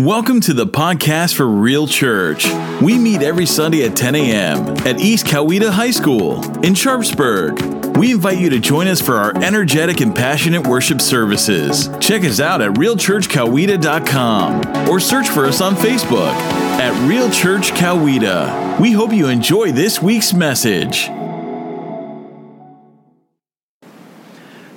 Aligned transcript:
Welcome 0.00 0.40
to 0.42 0.52
the 0.54 0.66
podcast 0.66 1.34
for 1.34 1.46
Real 1.46 1.86
Church. 1.86 2.46
We 2.80 2.96
meet 2.96 3.20
every 3.20 3.44
Sunday 3.44 3.84
at 3.84 3.94
10 3.94 4.14
a.m. 4.14 4.66
at 4.86 4.98
East 4.98 5.26
Coweta 5.26 5.68
High 5.68 5.90
School 5.90 6.42
in 6.64 6.74
Sharpsburg. 6.74 7.98
We 7.98 8.12
invite 8.12 8.38
you 8.38 8.48
to 8.48 8.60
join 8.60 8.88
us 8.88 9.02
for 9.02 9.16
our 9.16 9.36
energetic 9.36 10.00
and 10.00 10.16
passionate 10.16 10.66
worship 10.66 11.02
services. 11.02 11.90
Check 12.00 12.24
us 12.24 12.40
out 12.40 12.62
at 12.62 12.70
realchurchcoweta.com 12.70 14.88
or 14.88 15.00
search 15.00 15.28
for 15.28 15.44
us 15.44 15.60
on 15.60 15.74
Facebook 15.74 16.32
at 16.32 17.06
Real 17.06 17.30
Church 17.30 17.72
Coweta. 17.72 18.80
We 18.80 18.92
hope 18.92 19.12
you 19.12 19.28
enjoy 19.28 19.72
this 19.72 20.00
week's 20.00 20.32
message. 20.32 21.10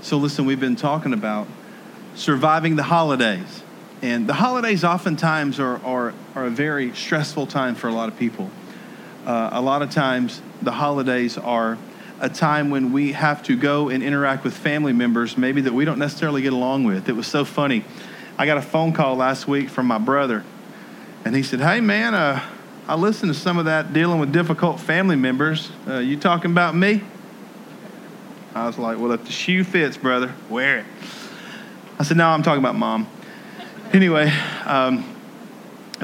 So, 0.01 0.17
listen, 0.17 0.43
we've 0.43 0.59
been 0.59 0.75
talking 0.75 1.13
about 1.13 1.47
surviving 2.13 2.75
the 2.75 2.83
holidays. 2.83 3.62
And 4.03 4.27
the 4.27 4.33
holidays 4.33 4.83
oftentimes 4.83 5.61
are, 5.61 5.77
are, 5.85 6.13
are 6.35 6.45
a 6.47 6.49
very 6.49 6.93
stressful 6.93 7.47
time 7.47 7.73
for 7.73 7.87
a 7.87 7.93
lot 7.93 8.09
of 8.09 8.19
people. 8.19 8.51
Uh, 9.25 9.51
a 9.53 9.61
lot 9.61 9.81
of 9.81 9.91
times, 9.91 10.41
the 10.61 10.73
holidays 10.73 11.37
are 11.37 11.77
a 12.19 12.27
time 12.27 12.69
when 12.69 12.91
we 12.91 13.13
have 13.13 13.41
to 13.43 13.55
go 13.55 13.87
and 13.87 14.03
interact 14.03 14.43
with 14.43 14.53
family 14.53 14.91
members, 14.91 15.37
maybe 15.37 15.61
that 15.61 15.73
we 15.73 15.85
don't 15.85 15.99
necessarily 15.99 16.41
get 16.41 16.51
along 16.51 16.83
with. 16.83 17.07
It 17.07 17.13
was 17.13 17.27
so 17.27 17.45
funny. 17.45 17.85
I 18.37 18.45
got 18.45 18.57
a 18.57 18.61
phone 18.61 18.91
call 18.91 19.15
last 19.15 19.47
week 19.47 19.69
from 19.69 19.85
my 19.85 19.99
brother, 19.99 20.43
and 21.23 21.33
he 21.33 21.41
said, 21.41 21.61
Hey, 21.61 21.79
man, 21.79 22.13
uh, 22.13 22.43
I 22.89 22.95
listened 22.95 23.33
to 23.33 23.39
some 23.39 23.57
of 23.57 23.65
that 23.65 23.93
dealing 23.93 24.19
with 24.19 24.33
difficult 24.33 24.81
family 24.81 25.15
members. 25.15 25.71
Uh, 25.87 25.99
you 25.99 26.17
talking 26.17 26.51
about 26.51 26.75
me? 26.75 27.01
I 28.53 28.67
was 28.67 28.77
like, 28.77 28.99
Well, 28.99 29.13
if 29.13 29.23
the 29.23 29.31
shoe 29.31 29.63
fits, 29.63 29.95
brother, 29.95 30.33
wear 30.49 30.79
it. 30.79 30.85
I 31.97 32.03
said, 32.03 32.17
No, 32.17 32.27
I'm 32.27 32.43
talking 32.43 32.59
about 32.59 32.75
mom 32.75 33.07
anyway, 33.93 34.29
um, 34.65 35.05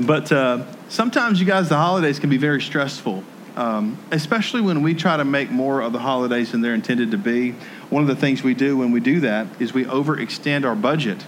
but 0.02 0.32
uh, 0.32 0.66
sometimes 0.88 1.40
you 1.40 1.46
guys, 1.46 1.70
the 1.70 1.76
holidays 1.76 2.20
can 2.20 2.30
be 2.30 2.38
very 2.38 2.62
stressful, 2.62 3.24
um, 3.56 3.98
especially 4.12 4.62
when 4.62 4.84
we 4.84 4.94
try 4.94 5.18
to 5.18 5.26
make 5.26 5.50
more 5.50 5.82
of 5.82 5.92
the 5.92 6.00
holidays 6.00 6.52
than 6.52 6.62
they're 6.62 6.74
intended 6.74 7.12
to 7.12 7.18
be. 7.18 7.52
One 7.90 8.04
of 8.04 8.08
the 8.08 8.16
things 8.16 8.44
we 8.44 8.54
do 8.54 8.78
when 8.78 8.92
we 8.92 9.00
do 9.00 9.20
that 9.22 9.48
is 9.60 9.74
we 9.74 9.86
overextend 9.86 10.66
our 10.66 10.76
budget. 10.76 11.26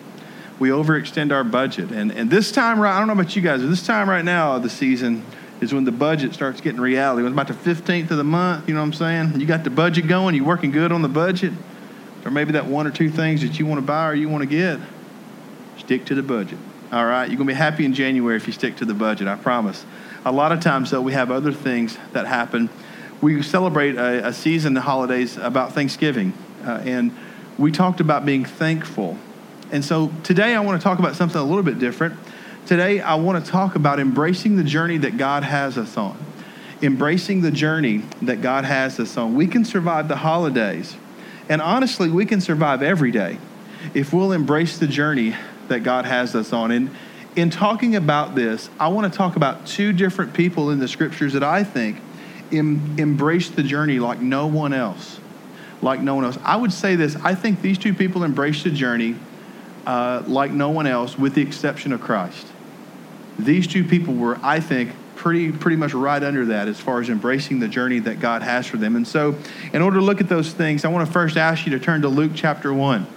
We 0.60 0.70
overextend 0.70 1.32
our 1.32 1.44
budget. 1.44 1.92
And, 1.92 2.12
and 2.12 2.30
this 2.30 2.52
time, 2.52 2.80
right, 2.80 2.96
I 2.96 3.00
don't 3.00 3.08
know 3.08 3.14
about 3.14 3.36
you 3.36 3.42
guys, 3.42 3.62
but 3.62 3.70
this 3.70 3.86
time 3.86 4.08
right 4.08 4.24
now 4.24 4.56
of 4.56 4.64
the 4.64 4.70
season 4.70 5.26
is 5.60 5.74
when 5.74 5.86
the 5.86 5.92
budget 5.92 6.34
starts 6.34 6.62
getting 6.62 6.80
reality. 6.80 7.24
When 7.24 7.34
it's 7.34 7.42
about 7.42 7.64
the 7.64 7.72
15th 7.74 8.12
of 8.12 8.18
the 8.18 8.24
month, 8.24 8.68
you 8.68 8.76
know 8.76 8.82
what 8.82 8.88
I'm 8.88 8.94
saying? 8.94 9.40
You 9.40 9.48
got 9.48 9.64
the 9.64 9.70
budget 9.72 10.08
going, 10.08 10.36
you're 10.36 10.46
working 10.46 10.72
good 10.72 10.92
on 10.92 11.02
the 11.02 11.10
budget, 11.10 11.54
or 12.24 12.30
maybe 12.30 12.52
that 12.54 12.68
one 12.68 12.86
or 12.86 12.92
two 12.92 13.10
things 13.10 13.42
that 13.42 13.58
you 13.58 13.66
want 13.66 13.80
to 13.80 13.86
buy 13.86 14.08
or 14.08 14.14
you 14.14 14.30
want 14.30 14.44
to 14.44 14.48
get 14.48 14.80
Stick 15.82 16.06
to 16.06 16.16
the 16.16 16.24
budget. 16.24 16.60
All 16.92 17.06
right? 17.06 17.26
You're 17.26 17.38
going 17.38 17.48
to 17.48 17.54
be 17.54 17.58
happy 17.58 17.86
in 17.86 17.94
January 17.94 18.38
if 18.38 18.46
you 18.46 18.54
stick 18.54 18.76
to 18.78 18.86
the 18.86 18.94
budget, 18.94 19.28
I 19.28 19.36
promise. 19.36 19.84
A 20.24 20.32
lot 20.32 20.52
of 20.52 20.60
times, 20.60 20.92
though, 20.92 21.02
we 21.02 21.14
have 21.14 21.32
other 21.32 21.52
things 21.52 21.98
that 22.14 22.28
happen. 22.28 22.70
We 23.20 23.42
celebrate 23.42 23.96
a, 23.96 24.28
a 24.28 24.34
season, 24.34 24.76
the 24.76 24.82
holidays, 24.82 25.38
about 25.38 25.74
Thanksgiving. 25.74 26.34
Uh, 26.64 26.82
and 26.86 27.18
we 27.58 27.72
talked 27.72 28.00
about 28.00 28.26
being 28.26 28.46
thankful. 28.46 29.18
And 29.72 29.84
so 29.84 30.12
today 30.24 30.54
I 30.54 30.60
want 30.60 30.80
to 30.80 30.84
talk 30.84 31.00
about 31.00 31.16
something 31.16 31.40
a 31.40 31.44
little 31.44 31.64
bit 31.64 31.80
different. 31.80 32.20
Today 32.68 33.02
I 33.02 33.16
want 33.16 33.44
to 33.44 33.52
talk 33.52 33.76
about 33.76 34.00
embracing 34.00 34.58
the 34.58 34.64
journey 34.64 35.00
that 35.00 35.18
God 35.18 35.44
has 35.44 35.80
us 35.80 35.98
on. 35.98 36.16
Embracing 36.84 37.42
the 37.42 37.52
journey 37.52 38.04
that 38.22 38.44
God 38.44 38.66
has 38.66 39.00
us 39.00 39.18
on. 39.18 39.34
We 39.34 39.48
can 39.48 39.66
survive 39.66 40.08
the 40.08 40.18
holidays. 40.18 40.96
And 41.50 41.62
honestly, 41.62 42.10
we 42.10 42.28
can 42.28 42.40
survive 42.40 42.84
every 42.84 43.12
day 43.12 43.40
if 43.96 44.14
we'll 44.14 44.32
embrace 44.32 44.78
the 44.78 44.88
journey 44.88 45.36
that 45.72 45.84
God 45.84 46.06
has 46.06 46.36
us 46.36 46.54
on. 46.54 46.72
And 46.72 46.92
in 47.36 47.50
talking 47.50 47.96
about 47.96 48.36
this, 48.36 48.70
I 48.80 48.90
want 48.90 49.12
to 49.12 49.18
talk 49.18 49.38
about 49.38 49.66
two 49.66 49.94
different 49.94 50.34
people 50.34 50.70
in 50.70 50.80
the 50.80 50.88
scriptures 50.88 51.34
that 51.34 51.44
I 51.44 51.64
think 51.64 51.98
em- 52.52 52.96
embrace 53.00 53.50
the 53.50 53.64
journey 53.64 54.00
like 54.00 54.22
no 54.22 54.48
one 54.48 54.74
else. 54.74 55.20
Like 55.82 56.02
no 56.02 56.16
one 56.16 56.26
else. 56.26 56.38
I 56.44 56.58
would 56.58 56.72
say 56.72 56.96
this 56.96 57.16
I 57.18 57.34
think 57.34 57.62
these 57.62 57.78
two 57.78 57.94
people 57.94 58.24
embrace 58.24 58.64
the 58.64 58.70
journey 58.70 59.16
uh, 59.86 60.22
like 60.28 60.52
no 60.52 60.70
one 60.70 60.86
else, 60.86 61.18
with 61.18 61.34
the 61.34 61.42
exception 61.42 61.92
of 61.92 62.02
Christ. 62.02 62.48
These 63.40 63.66
two 63.66 63.84
people 63.84 64.14
were, 64.14 64.38
I 64.44 64.60
think, 64.60 64.92
pretty 65.16 65.52
pretty 65.52 65.78
much 65.78 65.94
right 65.94 66.22
under 66.22 66.46
that 66.48 66.68
as 66.68 66.80
far 66.80 67.00
as 67.00 67.10
embracing 67.10 67.60
the 67.60 67.68
journey 67.68 68.00
that 68.00 68.20
God 68.20 68.44
has 68.44 68.68
for 68.68 68.78
them. 68.78 68.96
And 68.96 69.08
so, 69.08 69.36
in 69.74 69.82
order 69.82 69.98
to 69.98 70.06
look 70.06 70.22
at 70.22 70.30
those 70.30 70.54
things, 70.54 70.86
I 70.86 70.90
want 70.90 71.08
to 71.08 71.12
first 71.12 71.38
ask 71.38 71.66
you 71.66 71.72
to 71.72 71.80
turn 71.80 72.02
to 72.02 72.10
Luke 72.10 72.34
chapter 72.36 72.74
1. 72.74 73.08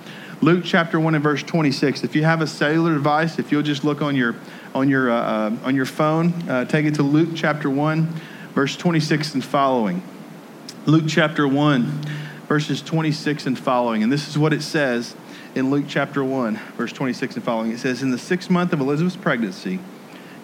Luke 0.40 0.64
chapter 0.64 0.98
1 0.98 1.14
and 1.14 1.22
verse 1.22 1.42
26. 1.42 2.04
If 2.04 2.16
you 2.16 2.24
have 2.24 2.40
a 2.40 2.46
cellular 2.46 2.94
device, 2.94 3.38
if 3.38 3.52
you'll 3.52 3.62
just 3.62 3.84
look 3.84 4.02
on 4.02 4.16
your, 4.16 4.34
on 4.74 4.88
your, 4.88 5.10
uh, 5.10 5.14
uh, 5.14 5.56
on 5.62 5.74
your 5.74 5.86
phone, 5.86 6.32
uh, 6.48 6.64
take 6.64 6.86
it 6.86 6.96
to 6.96 7.02
Luke 7.02 7.30
chapter 7.34 7.70
1, 7.70 8.08
verse 8.52 8.76
26 8.76 9.34
and 9.34 9.44
following. 9.44 10.02
Luke 10.86 11.04
chapter 11.06 11.46
1, 11.46 11.84
verses 12.48 12.82
26 12.82 13.46
and 13.46 13.58
following. 13.58 14.02
And 14.02 14.12
this 14.12 14.28
is 14.28 14.36
what 14.36 14.52
it 14.52 14.62
says 14.62 15.14
in 15.54 15.70
Luke 15.70 15.86
chapter 15.88 16.22
1, 16.22 16.56
verse 16.76 16.92
26 16.92 17.36
and 17.36 17.44
following. 17.44 17.70
It 17.70 17.78
says, 17.78 18.02
In 18.02 18.10
the 18.10 18.18
sixth 18.18 18.50
month 18.50 18.72
of 18.72 18.80
Elizabeth's 18.80 19.16
pregnancy, 19.16 19.78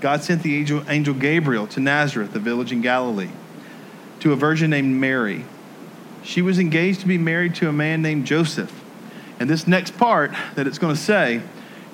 God 0.01 0.23
sent 0.23 0.43
the 0.43 0.57
angel, 0.57 0.83
angel 0.89 1.15
Gabriel 1.15 1.67
to 1.67 1.81
Nazareth, 1.81 2.35
a 2.35 2.39
village 2.39 2.73
in 2.73 2.81
Galilee, 2.81 3.31
to 4.21 4.33
a 4.33 4.37
virgin 4.37 4.71
named 4.71 4.99
Mary. 4.99 5.45
She 6.23 6.41
was 6.41 6.59
engaged 6.59 7.01
to 7.01 7.07
be 7.07 7.19
married 7.19 7.55
to 7.57 7.69
a 7.69 7.73
man 7.73 8.01
named 8.03 8.25
Joseph 8.25 8.80
and 9.41 9.49
this 9.49 9.67
next 9.67 9.97
part 9.97 10.33
that 10.55 10.67
it's 10.67 10.79
going 10.79 10.95
to 10.95 11.01
say, 11.01 11.41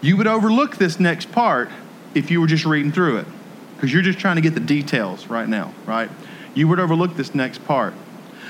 you 0.03 0.17
would 0.17 0.27
overlook 0.27 0.77
this 0.77 1.01
next 1.01 1.31
part 1.33 1.71
if 2.15 2.31
you 2.31 2.41
were 2.41 2.47
just 2.47 2.67
reading 2.67 2.91
through 2.91 3.19
it, 3.19 3.27
because 3.77 3.93
you're 3.93 4.03
just 4.03 4.19
trying 4.19 4.37
to 4.37 4.43
get 4.43 4.55
the 4.55 4.61
details 4.61 5.29
right 5.29 5.49
now, 5.49 5.73
right? 5.87 6.11
You 6.55 6.67
would 6.69 6.81
overlook 6.81 7.17
this 7.17 7.35
next 7.35 7.65
part. 7.65 7.95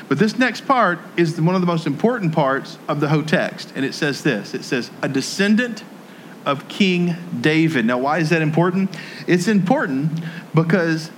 But 0.08 0.18
this 0.18 0.38
next 0.38 0.66
part 0.66 0.98
is 1.16 1.40
one 1.40 1.54
of 1.54 1.60
the 1.60 1.66
most 1.66 1.86
important 1.86 2.32
parts 2.32 2.78
of 2.88 3.00
the 3.00 3.08
whole 3.08 3.22
text. 3.22 3.72
And 3.76 3.84
it 3.84 3.92
says 3.92 4.22
this 4.22 4.54
it 4.54 4.64
says, 4.64 4.90
a 5.02 5.08
descendant 5.08 5.84
of 6.46 6.68
King 6.68 7.16
David. 7.40 7.84
Now, 7.84 7.98
why 7.98 8.18
is 8.18 8.30
that 8.30 8.40
important? 8.40 8.96
It's 9.26 9.48
important 9.48 10.22
because 10.54 11.10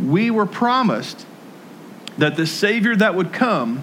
we 0.00 0.30
were 0.30 0.46
promised 0.46 1.26
that 2.16 2.36
the 2.36 2.46
Savior 2.46 2.94
that 2.96 3.14
would 3.14 3.32
come 3.32 3.82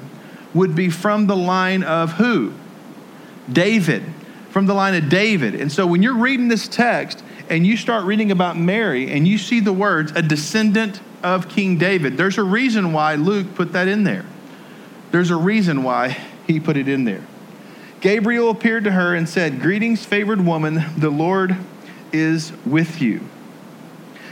would 0.53 0.75
be 0.75 0.89
from 0.89 1.27
the 1.27 1.35
line 1.35 1.83
of 1.83 2.13
who? 2.13 2.53
David, 3.53 4.03
from 4.49 4.65
the 4.65 4.73
line 4.73 4.95
of 4.95 5.09
David. 5.09 5.55
And 5.55 5.71
so 5.71 5.87
when 5.87 6.03
you're 6.03 6.17
reading 6.17 6.47
this 6.47 6.67
text 6.67 7.23
and 7.49 7.65
you 7.65 7.77
start 7.77 8.05
reading 8.05 8.31
about 8.31 8.57
Mary 8.57 9.11
and 9.11 9.27
you 9.27 9.37
see 9.37 9.59
the 9.59 9.73
words, 9.73 10.11
a 10.13 10.21
descendant 10.21 10.99
of 11.23 11.49
King 11.49 11.77
David, 11.77 12.17
there's 12.17 12.37
a 12.37 12.43
reason 12.43 12.93
why 12.93 13.15
Luke 13.15 13.55
put 13.55 13.73
that 13.73 13.87
in 13.87 14.03
there. 14.03 14.25
There's 15.11 15.29
a 15.29 15.35
reason 15.35 15.83
why 15.83 16.17
he 16.47 16.59
put 16.59 16.77
it 16.77 16.87
in 16.87 17.03
there. 17.03 17.23
Gabriel 17.99 18.49
appeared 18.49 18.83
to 18.85 18.91
her 18.91 19.13
and 19.13 19.29
said, 19.29 19.61
Greetings, 19.61 20.03
favored 20.03 20.43
woman, 20.43 20.83
the 20.97 21.11
Lord 21.11 21.55
is 22.11 22.51
with 22.65 23.01
you. 23.01 23.21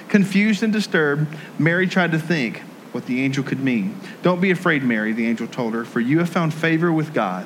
Confused 0.07 0.63
and 0.63 0.73
disturbed, 0.73 1.27
Mary 1.59 1.87
tried 1.87 2.11
to 2.11 2.19
think 2.19 2.61
what 2.91 3.05
the 3.05 3.21
angel 3.21 3.43
could 3.43 3.59
mean. 3.59 3.99
Don't 4.23 4.41
be 4.41 4.49
afraid, 4.49 4.83
Mary, 4.83 5.13
the 5.13 5.27
angel 5.27 5.47
told 5.47 5.75
her, 5.75 5.85
for 5.85 5.99
you 5.99 6.17
have 6.19 6.29
found 6.29 6.53
favor 6.53 6.91
with 6.91 7.13
God. 7.13 7.45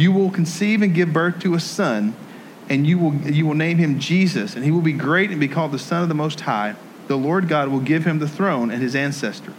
You 0.00 0.12
will 0.12 0.30
conceive 0.30 0.80
and 0.80 0.94
give 0.94 1.12
birth 1.12 1.40
to 1.40 1.54
a 1.54 1.60
son, 1.60 2.16
and 2.70 2.86
you 2.86 2.96
will, 2.98 3.14
you 3.16 3.44
will 3.44 3.54
name 3.54 3.76
him 3.76 3.98
Jesus, 3.98 4.56
and 4.56 4.64
he 4.64 4.70
will 4.70 4.80
be 4.80 4.94
great 4.94 5.30
and 5.30 5.38
be 5.38 5.46
called 5.46 5.72
the 5.72 5.78
Son 5.78 6.02
of 6.02 6.08
the 6.08 6.14
Most 6.14 6.40
High. 6.40 6.74
The 7.06 7.18
Lord 7.18 7.48
God 7.48 7.68
will 7.68 7.80
give 7.80 8.06
him 8.06 8.18
the 8.18 8.26
throne 8.26 8.70
and 8.70 8.80
his 8.80 8.96
ancestor, 8.96 9.52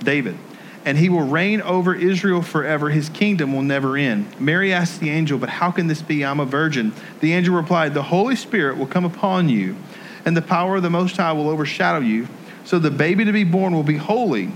David, 0.00 0.36
and 0.84 0.98
he 0.98 1.08
will 1.08 1.26
reign 1.26 1.62
over 1.62 1.94
Israel 1.94 2.42
forever. 2.42 2.90
His 2.90 3.08
kingdom 3.08 3.54
will 3.54 3.62
never 3.62 3.96
end. 3.96 4.38
Mary 4.38 4.70
asked 4.70 5.00
the 5.00 5.08
angel, 5.08 5.38
But 5.38 5.48
how 5.48 5.70
can 5.70 5.86
this 5.86 6.02
be? 6.02 6.26
I'm 6.26 6.40
a 6.40 6.44
virgin. 6.44 6.92
The 7.20 7.32
angel 7.32 7.56
replied, 7.56 7.94
The 7.94 8.02
Holy 8.02 8.36
Spirit 8.36 8.76
will 8.76 8.86
come 8.86 9.06
upon 9.06 9.48
you, 9.48 9.76
and 10.26 10.36
the 10.36 10.42
power 10.42 10.76
of 10.76 10.82
the 10.82 10.90
Most 10.90 11.16
High 11.16 11.32
will 11.32 11.48
overshadow 11.48 12.00
you. 12.00 12.28
So 12.66 12.78
the 12.78 12.90
baby 12.90 13.24
to 13.24 13.32
be 13.32 13.44
born 13.44 13.74
will 13.74 13.82
be 13.82 13.96
holy, 13.96 14.50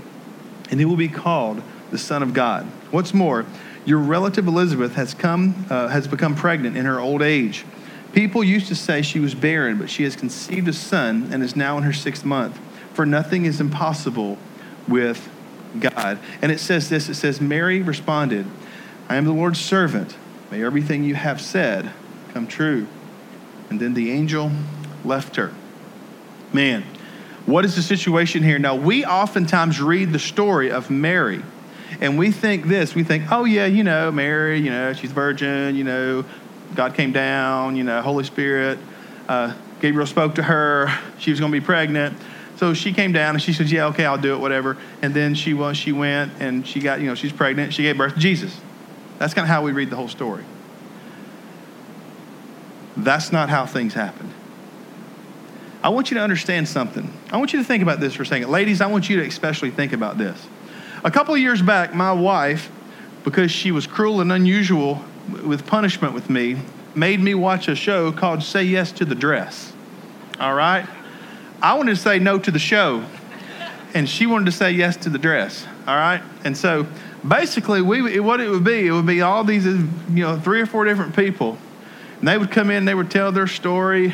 and 0.69 0.79
he 0.79 0.85
will 0.85 0.97
be 0.97 1.09
called 1.09 1.63
the 1.89 1.97
Son 1.97 2.21
of 2.21 2.35
God. 2.35 2.67
What's 2.91 3.11
more, 3.11 3.47
your 3.85 3.99
relative 3.99 4.47
Elizabeth 4.47 4.95
has, 4.95 5.13
come, 5.13 5.65
uh, 5.69 5.87
has 5.89 6.07
become 6.07 6.35
pregnant 6.35 6.77
in 6.77 6.85
her 6.85 6.99
old 6.99 7.21
age. 7.21 7.65
People 8.13 8.43
used 8.43 8.67
to 8.67 8.75
say 8.75 9.01
she 9.01 9.19
was 9.19 9.33
barren, 9.33 9.77
but 9.77 9.89
she 9.89 10.03
has 10.03 10.15
conceived 10.15 10.67
a 10.67 10.73
son 10.73 11.29
and 11.31 11.43
is 11.43 11.55
now 11.55 11.77
in 11.77 11.83
her 11.83 11.93
sixth 11.93 12.23
month. 12.23 12.59
For 12.93 13.05
nothing 13.05 13.45
is 13.45 13.59
impossible 13.59 14.37
with 14.87 15.29
God. 15.79 16.19
And 16.41 16.51
it 16.51 16.59
says 16.59 16.89
this 16.89 17.09
it 17.09 17.15
says, 17.15 17.41
Mary 17.41 17.81
responded, 17.81 18.45
I 19.09 19.15
am 19.15 19.25
the 19.25 19.33
Lord's 19.33 19.59
servant. 19.59 20.15
May 20.51 20.63
everything 20.63 21.03
you 21.03 21.15
have 21.15 21.41
said 21.41 21.91
come 22.33 22.47
true. 22.47 22.87
And 23.69 23.79
then 23.79 23.95
the 23.95 24.11
angel 24.11 24.51
left 25.03 25.35
her. 25.35 25.51
Man, 26.53 26.83
what 27.45 27.65
is 27.65 27.75
the 27.75 27.81
situation 27.81 28.43
here? 28.43 28.59
Now, 28.59 28.75
we 28.75 29.03
oftentimes 29.03 29.81
read 29.81 30.13
the 30.13 30.19
story 30.19 30.71
of 30.71 30.89
Mary 30.89 31.41
and 32.01 32.17
we 32.17 32.31
think 32.31 32.67
this 32.67 32.95
we 32.95 33.03
think, 33.03 33.31
oh, 33.31 33.45
yeah, 33.45 33.65
you 33.65 33.83
know, 33.83 34.11
Mary, 34.11 34.59
you 34.59 34.69
know, 34.69 34.93
she's 34.93 35.11
virgin, 35.11 35.75
you 35.75 35.83
know, 35.83 36.25
God 36.75 36.95
came 36.95 37.11
down, 37.11 37.75
you 37.75 37.83
know, 37.83 38.01
Holy 38.01 38.23
Spirit. 38.23 38.79
Uh, 39.27 39.53
Gabriel 39.79 40.07
spoke 40.07 40.35
to 40.35 40.43
her. 40.43 40.87
She 41.19 41.31
was 41.31 41.39
going 41.39 41.51
to 41.51 41.59
be 41.59 41.63
pregnant. 41.63 42.17
So 42.55 42.73
she 42.73 42.93
came 42.93 43.11
down 43.11 43.35
and 43.35 43.41
she 43.41 43.51
said, 43.51 43.69
"Yeah, 43.69 43.87
okay, 43.87 44.05
I'll 44.05 44.17
do 44.17 44.33
it, 44.33 44.39
whatever." 44.39 44.77
And 45.01 45.13
then 45.13 45.35
she 45.35 45.53
was, 45.53 45.75
she 45.75 45.91
went 45.91 46.31
and 46.39 46.65
she 46.65 46.79
got, 46.79 47.01
you 47.01 47.07
know, 47.07 47.15
she's 47.15 47.33
pregnant. 47.33 47.73
She 47.73 47.83
gave 47.83 47.97
birth 47.97 48.13
to 48.13 48.19
Jesus. 48.19 48.57
That's 49.19 49.33
kind 49.33 49.43
of 49.43 49.49
how 49.49 49.63
we 49.63 49.71
read 49.71 49.89
the 49.89 49.95
whole 49.95 50.07
story. 50.07 50.43
That's 52.95 53.31
not 53.31 53.49
how 53.49 53.65
things 53.65 53.93
happened. 53.93 54.31
I 55.83 55.89
want 55.89 56.11
you 56.11 56.17
to 56.17 56.23
understand 56.23 56.67
something. 56.69 57.11
I 57.31 57.37
want 57.37 57.51
you 57.51 57.59
to 57.59 57.65
think 57.65 57.83
about 57.83 57.99
this 57.99 58.13
for 58.13 58.23
a 58.23 58.25
second. 58.25 58.49
Ladies, 58.49 58.79
I 58.79 58.87
want 58.87 59.09
you 59.09 59.17
to 59.17 59.27
especially 59.27 59.71
think 59.71 59.91
about 59.91 60.17
this. 60.17 60.41
A 61.05 61.11
couple 61.11 61.33
of 61.33 61.39
years 61.41 61.61
back, 61.61 61.93
my 61.93 62.13
wife, 62.13 62.71
because 63.25 63.51
she 63.51 63.71
was 63.71 63.85
cruel 63.85 64.21
and 64.21 64.31
unusual 64.31 65.03
with 65.43 65.67
punishment 65.67 66.13
with 66.13 66.29
me, 66.29 66.57
made 66.95 67.19
me 67.19 67.35
watch 67.35 67.67
a 67.67 67.75
show 67.75 68.11
called 68.13 68.41
Say 68.41 68.63
Yes 68.63 68.93
to 68.93 69.05
the 69.05 69.15
Dress. 69.15 69.73
All 70.39 70.53
right? 70.53 70.87
I 71.61 71.73
wanted 71.73 71.95
to 71.95 72.01
say 72.01 72.19
no 72.19 72.39
to 72.39 72.51
the 72.51 72.59
show, 72.59 73.05
and 73.93 74.07
she 74.07 74.25
wanted 74.25 74.45
to 74.45 74.51
say 74.53 74.71
yes 74.71 74.95
to 74.97 75.09
the 75.09 75.17
dress. 75.17 75.65
All 75.87 75.95
right? 75.95 76.21
And 76.45 76.57
so 76.57 76.87
basically, 77.27 77.81
we, 77.81 78.19
what 78.21 78.39
it 78.39 78.49
would 78.49 78.63
be, 78.63 78.87
it 78.87 78.91
would 78.91 79.05
be 79.05 79.21
all 79.21 79.43
these, 79.43 79.65
you 79.65 79.79
know, 80.09 80.39
three 80.39 80.61
or 80.61 80.65
four 80.65 80.85
different 80.85 81.15
people. 81.15 81.57
And 82.19 82.27
they 82.27 82.37
would 82.37 82.51
come 82.51 82.69
in, 82.71 82.85
they 82.85 82.95
would 82.95 83.11
tell 83.11 83.31
their 83.33 83.47
story. 83.47 84.13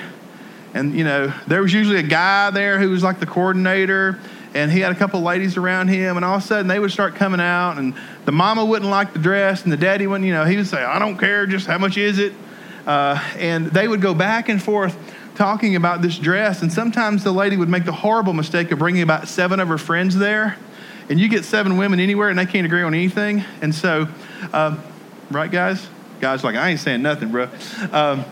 And, 0.74 0.94
you 0.94 1.04
know, 1.04 1.34
there 1.48 1.62
was 1.62 1.74
usually 1.74 2.00
a 2.00 2.04
guy 2.04 2.50
there 2.50 2.80
who 2.80 2.90
was 2.90 3.04
like 3.04 3.20
the 3.20 3.26
coordinator 3.26 4.20
and 4.54 4.72
he 4.72 4.80
had 4.80 4.92
a 4.92 4.96
couple 4.96 5.22
ladies 5.22 5.58
around 5.58 5.90
him, 5.90 6.16
and 6.16 6.26
all 6.26 6.38
of 6.38 6.44
a 6.44 6.46
sudden 6.46 6.68
they 6.68 6.80
would 6.80 6.92
start 6.92 7.16
coming 7.16 7.40
out, 7.40 7.78
and 7.78 7.94
the 8.26 8.32
mama 8.32 8.66
wouldn't 8.66 8.90
like 8.90 9.14
the 9.14 9.20
dress, 9.20 9.64
and 9.64 9.72
the 9.72 9.78
daddy 9.78 10.08
wouldn't, 10.08 10.28
you 10.28 10.34
know, 10.34 10.46
he 10.46 10.58
would 10.58 10.68
say, 10.68 10.84
I 10.84 11.00
don't 11.00 11.18
care, 11.18 11.46
just 11.46 11.68
how 11.68 11.78
much 11.78 11.98
is 11.98 12.20
it? 12.20 12.34
Uh, 12.86 13.22
and 13.38 13.68
they 13.68 13.88
would 13.88 14.02
go 14.02 14.14
back 14.14 14.50
and 14.50 14.62
forth 14.62 14.98
talking 15.36 15.76
about 15.76 16.02
this 16.02 16.18
dress, 16.18 16.62
and 16.62 16.74
sometimes 16.74 17.24
the 17.24 17.32
lady 17.32 17.58
would 17.58 17.70
make 17.70 17.86
the 17.86 17.92
horrible 17.92 18.34
mistake 18.34 18.72
of 18.72 18.80
bringing 18.80 19.04
about 19.04 19.28
seven 19.28 19.60
of 19.60 19.68
her 19.68 19.78
friends 19.78 20.16
there, 20.16 20.58
and 21.10 21.20
you 21.20 21.28
get 21.28 21.46
seven 21.46 21.78
women 21.78 22.00
anywhere, 22.00 22.30
and 22.30 22.40
they 22.40 22.46
can't 22.46 22.66
agree 22.66 22.84
on 22.84 22.94
anything, 22.94 23.44
and 23.62 23.74
so, 23.74 24.08
uh, 24.52 24.76
right, 25.32 25.52
guys? 25.52 25.88
Guys, 26.20 26.44
like, 26.44 26.56
I 26.56 26.70
ain't 26.70 26.80
saying 26.80 27.02
nothing, 27.02 27.32
bro. 27.32 27.50
Um, 27.92 28.26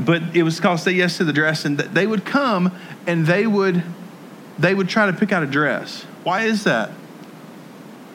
but 0.00 0.34
it 0.34 0.42
was 0.42 0.58
called 0.58 0.80
Say 0.80 0.92
Yes 0.92 1.18
to 1.18 1.24
the 1.24 1.32
Dress, 1.32 1.64
and 1.64 1.78
they 1.78 2.06
would 2.06 2.24
come 2.24 2.72
and 3.06 3.26
they 3.26 3.46
would 3.46 3.82
they 4.58 4.74
would 4.74 4.88
try 4.88 5.06
to 5.06 5.12
pick 5.12 5.32
out 5.32 5.42
a 5.42 5.46
dress. 5.46 6.04
Why 6.22 6.42
is 6.42 6.64
that? 6.64 6.90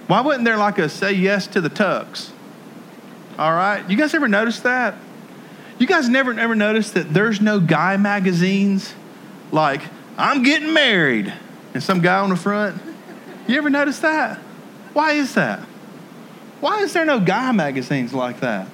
Why 0.08 0.22
wasn't 0.22 0.46
there 0.46 0.58
like 0.58 0.80
a 0.80 0.90
say 0.90 1.14
yes 1.14 1.48
to 1.48 1.62
the 1.62 1.70
tux? 1.70 2.32
All 3.38 3.54
right. 3.54 3.88
You 3.90 3.96
guys 3.96 4.14
ever 4.14 4.28
notice 4.28 4.60
that? 4.62 4.96
You 5.78 5.88
guys 5.88 6.10
never 6.10 6.38
ever 6.38 6.56
noticed 6.56 6.96
that 6.96 7.14
there's 7.14 7.40
no 7.40 7.60
guy 7.60 7.96
magazines 7.98 8.94
like 9.52 9.82
I'm 10.18 10.44
getting 10.44 10.74
married 10.74 11.34
and 11.74 11.82
some 11.82 12.02
guy 12.02 12.20
on 12.20 12.30
the 12.30 12.36
front? 12.36 12.82
You 13.48 13.58
ever 13.58 13.70
notice 13.70 14.00
that? 14.00 14.38
Why 14.94 15.14
is 15.14 15.36
that? 15.36 15.60
Why 16.60 16.82
is 16.82 16.92
there 16.94 17.06
no 17.06 17.20
guy 17.20 17.52
magazines 17.52 18.14
like 18.14 18.42
that? 18.42 18.68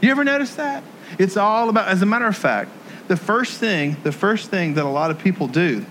You 0.00 0.10
ever 0.10 0.22
notice 0.22 0.54
that? 0.56 0.84
It's 1.18 1.36
all 1.36 1.68
about 1.68 1.88
as 1.88 2.02
a 2.02 2.06
matter 2.06 2.26
of 2.26 2.36
fact, 2.36 2.70
the 3.08 3.16
first 3.16 3.58
thing, 3.58 3.96
the 4.02 4.12
first 4.12 4.50
thing 4.50 4.74
that 4.74 4.84
a 4.84 4.88
lot 4.88 5.10
of 5.10 5.18
people 5.18 5.48
do 5.48 5.84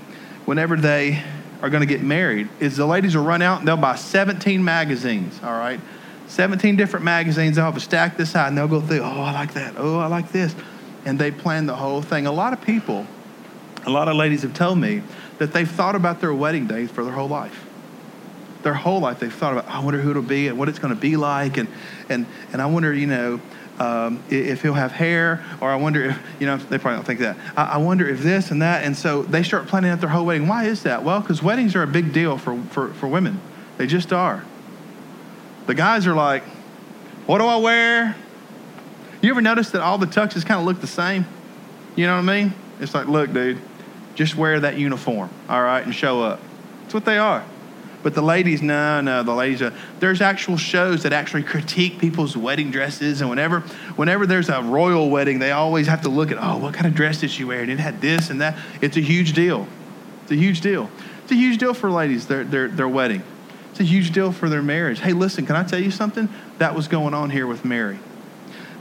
whenever 0.45 0.75
they 0.75 1.23
are 1.61 1.69
going 1.69 1.81
to 1.81 1.87
get 1.87 2.01
married 2.01 2.49
is 2.59 2.77
the 2.77 2.85
ladies 2.85 3.15
will 3.15 3.23
run 3.23 3.41
out 3.41 3.59
and 3.59 3.67
they'll 3.67 3.77
buy 3.77 3.95
17 3.95 4.63
magazines, 4.63 5.39
all 5.43 5.57
right? 5.57 5.79
17 6.27 6.75
different 6.75 7.05
magazines. 7.05 7.55
They'll 7.55 7.65
have 7.65 7.77
a 7.77 7.81
stack 7.81 8.17
this 8.17 8.33
high 8.33 8.47
and 8.47 8.57
they'll 8.57 8.67
go 8.67 8.81
through, 8.81 9.01
oh, 9.01 9.21
I 9.21 9.31
like 9.31 9.53
that. 9.53 9.75
Oh, 9.77 9.99
I 9.99 10.07
like 10.07 10.31
this. 10.31 10.55
And 11.05 11.19
they 11.19 11.31
plan 11.31 11.65
the 11.65 11.75
whole 11.75 12.01
thing. 12.01 12.25
A 12.25 12.31
lot 12.31 12.53
of 12.53 12.61
people, 12.61 13.05
a 13.85 13.89
lot 13.89 14.07
of 14.07 14.15
ladies 14.15 14.41
have 14.41 14.53
told 14.53 14.77
me 14.77 15.03
that 15.37 15.53
they've 15.53 15.69
thought 15.69 15.95
about 15.95 16.21
their 16.21 16.33
wedding 16.33 16.67
day 16.67 16.87
for 16.87 17.03
their 17.03 17.13
whole 17.13 17.27
life. 17.27 17.65
Their 18.63 18.73
whole 18.73 18.99
life, 18.99 19.19
they've 19.19 19.33
thought 19.33 19.53
about, 19.53 19.67
I 19.67 19.79
wonder 19.83 20.01
who 20.01 20.09
it'll 20.09 20.23
be 20.23 20.47
and 20.47 20.57
what 20.57 20.69
it's 20.69 20.79
going 20.79 20.93
to 20.93 20.99
be 20.99 21.17
like. 21.17 21.57
And, 21.57 21.69
and, 22.09 22.25
and 22.51 22.61
I 22.61 22.65
wonder, 22.65 22.91
you 22.93 23.05
know, 23.05 23.39
um, 23.79 24.23
if 24.29 24.61
he'll 24.61 24.73
have 24.73 24.91
hair, 24.91 25.43
or 25.59 25.69
I 25.69 25.75
wonder 25.75 26.05
if, 26.05 26.19
you 26.39 26.47
know, 26.47 26.57
they 26.57 26.77
probably 26.77 26.97
don't 26.97 27.05
think 27.05 27.19
that. 27.19 27.37
I, 27.57 27.63
I 27.63 27.77
wonder 27.77 28.07
if 28.07 28.21
this 28.21 28.51
and 28.51 28.61
that. 28.61 28.83
And 28.83 28.95
so 28.95 29.23
they 29.23 29.43
start 29.43 29.67
planning 29.67 29.91
out 29.91 29.99
their 29.99 30.09
whole 30.09 30.25
wedding. 30.25 30.47
Why 30.47 30.65
is 30.65 30.83
that? 30.83 31.03
Well, 31.03 31.19
because 31.19 31.43
weddings 31.43 31.75
are 31.75 31.83
a 31.83 31.87
big 31.87 32.13
deal 32.13 32.37
for, 32.37 32.61
for, 32.71 32.93
for 32.93 33.07
women. 33.07 33.39
They 33.77 33.87
just 33.87 34.13
are. 34.13 34.43
The 35.67 35.75
guys 35.75 36.07
are 36.07 36.13
like, 36.13 36.43
what 37.25 37.39
do 37.39 37.45
I 37.45 37.57
wear? 37.57 38.15
You 39.21 39.31
ever 39.31 39.41
notice 39.41 39.71
that 39.71 39.81
all 39.81 39.97
the 39.97 40.05
tuxes 40.05 40.45
kind 40.45 40.59
of 40.59 40.65
look 40.65 40.79
the 40.79 40.87
same? 40.87 41.25
You 41.95 42.05
know 42.05 42.15
what 42.15 42.29
I 42.29 42.43
mean? 42.43 42.53
It's 42.79 42.93
like, 42.93 43.07
look, 43.07 43.33
dude, 43.33 43.59
just 44.13 44.35
wear 44.35 44.59
that 44.59 44.77
uniform, 44.77 45.29
all 45.49 45.61
right, 45.61 45.83
and 45.83 45.95
show 45.95 46.21
up. 46.21 46.39
That's 46.81 46.93
what 46.93 47.05
they 47.05 47.17
are. 47.17 47.43
But 48.05 48.13
the 48.13 48.21
ladies, 48.21 48.61
no, 48.61 49.01
no, 49.01 49.23
the 49.23 49.33
ladies. 49.33 49.63
Are, 49.63 49.73
there's 49.99 50.21
actual 50.21 50.57
shows 50.57 51.01
that 51.01 51.11
actually 51.11 51.41
critique 51.41 51.97
people's 51.97 52.37
wedding 52.37 52.69
dresses, 52.69 53.19
and 53.19 53.31
whenever, 53.31 53.61
whenever 53.95 54.27
there's 54.27 54.47
a 54.47 54.61
royal 54.61 55.09
wedding, 55.09 55.39
they 55.39 55.49
always 55.49 55.87
have 55.87 56.03
to 56.03 56.09
look 56.09 56.29
at, 56.29 56.37
oh, 56.39 56.57
what 56.57 56.75
kind 56.75 56.85
of 56.85 56.93
dress 56.93 57.21
did 57.21 57.31
she 57.31 57.43
wear? 57.43 57.61
And 57.61 57.71
it 57.71 57.79
had 57.79 58.01
this 58.01 58.29
and 58.29 58.41
that. 58.41 58.59
It's 58.79 58.95
a 58.95 59.01
huge 59.01 59.33
deal. 59.33 59.67
It's 60.21 60.31
a 60.31 60.35
huge 60.35 60.61
deal. 60.61 60.87
It's 61.23 61.31
a 61.31 61.35
huge 61.35 61.57
deal 61.57 61.73
for 61.73 61.89
ladies 61.89 62.27
their 62.27 62.43
their 62.43 62.67
their 62.67 62.87
wedding. 62.87 63.23
It's 63.71 63.79
a 63.79 63.83
huge 63.83 64.11
deal 64.11 64.31
for 64.31 64.49
their 64.49 64.61
marriage. 64.61 64.99
Hey, 64.99 65.13
listen, 65.13 65.47
can 65.47 65.55
I 65.55 65.63
tell 65.63 65.79
you 65.79 65.89
something? 65.89 66.29
That 66.59 66.75
was 66.75 66.87
going 66.87 67.15
on 67.15 67.31
here 67.31 67.47
with 67.47 67.65
Mary. 67.65 67.97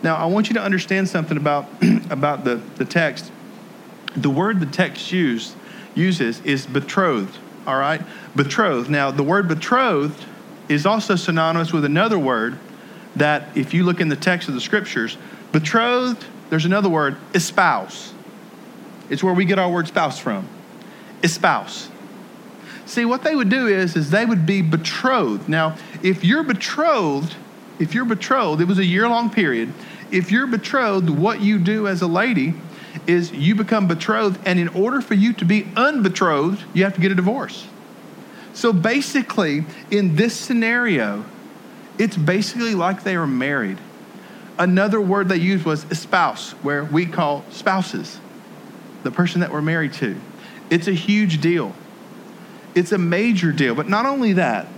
Now, 0.03 0.17
I 0.17 0.27
want 0.27 0.51
you 0.51 0.55
to 0.57 0.61
understand 0.61 1.09
something 1.09 1.39
about 1.39 1.67
about 2.11 2.45
the 2.45 2.57
the 2.77 2.85
text. 2.85 3.33
The 4.15 4.29
word 4.29 4.61
the 4.61 4.67
text 4.67 5.13
used 5.13 5.55
uses 5.95 6.43
is 6.43 6.67
betrothed 6.67 7.39
all 7.67 7.77
right? 7.77 8.03
Betrothed. 8.37 8.91
Now, 8.91 9.11
the 9.11 9.23
word 9.23 9.49
betrothed 9.49 10.25
is 10.69 10.87
also 10.87 11.17
synonymous 11.17 11.73
with 11.73 11.85
another 11.85 12.19
word 12.19 12.59
that, 13.17 13.57
if 13.57 13.75
you 13.75 13.85
look 13.85 14.01
in 14.01 14.09
the 14.09 14.17
text 14.17 14.49
of 14.49 14.55
the 14.55 14.61
scriptures, 14.61 15.17
betrothed, 15.53 16.25
there's 16.51 16.65
another 16.65 16.89
word, 16.89 17.17
espouse. 17.35 18.13
It's 19.11 19.23
where 19.23 19.35
we 19.35 19.45
get 19.45 19.59
our 19.59 19.71
word 19.71 19.87
spouse 19.89 20.19
from. 20.19 20.49
Espouse. 21.23 21.89
See, 22.87 23.05
what 23.05 23.23
they 23.23 23.35
would 23.35 23.49
do 23.49 23.67
is, 23.67 23.97
is 23.97 24.11
they 24.11 24.27
would 24.27 24.47
be 24.47 24.63
betrothed. 24.63 25.49
Now, 25.49 25.77
if 26.03 26.25
you're 26.25 26.43
betrothed, 26.43 27.35
if 27.79 27.95
you're 27.95 28.05
betrothed, 28.05 28.61
it 28.61 28.67
was 28.67 28.79
a 28.79 28.85
year 28.85 29.09
long 29.09 29.31
period. 29.31 29.73
If 30.11 30.31
you're 30.31 30.47
betrothed, 30.47 31.09
what 31.09 31.41
you 31.41 31.59
do 31.59 31.89
as 31.89 32.03
a 32.03 32.07
lady 32.07 32.55
is 33.07 33.33
you 33.33 33.55
become 33.55 33.87
betrothed, 33.87 34.41
and 34.45 34.59
in 34.59 34.69
order 34.69 35.01
for 35.01 35.15
you 35.15 35.33
to 35.35 35.45
be 35.45 35.63
unbetrothed, 35.77 36.63
you 36.73 36.85
have 36.85 36.95
to 36.95 37.01
get 37.01 37.13
a 37.13 37.15
divorce. 37.15 37.67
So 38.55 38.73
basically, 38.73 39.65
in 39.91 40.17
this 40.17 40.35
scenario, 40.35 41.25
it's 41.99 42.17
basically 42.17 42.75
like 42.75 43.03
they 43.03 43.17
are 43.17 43.27
married. 43.27 43.79
Another 44.59 45.01
word 45.01 45.29
they 45.29 45.37
used 45.37 45.65
was 45.65 45.83
spouse, 45.99 46.53
where 46.63 46.85
we 46.85 47.07
call 47.07 47.45
spouses, 47.51 48.19
the 49.03 49.11
person 49.11 49.41
that 49.41 49.51
we're 49.51 49.63
married 49.63 49.93
to. 49.95 50.17
It's 50.71 50.87
a 50.87 50.93
huge 50.93 51.41
deal. 51.41 51.75
It's 52.75 52.93
a 52.93 52.99
major 52.99 53.53
deal. 53.53 53.75
But 53.75 53.89
not 53.89 54.07
only 54.07 54.35
that, 54.35 54.69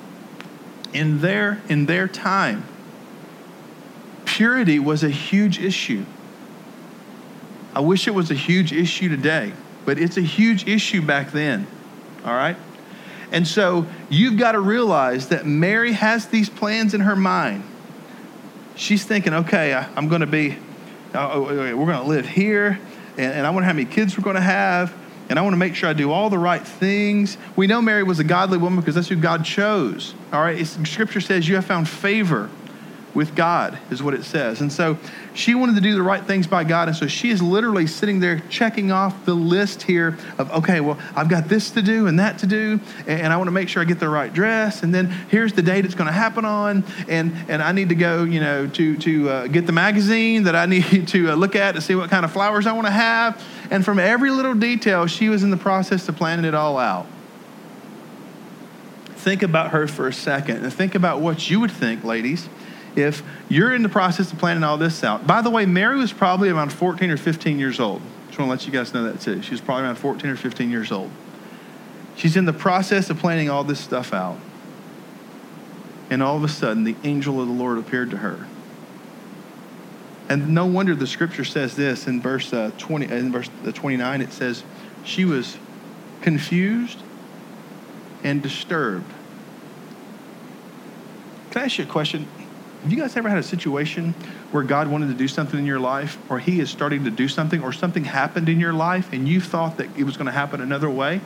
in 0.93 1.21
their, 1.21 1.61
in 1.69 1.87
their 1.87 2.09
time, 2.09 2.65
purity 4.25 4.79
was 4.79 5.05
a 5.05 5.11
huge 5.11 5.59
issue. 5.59 6.05
I 7.77 7.81
wish 7.81 8.09
it 8.09 8.13
was 8.13 8.31
a 8.31 8.35
huge 8.35 8.73
issue 8.73 9.11
today, 9.11 9.53
but 9.85 9.99
it's 9.99 10.17
a 10.17 10.23
huge 10.23 10.67
issue 10.67 11.03
back 11.03 11.31
then. 11.31 11.67
All 12.25 12.33
right? 12.33 12.57
And 13.31 13.47
so 13.47 13.85
you've 14.09 14.39
got 14.39 14.53
to 14.53 14.61
realize 14.61 15.29
that 15.29 15.45
Mary 15.45 15.93
has 15.93 16.25
these 16.29 16.49
plans 16.49 16.95
in 16.95 17.03
her 17.03 17.15
mind. 17.15 17.65
She's 18.77 19.05
thinking, 19.05 19.35
okay, 19.35 19.75
I, 19.75 19.91
am 19.95 20.09
going 20.09 20.23
to 20.23 20.27
be, 20.27 20.57
uh, 21.13 21.39
we're 21.39 21.75
going 21.75 22.03
to 22.03 22.05
live 22.05 22.27
here, 22.27 22.81
and, 23.19 23.33
and 23.35 23.47
I 23.47 23.51
wonder 23.51 23.67
how 23.67 23.75
many 23.75 23.85
kids 23.85 24.17
we're 24.17 24.25
going 24.25 24.37
to 24.37 24.41
have, 24.41 24.95
and 25.29 25.39
I 25.39 25.43
want 25.43 25.53
to 25.53 25.59
make 25.59 25.75
sure 25.75 25.91
I 25.91 25.93
do 25.93 26.13
all 26.13 26.31
the 26.31 26.39
right 26.39 26.67
things. 26.67 27.37
We 27.57 27.67
know 27.67 27.83
Mary 27.83 28.05
was 28.05 28.21
a 28.21 28.25
godly 28.25 28.57
woman 28.57 28.81
because 28.81 28.95
that's 28.95 29.09
who 29.09 29.17
God 29.17 29.45
chose. 29.45 30.15
All 30.33 30.41
right? 30.41 30.59
It's, 30.59 30.79
scripture 30.89 31.21
says 31.21 31.47
you 31.47 31.57
have 31.57 31.67
found 31.67 31.91
favor 31.91 32.49
with 33.17 33.35
God, 33.35 33.79
is 33.91 34.03
what 34.03 34.13
it 34.13 34.25
says. 34.25 34.61
And 34.61 34.71
so 34.71 34.99
she 35.33 35.55
wanted 35.55 35.75
to 35.77 35.81
do 35.81 35.95
the 35.95 36.03
right 36.03 36.23
things 36.23 36.47
by 36.47 36.65
God. 36.65 36.89
And 36.89 36.97
so 36.97 37.07
she 37.07 37.31
is 37.31 37.43
literally 37.43 37.87
sitting 37.87 38.21
there 38.21 38.41
checking 38.51 38.93
off 38.93 39.25
the 39.25 39.33
list 39.33 39.83
here 39.83 40.19
of, 40.37 40.53
okay, 40.53 40.81
well, 40.81 40.99
I've 41.17 41.31
got 41.31 41.49
this 41.49 41.71
to 41.71 41.83
do 41.83 42.07
and 42.07 42.21
that 42.21 42.39
to 42.41 42.47
do. 42.47 42.79
And 43.07 43.33
I 43.33 43.39
want 43.39 43.49
to 43.49 43.53
make 43.53 43.71
sure 43.71 43.81
I 43.81 43.87
get 43.87 44.01
the 44.01 44.09
right 44.11 44.33
dress. 44.33 44.83
And 44.83 44.95
then 44.95 45.07
here's 45.07 45.55
the 45.55 45.63
date 45.63 45.87
it's 45.87 45.95
going 45.95 46.09
to 46.09 46.13
happen 46.13 46.45
on. 46.45 46.85
And, 47.09 47.35
and 47.49 47.63
I 47.63 47.73
need 47.73 47.89
to 47.89 47.95
go, 47.95 48.25
you 48.25 48.39
know, 48.39 48.69
to, 48.69 48.97
to 48.99 49.31
uh, 49.31 49.47
get 49.47 49.67
the 49.67 49.73
magazine 49.73 50.43
that 50.43 50.55
I 50.55 50.67
need 50.67 51.09
to 51.09 51.31
uh, 51.31 51.35
look 51.37 51.57
at 51.57 51.75
to 51.75 51.81
see 51.81 51.95
what 51.95 52.11
kind 52.11 52.25
of 52.25 52.33
flowers 52.33 52.67
I 52.67 52.73
want 52.73 52.87
to 52.87 52.93
have. 52.93 53.43
And 53.71 53.83
from 53.83 53.99
every 53.99 54.31
little 54.31 54.55
detail, 54.55 55.07
she 55.07 55.31
was 55.31 55.43
in 55.43 55.51
the 55.51 55.57
process 55.57 56.07
of 56.09 56.17
planning 56.17 56.45
it 56.45 56.55
all 56.55 56.77
out 56.77 57.07
think 59.27 59.43
about 59.43 59.73
her 59.73 59.89
for 59.89 60.07
a 60.07 60.13
second 60.13 60.63
and 60.63 60.73
think 60.73 60.95
about 60.95 61.21
what 61.21 61.51
you 61.51 61.59
would 61.59 61.73
think, 61.73 62.05
ladies, 62.05 62.49
if 62.97 63.23
you're 63.49 63.75
in 63.75 63.83
the 63.83 63.89
process 63.89 64.33
of 64.33 64.39
planning 64.39 64.65
all 64.65 64.79
this 64.79 65.05
out. 65.05 65.27
By 65.27 65.43
the 65.43 65.51
way, 65.51 65.67
Mary 65.67 65.97
was 65.97 66.13
probably 66.13 66.49
around 66.49 66.73
14 66.73 67.11
or 67.11 67.17
15 67.17 67.59
years 67.59 67.79
old. 67.79 68.01
Just 68.29 68.39
want 68.39 68.49
to 68.49 68.51
let 68.51 68.67
you 68.67 68.73
guys 68.73 68.95
know 68.95 69.05
that 69.05 69.21
too. 69.21 69.43
She 69.43 69.53
was 69.53 69.61
probably 69.61 69.85
around 69.85 69.97
14 69.97 70.31
or 70.31 70.37
15 70.37 70.71
years 70.71 70.91
old. 70.91 71.11
She's 72.17 72.37
in 72.37 72.47
the 72.47 72.53
process 72.53 73.11
of 73.11 73.19
planning 73.19 73.51
all 73.51 73.63
this 73.63 73.79
stuff 73.79 74.15
out. 74.15 74.39
And 76.09 76.23
all 76.23 76.37
of 76.37 76.45
a 76.45 76.49
sudden, 76.49 76.85
the 76.85 76.97
angel 77.05 77.41
of 77.41 77.49
the 77.49 77.53
Lord 77.53 77.79
appeared 77.79 78.11
to 78.11 78.19
her. 78.19 78.47
And 80.29 80.55
no 80.55 80.67
wonder 80.67 80.95
the 80.95 81.07
scripture 81.07 81.45
says 81.45 81.77
this 81.77 82.07
in 82.07 82.21
verse 82.21 82.53
uh, 82.53 82.73
20, 82.79 83.07
in 83.07 83.31
verse 83.31 83.51
uh, 83.65 83.73
29. 83.73 84.23
It 84.23 84.33
says, 84.33 84.65
"She 85.05 85.25
was 85.25 85.57
confused 86.21 86.99
and 88.25 88.43
disturbed." 88.43 89.13
Can 91.51 91.63
I 91.63 91.65
ask 91.67 91.79
you 91.79 91.85
a 91.85 91.87
question? 91.87 92.27
Have 92.87 92.93
you 92.93 93.01
guys 93.01 93.17
ever 93.17 93.29
had 93.29 93.39
a 93.39 93.43
situation 93.43 94.13
where 94.53 94.63
God 94.63 94.87
wanted 94.87 95.09
to 95.09 95.15
do 95.15 95.27
something 95.27 95.59
in 95.59 95.67
your 95.67 95.81
life, 95.81 96.19
or 96.31 96.39
He 96.39 96.61
is 96.61 96.71
starting 96.71 97.03
to 97.03 97.11
do 97.11 97.27
something, 97.27 97.61
or 97.61 97.73
something 97.73 98.05
happened 98.05 98.49
in 98.49 98.61
your 98.61 98.73
life, 98.73 99.13
and 99.13 99.27
you 99.27 99.41
thought 99.41 99.79
that 99.79 99.89
it 99.99 100.05
was 100.05 100.17
going 100.17 100.27
to 100.27 100.33
happen 100.33 100.61
another 100.61 100.89
way? 100.89 101.21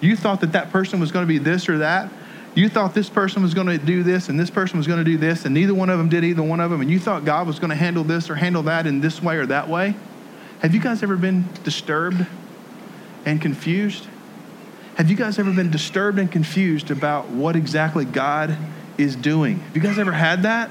You 0.00 0.14
thought 0.14 0.40
that 0.42 0.52
that 0.52 0.70
person 0.70 1.00
was 1.00 1.10
going 1.10 1.24
to 1.24 1.26
be 1.26 1.38
this 1.38 1.68
or 1.68 1.78
that. 1.78 2.12
You 2.54 2.68
thought 2.68 2.94
this 2.94 3.10
person 3.10 3.42
was 3.42 3.54
going 3.54 3.66
to 3.66 3.76
do 3.76 4.04
this 4.04 4.28
and 4.28 4.38
this 4.38 4.50
person 4.50 4.78
was 4.78 4.86
going 4.86 5.00
to 5.00 5.04
do 5.04 5.16
this, 5.16 5.44
and 5.44 5.52
neither 5.52 5.74
one 5.74 5.90
of 5.90 5.98
them 5.98 6.08
did 6.08 6.22
either 6.22 6.44
one 6.44 6.60
of 6.60 6.70
them, 6.70 6.80
and 6.80 6.88
you 6.88 7.00
thought 7.00 7.24
God 7.24 7.48
was 7.48 7.58
going 7.58 7.70
to 7.70 7.76
handle 7.76 8.04
this 8.04 8.30
or 8.30 8.36
handle 8.36 8.62
that 8.62 8.86
in 8.86 9.00
this 9.00 9.20
way 9.20 9.34
or 9.34 9.46
that 9.46 9.68
way. 9.68 9.96
Have 10.60 10.76
you 10.76 10.80
guys 10.80 11.02
ever 11.02 11.16
been 11.16 11.44
disturbed 11.64 12.24
and 13.26 13.42
confused? 13.42 14.06
Have 14.94 15.10
you 15.10 15.16
guys 15.16 15.40
ever 15.40 15.52
been 15.52 15.72
disturbed 15.72 16.20
and 16.20 16.30
confused 16.30 16.92
about 16.92 17.30
what 17.30 17.56
exactly 17.56 18.04
God 18.04 18.56
is 18.96 19.16
doing? 19.16 19.58
Have 19.58 19.74
you 19.74 19.82
guys 19.82 19.98
ever 19.98 20.12
had 20.12 20.44
that? 20.44 20.70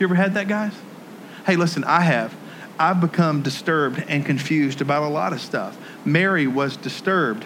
You 0.00 0.06
ever 0.06 0.14
had 0.14 0.32
that, 0.34 0.48
guys? 0.48 0.72
Hey, 1.44 1.56
listen, 1.56 1.84
I 1.84 2.00
have. 2.00 2.34
I've 2.78 3.02
become 3.02 3.42
disturbed 3.42 4.02
and 4.08 4.24
confused 4.24 4.80
about 4.80 5.02
a 5.02 5.08
lot 5.08 5.34
of 5.34 5.42
stuff. 5.42 5.76
Mary 6.06 6.46
was 6.46 6.78
disturbed 6.78 7.44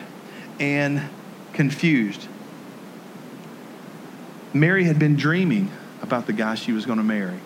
and 0.61 1.03
confused. 1.53 2.29
Mary 4.53 4.85
had 4.85 5.01
been 5.01 5.17
dreaming 5.17 5.69
about 6.01 6.29
the 6.29 6.33
guy 6.33 6.55
she 6.55 6.71
was 6.71 6.87
going 6.87 6.99
to 6.99 7.05
marry. 7.05 7.41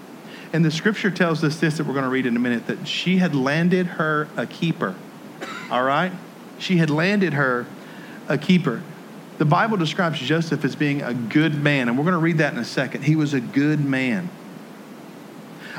And 0.52 0.62
the 0.62 0.70
scripture 0.70 1.10
tells 1.10 1.42
us 1.42 1.58
this 1.58 1.78
that 1.78 1.86
we're 1.86 1.94
going 1.94 2.04
to 2.04 2.10
read 2.10 2.26
in 2.26 2.36
a 2.36 2.40
minute 2.40 2.66
that 2.66 2.86
she 2.86 3.16
had 3.16 3.34
landed 3.34 3.86
her 3.86 4.28
a 4.36 4.46
keeper. 4.46 4.94
All 5.70 5.84
right? 5.84 6.12
She 6.58 6.76
had 6.76 6.90
landed 6.90 7.32
her 7.32 7.64
a 8.28 8.36
keeper. 8.36 8.82
The 9.38 9.46
Bible 9.46 9.78
describes 9.78 10.18
Joseph 10.18 10.66
as 10.66 10.76
being 10.76 11.00
a 11.00 11.14
good 11.14 11.54
man, 11.54 11.88
and 11.88 11.96
we're 11.96 12.04
going 12.04 12.12
to 12.12 12.18
read 12.18 12.38
that 12.38 12.52
in 12.52 12.58
a 12.58 12.64
second. 12.64 13.04
He 13.04 13.16
was 13.16 13.32
a 13.32 13.40
good 13.40 13.82
man 13.82 14.28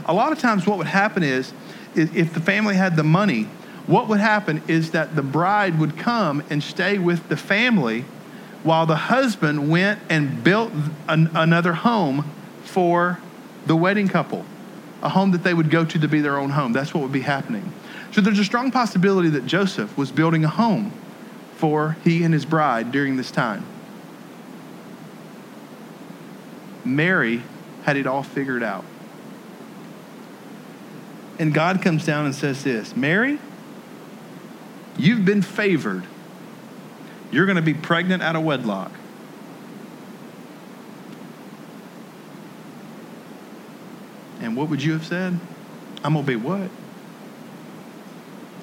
a 0.10 0.14
lot 0.14 0.32
of 0.32 0.40
times 0.40 0.66
what 0.66 0.80
would 0.80 0.88
happen 0.88 1.22
is, 1.22 1.54
is 1.96 2.14
if 2.16 2.34
the 2.34 2.42
family 2.42 2.76
had 2.76 2.96
the 2.96 3.04
money, 3.04 3.44
what 3.86 4.08
would 4.08 4.20
happen 4.20 4.62
is 4.68 4.92
that 4.92 5.16
the 5.16 5.22
bride 5.22 5.80
would 5.80 5.98
come 5.98 6.44
and 6.50 6.64
stay 6.64 6.98
with 6.98 7.30
the 7.30 7.38
family 7.38 8.06
while 8.64 8.88
the 8.88 8.96
husband 8.96 9.70
went 9.70 10.00
and 10.10 10.44
built 10.44 10.72
an, 11.08 11.30
another 11.36 11.74
home 11.74 12.30
for 12.64 13.20
the 13.68 13.76
wedding 13.76 14.08
couple, 14.08 14.46
a 15.04 15.10
home 15.10 15.32
that 15.32 15.44
they 15.44 15.54
would 15.54 15.70
go 15.70 15.86
to 15.86 16.00
to 16.00 16.08
be 16.08 16.22
their 16.22 16.38
own 16.38 16.50
home. 16.50 16.74
That's 16.74 16.92
what 16.94 17.04
would 17.04 17.12
be 17.12 17.22
happening. 17.22 17.72
So 18.12 18.20
there's 18.20 18.40
a 18.40 18.44
strong 18.44 18.72
possibility 18.72 19.30
that 19.30 19.46
Joseph 19.46 19.96
was 19.96 20.12
building 20.12 20.44
a 20.44 20.50
home 20.50 20.92
for 21.56 21.98
he 22.04 22.24
and 22.24 22.34
his 22.34 22.46
bride 22.46 22.92
during 22.92 23.16
this 23.16 23.30
time. 23.30 23.64
Mary 26.84 27.44
had 27.84 27.96
it 27.96 28.08
all 28.08 28.24
figured 28.24 28.64
out. 28.64 28.84
And 31.40 31.54
God 31.54 31.82
comes 31.82 32.06
down 32.06 32.26
and 32.26 32.36
says 32.36 32.64
this 32.64 32.96
Mary, 32.96 33.40
you've 34.98 35.26
been 35.26 35.42
favored. 35.42 36.04
You're 37.32 37.46
going 37.46 37.56
to 37.56 37.62
be 37.62 37.74
pregnant 37.74 38.22
out 38.22 38.36
of 38.36 38.44
wedlock. 38.44 38.92
And 44.42 44.56
what 44.56 44.70
would 44.70 44.84
you 44.84 44.94
have 44.94 45.06
said? 45.06 45.40
I'm 46.04 46.14
going 46.14 46.26
to 46.26 46.32
be 46.32 46.36
what? 46.36 46.70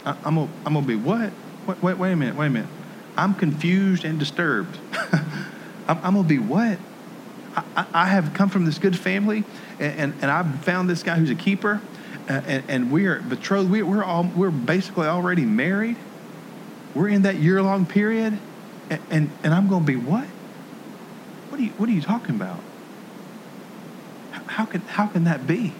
I, 0.04 0.16
am 0.24 0.34
going 0.36 0.50
I'm 0.64 0.74
to 0.74 0.80
be 0.82 0.96
what? 0.96 1.32
Wait, 1.66 1.82
wait, 1.82 1.98
wait 1.98 2.12
a 2.12 2.16
minute, 2.16 2.36
wait 2.36 2.46
a 2.46 2.50
minute. 2.50 2.68
I'm 3.16 3.34
confused 3.34 4.04
and 4.04 4.18
disturbed. 4.18 4.78
I'm, 5.88 5.98
I'm 6.02 6.14
going 6.14 6.24
to 6.24 6.28
be 6.28 6.38
what? 6.38 6.78
I, 7.56 7.86
I, 7.92 8.06
have 8.08 8.34
come 8.34 8.48
from 8.48 8.66
this 8.66 8.78
good 8.78 8.98
family, 8.98 9.44
and, 9.78 9.98
and, 9.98 10.14
and 10.22 10.30
I've 10.30 10.62
found 10.64 10.90
this 10.90 11.02
guy 11.02 11.16
who's 11.16 11.30
a 11.30 11.34
keeper, 11.34 11.80
and, 12.28 12.64
and 12.68 12.90
we 12.90 13.06
are 13.06 13.20
betrothed. 13.20 13.70
We, 13.70 13.82
we're 13.82 14.04
all 14.04 14.24
we're 14.24 14.50
basically 14.50 15.06
already 15.06 15.44
married. 15.44 15.96
We're 16.94 17.08
in 17.08 17.22
that 17.22 17.36
year 17.36 17.62
long 17.62 17.86
period, 17.86 18.38
and, 18.90 19.02
and, 19.10 19.30
and 19.42 19.54
I'm 19.54 19.68
going 19.68 19.82
to 19.82 19.86
be 19.86 19.96
what? 19.96 20.26
What 21.48 21.60
are 21.60 21.64
you 21.64 21.70
What 21.70 21.88
are 21.88 21.92
you 21.92 22.02
talking 22.02 22.34
about? 22.34 22.60
How 24.46 24.64
can 24.64 24.80
how 24.82 25.06
can 25.06 25.24
that 25.24 25.46
be? 25.46 25.72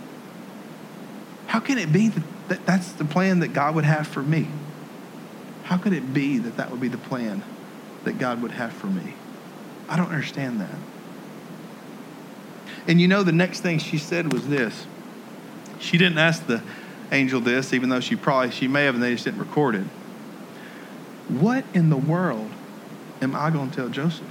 How 1.46 1.60
can 1.60 1.78
it 1.78 1.92
be 1.92 2.08
that, 2.08 2.22
that 2.48 2.66
that's 2.66 2.92
the 2.92 3.04
plan 3.04 3.40
that 3.40 3.48
God 3.48 3.74
would 3.74 3.84
have 3.84 4.06
for 4.06 4.22
me? 4.22 4.48
How 5.64 5.78
could 5.78 5.92
it 5.92 6.14
be 6.14 6.38
that 6.38 6.56
that 6.58 6.70
would 6.70 6.80
be 6.80 6.88
the 6.88 6.98
plan 6.98 7.42
that 8.04 8.18
God 8.18 8.42
would 8.42 8.52
have 8.52 8.72
for 8.72 8.86
me? 8.86 9.14
I 9.88 9.96
don't 9.96 10.10
understand 10.10 10.60
that. 10.60 10.78
And 12.86 13.00
you 13.00 13.08
know, 13.08 13.22
the 13.22 13.32
next 13.32 13.60
thing 13.60 13.78
she 13.78 13.98
said 13.98 14.32
was 14.32 14.48
this. 14.48 14.86
She 15.80 15.99
didn't 15.99 16.18
ask 16.18 16.47
the 16.47 16.62
angel 17.12 17.40
this, 17.40 17.73
even 17.73 17.88
though 17.88 18.00
she 18.00 18.16
probably, 18.16 18.50
she 18.50 18.68
may 18.68 18.85
have, 18.85 18.95
and 18.95 19.02
they 19.02 19.12
just 19.12 19.25
didn't 19.25 19.40
record 19.40 19.75
it. 19.75 19.87
What 21.28 21.64
in 21.75 21.90
the 21.90 21.97
world 21.97 22.50
am 23.21 23.35
I 23.35 23.50
going 23.50 23.71
to 23.71 23.76
tell 23.76 23.88
Joseph? 23.88 24.26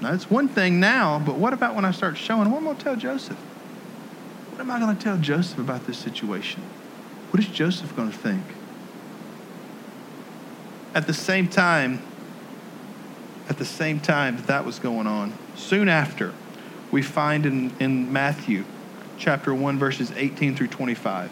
Now, 0.00 0.12
it's 0.12 0.28
one 0.28 0.48
thing 0.48 0.80
now, 0.80 1.20
but 1.24 1.36
what 1.36 1.52
about 1.52 1.74
when 1.74 1.84
I 1.84 1.92
start 1.92 2.16
showing? 2.16 2.50
What 2.50 2.58
am 2.58 2.64
I 2.64 2.66
going 2.66 2.76
to 2.76 2.84
tell 2.84 2.96
Joseph? 2.96 3.36
What 4.50 4.60
am 4.60 4.70
I 4.70 4.80
going 4.80 4.96
to 4.96 5.02
tell 5.02 5.16
Joseph 5.16 5.58
about 5.58 5.86
this 5.86 5.96
situation? 5.96 6.62
What 7.30 7.40
is 7.40 7.48
Joseph 7.48 7.94
going 7.94 8.10
to 8.10 8.16
think? 8.16 8.42
At 10.94 11.06
the 11.06 11.14
same 11.14 11.48
time, 11.48 12.02
at 13.48 13.58
the 13.58 13.64
same 13.64 14.00
time 14.00 14.36
that 14.36 14.46
that 14.48 14.66
was 14.66 14.78
going 14.78 15.06
on, 15.06 15.32
soon 15.56 15.88
after, 15.88 16.34
we 16.90 17.00
find 17.00 17.46
in, 17.46 17.72
in 17.78 18.12
Matthew 18.12 18.64
chapter 19.22 19.54
1, 19.54 19.78
verses 19.78 20.10
18 20.16 20.56
through 20.56 20.66
25. 20.66 21.30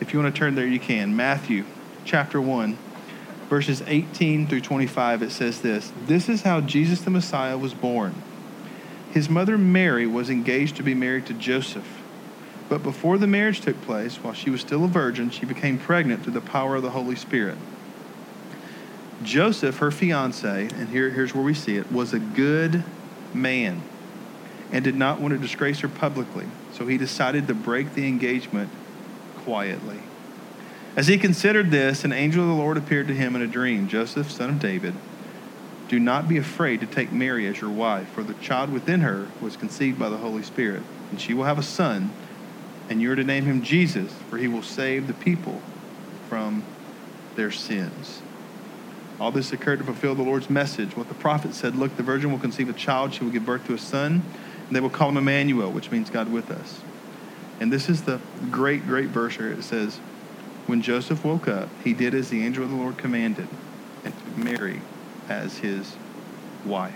If 0.00 0.12
you 0.12 0.18
want 0.18 0.34
to 0.34 0.36
turn 0.36 0.56
there, 0.56 0.66
you 0.66 0.80
can. 0.80 1.14
Matthew 1.14 1.64
chapter 2.04 2.40
1, 2.40 2.76
verses 3.48 3.84
18 3.86 4.48
through 4.48 4.62
25, 4.62 5.22
it 5.22 5.30
says 5.30 5.60
this 5.60 5.92
This 6.06 6.28
is 6.28 6.42
how 6.42 6.60
Jesus 6.60 7.00
the 7.00 7.10
Messiah 7.10 7.56
was 7.56 7.72
born. 7.72 8.20
His 9.12 9.28
mother 9.28 9.56
Mary 9.56 10.08
was 10.08 10.28
engaged 10.28 10.74
to 10.76 10.82
be 10.82 10.92
married 10.92 11.26
to 11.26 11.34
Joseph. 11.34 11.86
But 12.68 12.82
before 12.82 13.16
the 13.16 13.28
marriage 13.28 13.60
took 13.60 13.80
place, 13.82 14.16
while 14.16 14.34
she 14.34 14.50
was 14.50 14.60
still 14.60 14.84
a 14.84 14.88
virgin, 14.88 15.30
she 15.30 15.46
became 15.46 15.78
pregnant 15.78 16.24
through 16.24 16.34
the 16.34 16.40
power 16.40 16.74
of 16.74 16.82
the 16.82 16.90
Holy 16.90 17.16
Spirit. 17.16 17.58
Joseph, 19.22 19.78
her 19.78 19.92
fiance, 19.92 20.68
and 20.74 20.88
here, 20.88 21.10
here's 21.10 21.32
where 21.32 21.44
we 21.44 21.54
see 21.54 21.76
it, 21.76 21.92
was 21.92 22.12
a 22.12 22.18
good 22.18 22.82
man 23.32 23.82
and 24.72 24.84
did 24.84 24.94
not 24.94 25.20
want 25.20 25.32
to 25.32 25.38
disgrace 25.38 25.80
her 25.80 25.88
publicly. 25.88 26.46
So 26.72 26.86
he 26.86 26.98
decided 26.98 27.46
to 27.48 27.54
break 27.54 27.94
the 27.94 28.06
engagement 28.06 28.70
quietly. 29.38 29.98
As 30.96 31.06
he 31.06 31.16
considered 31.16 31.70
this, 31.70 32.04
an 32.04 32.12
angel 32.12 32.42
of 32.42 32.48
the 32.48 32.54
Lord 32.54 32.76
appeared 32.76 33.08
to 33.08 33.14
him 33.14 33.36
in 33.36 33.42
a 33.42 33.46
dream 33.46 33.88
Joseph, 33.88 34.30
son 34.30 34.50
of 34.50 34.60
David, 34.60 34.94
do 35.88 35.98
not 35.98 36.28
be 36.28 36.36
afraid 36.36 36.80
to 36.80 36.86
take 36.86 37.12
Mary 37.12 37.46
as 37.46 37.60
your 37.60 37.70
wife, 37.70 38.08
for 38.10 38.22
the 38.22 38.34
child 38.34 38.70
within 38.70 39.00
her 39.00 39.28
was 39.40 39.56
conceived 39.56 39.98
by 39.98 40.08
the 40.08 40.18
Holy 40.18 40.42
Spirit, 40.42 40.82
and 41.10 41.20
she 41.20 41.32
will 41.32 41.44
have 41.44 41.58
a 41.58 41.62
son, 41.62 42.10
and 42.90 43.00
you 43.00 43.10
are 43.10 43.16
to 43.16 43.24
name 43.24 43.44
him 43.44 43.62
Jesus, 43.62 44.12
for 44.28 44.36
he 44.36 44.48
will 44.48 44.62
save 44.62 45.06
the 45.06 45.14
people 45.14 45.62
from 46.28 46.62
their 47.36 47.50
sins. 47.50 48.20
All 49.18 49.30
this 49.30 49.52
occurred 49.52 49.78
to 49.78 49.84
fulfill 49.84 50.14
the 50.14 50.22
Lord's 50.22 50.50
message. 50.50 50.96
What 50.96 51.08
the 51.08 51.14
prophet 51.14 51.54
said 51.54 51.74
Look, 51.74 51.96
the 51.96 52.02
virgin 52.02 52.30
will 52.30 52.38
conceive 52.38 52.68
a 52.68 52.74
child, 52.74 53.14
she 53.14 53.24
will 53.24 53.30
give 53.30 53.46
birth 53.46 53.66
to 53.66 53.74
a 53.74 53.78
son 53.78 54.22
they 54.70 54.80
will 54.80 54.90
call 54.90 55.08
him 55.08 55.16
Emmanuel, 55.16 55.70
which 55.70 55.90
means 55.90 56.10
God 56.10 56.30
with 56.30 56.50
us. 56.50 56.80
And 57.60 57.72
this 57.72 57.88
is 57.88 58.02
the 58.02 58.20
great, 58.50 58.86
great 58.86 59.08
verse 59.08 59.36
here. 59.36 59.50
It 59.50 59.64
says, 59.64 59.96
When 60.66 60.82
Joseph 60.82 61.24
woke 61.24 61.48
up, 61.48 61.68
he 61.82 61.92
did 61.92 62.14
as 62.14 62.30
the 62.30 62.44
angel 62.44 62.64
of 62.64 62.70
the 62.70 62.76
Lord 62.76 62.98
commanded 62.98 63.48
and 64.04 64.14
took 64.14 64.36
Mary 64.36 64.80
as 65.28 65.58
his 65.58 65.96
wife. 66.64 66.94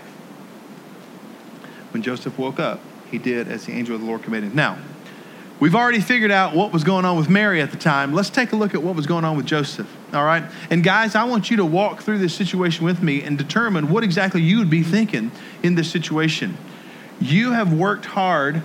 When 1.91 2.01
Joseph 2.01 2.37
woke 2.37 2.59
up, 2.59 2.79
he 3.11 3.17
did 3.17 3.47
as 3.47 3.65
the 3.65 3.73
angel 3.73 3.95
of 3.95 4.01
the 4.01 4.07
Lord 4.07 4.23
commanded. 4.23 4.55
Now, 4.55 4.77
we've 5.59 5.75
already 5.75 5.99
figured 5.99 6.31
out 6.31 6.55
what 6.55 6.71
was 6.71 6.83
going 6.83 7.05
on 7.05 7.17
with 7.17 7.29
Mary 7.29 7.61
at 7.61 7.71
the 7.71 7.77
time. 7.77 8.13
Let's 8.13 8.29
take 8.29 8.51
a 8.51 8.55
look 8.55 8.73
at 8.73 8.81
what 8.81 8.95
was 8.95 9.05
going 9.05 9.25
on 9.25 9.37
with 9.37 9.45
Joseph. 9.45 9.87
All 10.13 10.23
right? 10.23 10.43
And 10.69 10.83
guys, 10.83 11.13
I 11.13 11.25
want 11.25 11.51
you 11.51 11.57
to 11.57 11.65
walk 11.65 12.01
through 12.01 12.19
this 12.19 12.33
situation 12.33 12.85
with 12.85 13.03
me 13.03 13.21
and 13.21 13.37
determine 13.37 13.89
what 13.89 14.03
exactly 14.03 14.41
you 14.41 14.57
would 14.59 14.69
be 14.69 14.81
thinking 14.81 15.31
in 15.61 15.75
this 15.75 15.91
situation. 15.91 16.57
You 17.19 17.51
have 17.51 17.71
worked 17.71 18.05
hard 18.05 18.61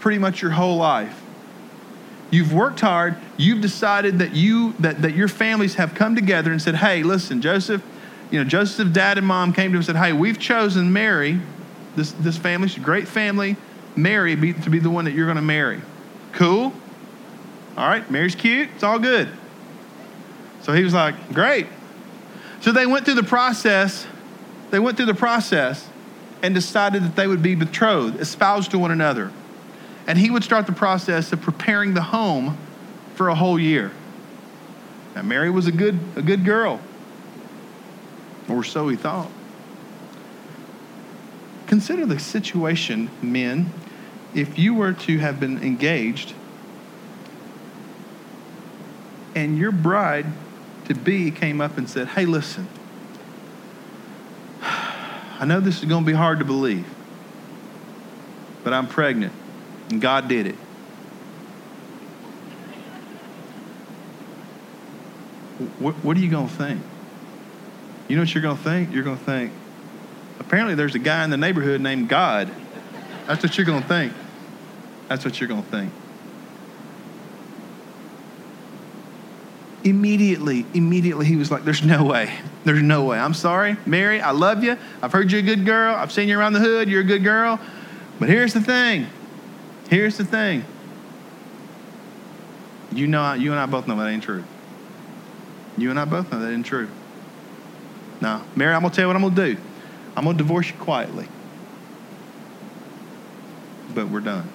pretty 0.00 0.18
much 0.18 0.42
your 0.42 0.52
whole 0.52 0.76
life. 0.76 1.20
You've 2.30 2.52
worked 2.52 2.80
hard. 2.80 3.16
You've 3.36 3.60
decided 3.60 4.18
that 4.18 4.34
you 4.34 4.74
that, 4.80 5.02
that 5.02 5.14
your 5.14 5.28
families 5.28 5.74
have 5.76 5.94
come 5.94 6.14
together 6.14 6.52
and 6.52 6.60
said, 6.60 6.76
"Hey, 6.76 7.02
listen, 7.02 7.40
Joseph, 7.40 7.82
you 8.30 8.38
know, 8.38 8.44
Joseph's 8.44 8.90
dad 8.90 9.18
and 9.18 9.26
mom 9.26 9.52
came 9.52 9.70
to 9.70 9.70
him 9.70 9.76
and 9.76 9.84
said, 9.84 9.96
"Hey, 9.96 10.12
we've 10.12 10.38
chosen 10.38 10.92
Mary, 10.92 11.40
this 11.96 12.12
this 12.12 12.36
family, 12.36 12.68
she's 12.68 12.78
a 12.78 12.80
great 12.80 13.08
family, 13.08 13.56
Mary 13.96 14.34
be, 14.34 14.52
to 14.52 14.70
be 14.70 14.78
the 14.78 14.90
one 14.90 15.06
that 15.06 15.12
you're 15.12 15.26
going 15.26 15.36
to 15.36 15.42
marry." 15.42 15.80
Cool. 16.32 16.72
All 17.76 17.88
right, 17.88 18.08
Mary's 18.10 18.34
cute. 18.34 18.68
It's 18.74 18.84
all 18.84 18.98
good. 18.98 19.28
So 20.62 20.72
he 20.72 20.84
was 20.84 20.92
like, 20.92 21.32
"Great." 21.32 21.66
So 22.60 22.72
they 22.72 22.86
went 22.86 23.06
through 23.06 23.14
the 23.14 23.22
process. 23.22 24.06
They 24.70 24.78
went 24.78 24.98
through 24.98 25.06
the 25.06 25.14
process 25.14 25.88
and 26.42 26.54
decided 26.54 27.02
that 27.02 27.16
they 27.16 27.26
would 27.26 27.42
be 27.42 27.54
betrothed, 27.54 28.20
espoused 28.20 28.70
to 28.70 28.78
one 28.78 28.90
another 28.90 29.32
and 30.08 30.18
he 30.18 30.30
would 30.30 30.42
start 30.42 30.66
the 30.66 30.72
process 30.72 31.34
of 31.34 31.42
preparing 31.42 31.92
the 31.92 32.02
home 32.02 32.56
for 33.14 33.28
a 33.28 33.34
whole 33.34 33.60
year. 33.60 33.92
Now, 35.14 35.20
Mary 35.20 35.50
was 35.50 35.66
a 35.66 35.72
good, 35.72 36.00
a 36.16 36.22
good 36.22 36.46
girl, 36.46 36.80
or 38.48 38.64
so 38.64 38.88
he 38.88 38.96
thought. 38.96 39.30
Consider 41.66 42.06
the 42.06 42.18
situation, 42.18 43.10
men, 43.20 43.70
if 44.34 44.58
you 44.58 44.72
were 44.72 44.94
to 44.94 45.18
have 45.18 45.38
been 45.38 45.62
engaged 45.62 46.32
and 49.34 49.58
your 49.58 49.72
bride 49.72 50.26
to 50.86 50.94
be 50.94 51.30
came 51.30 51.60
up 51.60 51.76
and 51.76 51.88
said, 51.88 52.08
Hey, 52.08 52.24
listen, 52.24 52.66
I 55.38 55.44
know 55.44 55.60
this 55.60 55.78
is 55.78 55.84
going 55.84 56.04
to 56.04 56.06
be 56.06 56.16
hard 56.16 56.40
to 56.40 56.44
believe, 56.44 56.86
but 58.64 58.72
I'm 58.72 58.88
pregnant. 58.88 59.32
And 59.90 60.00
God 60.00 60.28
did 60.28 60.46
it. 60.48 60.56
What, 65.78 65.94
what 66.04 66.16
are 66.16 66.20
you 66.20 66.30
going 66.30 66.48
to 66.48 66.54
think? 66.54 66.82
You 68.08 68.16
know 68.16 68.22
what 68.22 68.34
you're 68.34 68.42
going 68.42 68.56
to 68.56 68.62
think? 68.62 68.92
You're 68.92 69.04
going 69.04 69.18
to 69.18 69.24
think, 69.24 69.52
apparently 70.40 70.74
there's 70.74 70.94
a 70.94 70.98
guy 70.98 71.24
in 71.24 71.30
the 71.30 71.36
neighborhood 71.36 71.80
named 71.80 72.08
God. 72.08 72.50
That's 73.26 73.42
what 73.42 73.56
you're 73.56 73.66
going 73.66 73.82
to 73.82 73.88
think. 73.88 74.12
That's 75.08 75.24
what 75.24 75.40
you're 75.40 75.48
going 75.48 75.62
to 75.62 75.68
think. 75.68 75.92
Immediately, 79.88 80.66
immediately, 80.74 81.24
he 81.24 81.36
was 81.36 81.50
like, 81.50 81.64
There's 81.64 81.82
no 81.82 82.04
way. 82.04 82.38
There's 82.64 82.82
no 82.82 83.04
way. 83.04 83.18
I'm 83.18 83.34
sorry. 83.34 83.76
Mary, 83.86 84.20
I 84.20 84.32
love 84.32 84.62
you. 84.62 84.76
I've 85.02 85.12
heard 85.12 85.32
you're 85.32 85.40
a 85.40 85.44
good 85.44 85.64
girl. 85.64 85.94
I've 85.94 86.12
seen 86.12 86.28
you 86.28 86.38
around 86.38 86.52
the 86.52 86.60
hood. 86.60 86.88
You're 86.88 87.00
a 87.00 87.04
good 87.04 87.24
girl. 87.24 87.58
But 88.18 88.28
here's 88.28 88.52
the 88.52 88.60
thing 88.60 89.06
Here's 89.88 90.18
the 90.18 90.24
thing. 90.24 90.64
You 92.92 93.06
know, 93.06 93.32
you 93.32 93.52
and 93.52 93.60
I 93.60 93.66
both 93.66 93.86
know 93.86 93.96
that 93.96 94.08
ain't 94.08 94.22
true. 94.22 94.44
You 95.76 95.90
and 95.90 95.98
I 95.98 96.04
both 96.04 96.30
know 96.30 96.40
that 96.40 96.52
ain't 96.52 96.66
true. 96.66 96.88
Now, 98.20 98.44
Mary, 98.54 98.74
I'm 98.74 98.82
gonna 98.82 98.92
tell 98.92 99.04
you 99.04 99.06
what 99.06 99.16
I'm 99.16 99.22
gonna 99.22 99.34
do. 99.34 99.56
I'm 100.16 100.24
gonna 100.24 100.36
divorce 100.36 100.68
you 100.68 100.76
quietly. 100.76 101.28
But 103.94 104.08
we're 104.08 104.20
done. 104.20 104.50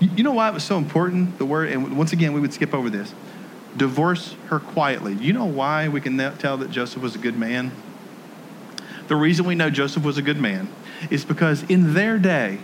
You 0.00 0.22
know 0.22 0.32
why 0.32 0.48
it 0.48 0.54
was 0.54 0.64
so 0.64 0.78
important? 0.78 1.38
The 1.38 1.44
word, 1.44 1.70
and 1.70 1.96
once 1.96 2.12
again, 2.12 2.32
we 2.32 2.40
would 2.40 2.52
skip 2.52 2.72
over 2.72 2.88
this. 2.88 3.12
Divorce 3.76 4.36
her 4.46 4.60
quietly. 4.60 5.14
You 5.14 5.32
know 5.32 5.44
why 5.44 5.88
we 5.88 6.00
can 6.00 6.16
tell 6.38 6.56
that 6.58 6.70
Joseph 6.70 7.02
was 7.02 7.14
a 7.14 7.18
good 7.18 7.36
man? 7.36 7.72
The 9.08 9.16
reason 9.16 9.46
we 9.46 9.54
know 9.54 9.70
Joseph 9.70 10.04
was 10.04 10.18
a 10.18 10.22
good 10.22 10.40
man 10.40 10.68
is 11.10 11.24
because 11.24 11.62
in 11.64 11.94
their 11.94 12.18
day, 12.18 12.58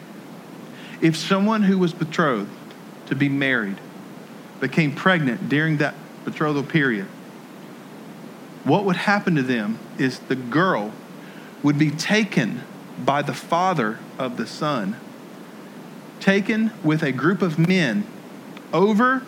if 1.00 1.17
someone 1.17 1.62
who 1.64 1.79
was 1.79 1.93
betrothed 1.93 2.50
to 3.07 3.14
be 3.14 3.29
married 3.29 3.79
became 4.61 4.95
pregnant 4.95 5.49
during 5.49 5.79
that 5.79 5.95
betrothal 6.25 6.62
period, 6.62 7.07
what 8.64 8.85
would 8.85 8.97
happen 8.97 9.35
to 9.35 9.43
them 9.43 9.79
is 9.99 10.20
the 10.20 10.37
girl 10.37 10.92
would 11.62 11.79
be 11.79 11.90
taken 11.90 12.62
by 12.99 13.23
the 13.23 13.35
father 13.35 13.99
of 14.18 14.37
the 14.37 14.47
son, 14.47 14.97
taken 16.24 16.70
with 16.82 17.02
a 17.02 17.12
group 17.12 17.42
of 17.42 17.58
men 17.58 18.06
over 18.72 19.22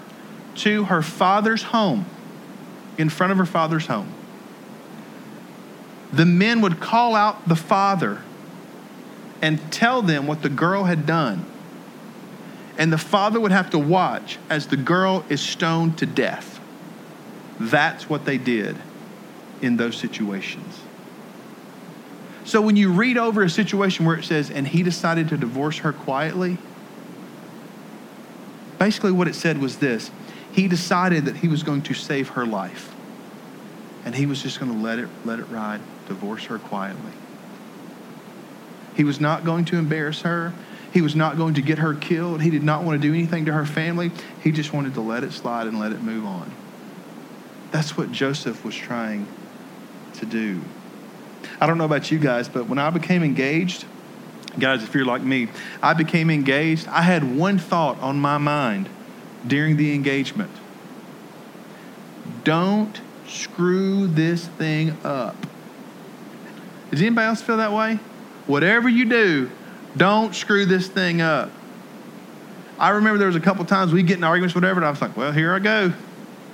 to 0.56 0.85
her 0.85 1.02
father's 1.02 1.64
home, 1.64 2.06
in 2.96 3.09
front 3.09 3.30
of 3.30 3.38
her 3.38 3.46
father's 3.46 3.87
home. 3.87 4.12
The 6.12 6.24
men 6.24 6.62
would 6.62 6.80
call 6.80 7.14
out 7.14 7.46
the 7.46 7.56
father 7.56 8.22
and 9.42 9.61
tell 9.70 10.00
them 10.00 10.26
what 10.26 10.42
the 10.42 10.48
girl 10.48 10.85
had 10.85 11.04
done 11.04 11.44
and 12.78 12.92
the 12.92 12.98
father 12.98 13.40
would 13.40 13.52
have 13.52 13.70
to 13.70 13.78
watch 13.78 14.38
as 14.50 14.66
the 14.66 14.76
girl 14.76 15.24
is 15.28 15.40
stoned 15.40 15.98
to 15.98 16.06
death. 16.06 16.61
That's 17.59 18.09
what 18.09 18.24
they 18.24 18.38
did 18.38 18.76
in 19.62 19.76
those 19.76 19.96
situations. 19.96 20.80
So 22.44 22.61
when 22.61 22.76
you 22.76 22.92
read 22.92 23.16
over 23.16 23.42
a 23.42 23.50
situation 23.50 24.04
where 24.04 24.16
it 24.16 24.24
says, 24.24 24.50
and 24.50 24.68
he 24.68 24.82
decided 24.82 25.28
to 25.30 25.37
divorce 25.37 25.78
her 25.78 25.92
quietly, 25.92 26.59
basically 28.79 29.12
what 29.12 29.29
it 29.29 29.35
said 29.35 29.59
was 29.59 29.79
this 29.79 30.11
he 30.57 30.69
decided 30.69 31.27
that 31.27 31.37
he 31.37 31.49
was 31.49 31.62
going 31.62 31.83
to 31.83 31.93
save 31.93 32.31
her 32.31 32.47
life. 32.47 32.95
And 34.07 34.15
he 34.15 34.25
was 34.25 34.43
just 34.43 34.59
going 34.59 34.73
to 34.73 34.79
let 34.79 34.99
it, 34.99 35.09
let 35.25 35.39
it 35.39 35.45
ride, 35.51 35.81
divorce 36.09 36.45
her 36.45 36.59
quietly. 36.59 37.12
He 38.97 39.05
was 39.05 39.21
not 39.21 39.45
going 39.45 39.67
to 39.67 39.77
embarrass 39.77 40.23
her. 40.23 40.55
He 40.95 41.03
was 41.03 41.15
not 41.15 41.37
going 41.37 41.55
to 41.55 41.61
get 41.61 41.79
her 41.79 41.93
killed. 41.93 42.41
He 42.41 42.49
did 42.49 42.62
not 42.62 42.85
want 42.85 43.03
to 43.03 43.07
do 43.07 43.12
anything 43.12 43.45
to 43.45 43.53
her 43.53 43.67
family. 43.67 44.11
He 44.43 44.51
just 44.51 44.73
wanted 44.73 44.95
to 44.95 45.03
let 45.03 45.25
it 45.25 45.33
slide 45.33 45.67
and 45.67 45.79
let 45.79 45.93
it 45.93 46.03
move 46.03 46.25
on. 46.25 46.51
That's 47.71 47.99
what 47.99 48.11
Joseph 48.11 48.65
was 48.65 48.75
trying 48.75 49.27
to 50.15 50.25
do. 50.25 50.62
I 51.61 51.67
don't 51.67 51.77
know 51.77 51.85
about 51.85 52.11
you 52.11 52.19
guys, 52.19 52.49
but 52.49 52.67
when 52.67 52.79
I 52.79 52.89
became 52.89 53.23
engaged, 53.23 53.85
guys, 54.59 54.83
if 54.83 54.95
you're 54.95 55.05
like 55.05 55.23
me, 55.23 55.49
I 55.83 55.95
became 55.95 56.31
engaged. 56.31 56.87
I 56.88 57.03
had 57.03 57.37
one 57.37 57.59
thought 57.59 58.01
on 58.01 58.19
my 58.19 58.38
mind 58.38 58.88
during 59.47 59.77
the 59.77 59.95
engagement 59.95 60.51
don't 62.47 63.01
screw 63.27 64.07
this 64.07 64.47
thing 64.47 64.97
up. 65.03 65.35
Does 66.92 67.03
anybody 67.03 67.27
else 67.27 67.42
feel 67.42 67.57
that 67.57 67.73
way? 67.73 67.99
Whatever 68.47 68.88
you 68.88 69.05
do, 69.05 69.51
don't 69.97 70.33
screw 70.33 70.64
this 70.64 70.87
thing 70.87 71.21
up. 71.21 71.51
I 72.79 72.90
remember 72.90 73.19
there 73.19 73.27
was 73.27 73.35
a 73.35 73.40
couple 73.40 73.64
times 73.64 73.92
we 73.92 74.05
get 74.05 74.19
in 74.19 74.25
arguments, 74.25 74.55
whatever, 74.55 74.79
and 74.79 74.87
I 74.87 74.90
was 74.90 75.01
like, 75.01 75.16
well, 75.16 75.33
here 75.33 75.53
I 75.53 75.59
go. 75.59 75.92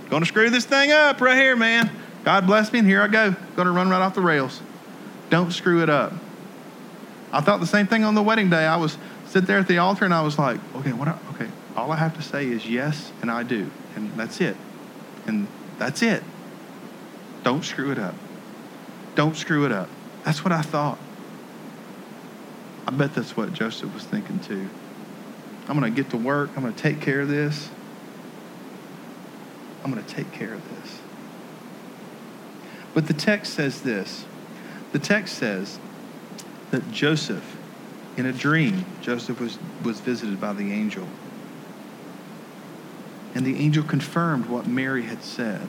Gonna 0.08 0.24
screw 0.24 0.48
this 0.48 0.64
thing 0.64 0.92
up 0.92 1.20
right 1.20 1.36
here, 1.36 1.56
man. 1.56 1.90
God 2.24 2.46
bless 2.46 2.72
me, 2.72 2.78
and 2.78 2.88
here 2.88 3.02
I 3.02 3.08
go. 3.08 3.36
Gonna 3.54 3.72
run 3.72 3.90
right 3.90 4.00
off 4.00 4.14
the 4.14 4.22
rails. 4.22 4.62
Don't 5.28 5.52
screw 5.52 5.82
it 5.82 5.90
up. 5.90 6.14
I 7.32 7.40
thought 7.40 7.60
the 7.60 7.66
same 7.66 7.86
thing 7.86 8.04
on 8.04 8.14
the 8.14 8.22
wedding 8.22 8.50
day. 8.50 8.66
I 8.66 8.76
was 8.76 8.98
sit 9.26 9.46
there 9.46 9.58
at 9.58 9.68
the 9.68 9.78
altar 9.78 10.04
and 10.04 10.12
I 10.12 10.22
was 10.22 10.38
like, 10.38 10.60
okay, 10.76 10.92
what 10.92 11.08
I, 11.08 11.18
okay, 11.34 11.48
all 11.76 11.90
I 11.90 11.96
have 11.96 12.14
to 12.16 12.22
say 12.22 12.46
is 12.46 12.66
yes 12.66 13.10
and 13.22 13.30
I 13.30 13.42
do. 13.42 13.70
And 13.96 14.12
that's 14.16 14.40
it. 14.40 14.56
And 15.26 15.48
that's 15.78 16.02
it. 16.02 16.22
Don't 17.42 17.64
screw 17.64 17.90
it 17.90 17.98
up. 17.98 18.14
Don't 19.14 19.36
screw 19.36 19.64
it 19.64 19.72
up. 19.72 19.88
That's 20.24 20.44
what 20.44 20.52
I 20.52 20.62
thought. 20.62 20.98
I 22.86 22.90
bet 22.90 23.14
that's 23.14 23.36
what 23.36 23.52
Joseph 23.52 23.92
was 23.94 24.04
thinking 24.04 24.40
too. 24.40 24.68
I'm 25.68 25.78
going 25.78 25.92
to 25.92 26.02
get 26.02 26.10
to 26.10 26.16
work. 26.16 26.50
I'm 26.56 26.62
going 26.62 26.74
to 26.74 26.82
take 26.82 27.00
care 27.00 27.20
of 27.20 27.28
this. 27.28 27.70
I'm 29.82 29.92
going 29.92 30.04
to 30.04 30.14
take 30.14 30.32
care 30.32 30.52
of 30.52 30.68
this. 30.68 31.00
But 32.94 33.06
the 33.06 33.14
text 33.14 33.54
says 33.54 33.82
this 33.82 34.26
the 34.92 34.98
text 34.98 35.38
says 35.38 35.78
that 36.72 36.90
Joseph, 36.90 37.56
in 38.16 38.26
a 38.26 38.32
dream, 38.32 38.84
Joseph 39.00 39.38
was, 39.38 39.58
was 39.84 40.00
visited 40.00 40.40
by 40.40 40.52
the 40.52 40.72
angel. 40.72 41.06
And 43.34 43.46
the 43.46 43.58
angel 43.58 43.84
confirmed 43.84 44.46
what 44.46 44.66
Mary 44.66 45.04
had 45.04 45.22
said. 45.22 45.68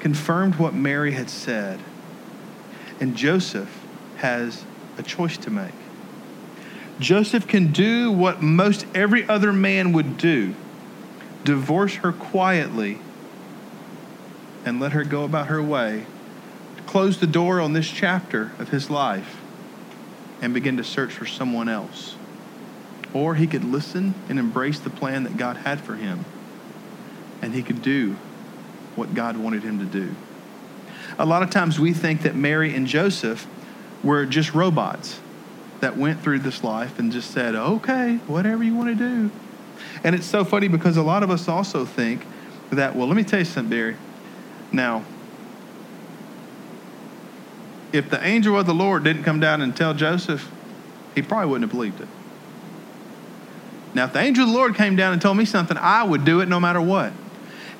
Confirmed 0.00 0.56
what 0.56 0.74
Mary 0.74 1.12
had 1.12 1.30
said. 1.30 1.80
And 3.00 3.16
Joseph 3.16 3.84
has 4.16 4.64
a 4.98 5.02
choice 5.02 5.36
to 5.38 5.50
make. 5.50 5.72
Joseph 6.98 7.48
can 7.48 7.72
do 7.72 8.12
what 8.12 8.42
most 8.42 8.84
every 8.94 9.26
other 9.28 9.52
man 9.52 9.92
would 9.92 10.18
do 10.18 10.54
divorce 11.44 11.96
her 11.96 12.12
quietly 12.12 12.98
and 14.64 14.78
let 14.78 14.92
her 14.92 15.02
go 15.02 15.24
about 15.24 15.48
her 15.48 15.60
way, 15.60 16.06
close 16.86 17.18
the 17.18 17.26
door 17.26 17.60
on 17.60 17.72
this 17.72 17.90
chapter 17.90 18.52
of 18.60 18.68
his 18.68 18.88
life, 18.90 19.41
and 20.42 20.52
begin 20.52 20.76
to 20.76 20.84
search 20.84 21.12
for 21.12 21.24
someone 21.24 21.68
else. 21.68 22.16
Or 23.14 23.36
he 23.36 23.46
could 23.46 23.64
listen 23.64 24.14
and 24.28 24.38
embrace 24.38 24.78
the 24.78 24.90
plan 24.90 25.22
that 25.24 25.38
God 25.38 25.58
had 25.58 25.80
for 25.80 25.94
him, 25.94 26.24
and 27.40 27.54
he 27.54 27.62
could 27.62 27.80
do 27.80 28.16
what 28.96 29.14
God 29.14 29.36
wanted 29.38 29.62
him 29.62 29.78
to 29.78 29.84
do. 29.84 30.14
A 31.18 31.24
lot 31.24 31.42
of 31.42 31.50
times 31.50 31.78
we 31.78 31.92
think 31.92 32.22
that 32.22 32.34
Mary 32.34 32.74
and 32.74 32.86
Joseph 32.86 33.46
were 34.02 34.26
just 34.26 34.54
robots 34.54 35.20
that 35.80 35.96
went 35.96 36.20
through 36.20 36.40
this 36.40 36.64
life 36.64 36.98
and 36.98 37.12
just 37.12 37.30
said, 37.30 37.54
okay, 37.54 38.16
whatever 38.26 38.62
you 38.62 38.74
want 38.74 38.88
to 38.88 38.94
do. 38.94 39.30
And 40.04 40.14
it's 40.14 40.26
so 40.26 40.44
funny 40.44 40.68
because 40.68 40.96
a 40.96 41.02
lot 41.02 41.22
of 41.22 41.30
us 41.30 41.48
also 41.48 41.84
think 41.84 42.24
that, 42.70 42.96
well, 42.96 43.06
let 43.06 43.16
me 43.16 43.24
tell 43.24 43.40
you 43.40 43.44
something, 43.44 43.70
Barry. 43.70 43.96
Now, 44.70 45.04
if 47.92 48.08
the 48.08 48.24
angel 48.24 48.58
of 48.58 48.66
the 48.66 48.74
Lord 48.74 49.04
didn't 49.04 49.24
come 49.24 49.40
down 49.40 49.60
and 49.60 49.76
tell 49.76 49.94
Joseph, 49.94 50.50
he 51.14 51.22
probably 51.22 51.48
wouldn't 51.48 51.70
have 51.70 51.72
believed 51.72 52.00
it. 52.00 52.08
Now, 53.94 54.04
if 54.04 54.14
the 54.14 54.20
angel 54.20 54.44
of 54.44 54.50
the 54.50 54.56
Lord 54.56 54.74
came 54.74 54.96
down 54.96 55.12
and 55.12 55.20
told 55.20 55.36
me 55.36 55.44
something, 55.44 55.76
I 55.76 56.02
would 56.02 56.24
do 56.24 56.40
it 56.40 56.48
no 56.48 56.58
matter 56.58 56.80
what. 56.80 57.12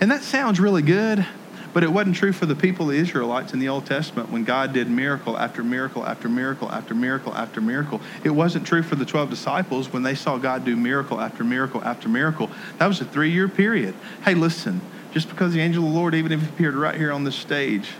And 0.01 0.11
that 0.11 0.23
sounds 0.23 0.61
really 0.61 0.83
good, 0.83 1.25
but 1.73 1.83
it 1.83 1.91
wasn't 1.91 2.17
true 2.17 2.33
for 2.33 2.45
the 2.45 2.55
people, 2.55 2.91
of 2.91 2.93
the 2.93 2.99
Israelites 2.99 3.55
in 3.55 3.61
the 3.61 3.69
Old 3.69 3.87
Testament, 3.87 4.31
when 4.31 4.45
God 4.45 4.75
did 4.75 4.91
miracle 4.91 5.39
after 5.39 5.65
miracle 5.65 6.05
after 6.05 6.29
miracle 6.29 6.71
after 6.71 6.95
miracle 6.95 7.35
after 7.35 7.63
miracle. 7.63 8.01
It 8.25 8.31
wasn't 8.31 8.67
true 8.67 8.83
for 8.83 8.97
the 8.97 9.07
12 9.07 9.31
disciples 9.31 9.91
when 9.91 10.03
they 10.03 10.15
saw 10.15 10.37
God 10.37 10.67
do 10.67 10.77
miracle 10.77 11.19
after 11.19 11.45
miracle 11.45 11.83
after 11.83 12.11
miracle. 12.11 12.51
That 12.79 12.89
was 12.89 13.01
a 13.01 13.07
three 13.07 13.31
year 13.31 13.49
period. 13.49 13.95
Hey, 14.25 14.35
listen, 14.35 14.83
just 15.13 15.31
because 15.31 15.55
the 15.55 15.61
angel 15.61 15.85
of 15.85 15.93
the 15.93 15.99
Lord, 15.99 16.15
even 16.15 16.33
if 16.33 16.41
he 16.41 16.49
appeared 16.49 16.75
right 16.75 16.97
here 16.97 17.13
on 17.13 17.25
this 17.25 17.37
stage, 17.37 17.93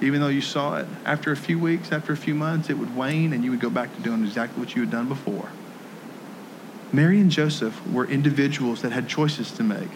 even 0.00 0.20
though 0.20 0.28
you 0.28 0.40
saw 0.40 0.76
it, 0.76 0.86
after 1.04 1.30
a 1.30 1.36
few 1.36 1.58
weeks, 1.58 1.92
after 1.92 2.12
a 2.12 2.16
few 2.16 2.34
months, 2.34 2.70
it 2.70 2.78
would 2.78 2.96
wane 2.96 3.32
and 3.32 3.44
you 3.44 3.50
would 3.50 3.60
go 3.60 3.70
back 3.70 3.94
to 3.94 4.02
doing 4.02 4.24
exactly 4.24 4.60
what 4.60 4.74
you 4.74 4.82
had 4.82 4.90
done 4.90 5.08
before. 5.08 5.50
Mary 6.92 7.20
and 7.20 7.30
Joseph 7.30 7.86
were 7.86 8.06
individuals 8.06 8.82
that 8.82 8.92
had 8.92 9.08
choices 9.08 9.52
to 9.52 9.62
make, 9.62 9.90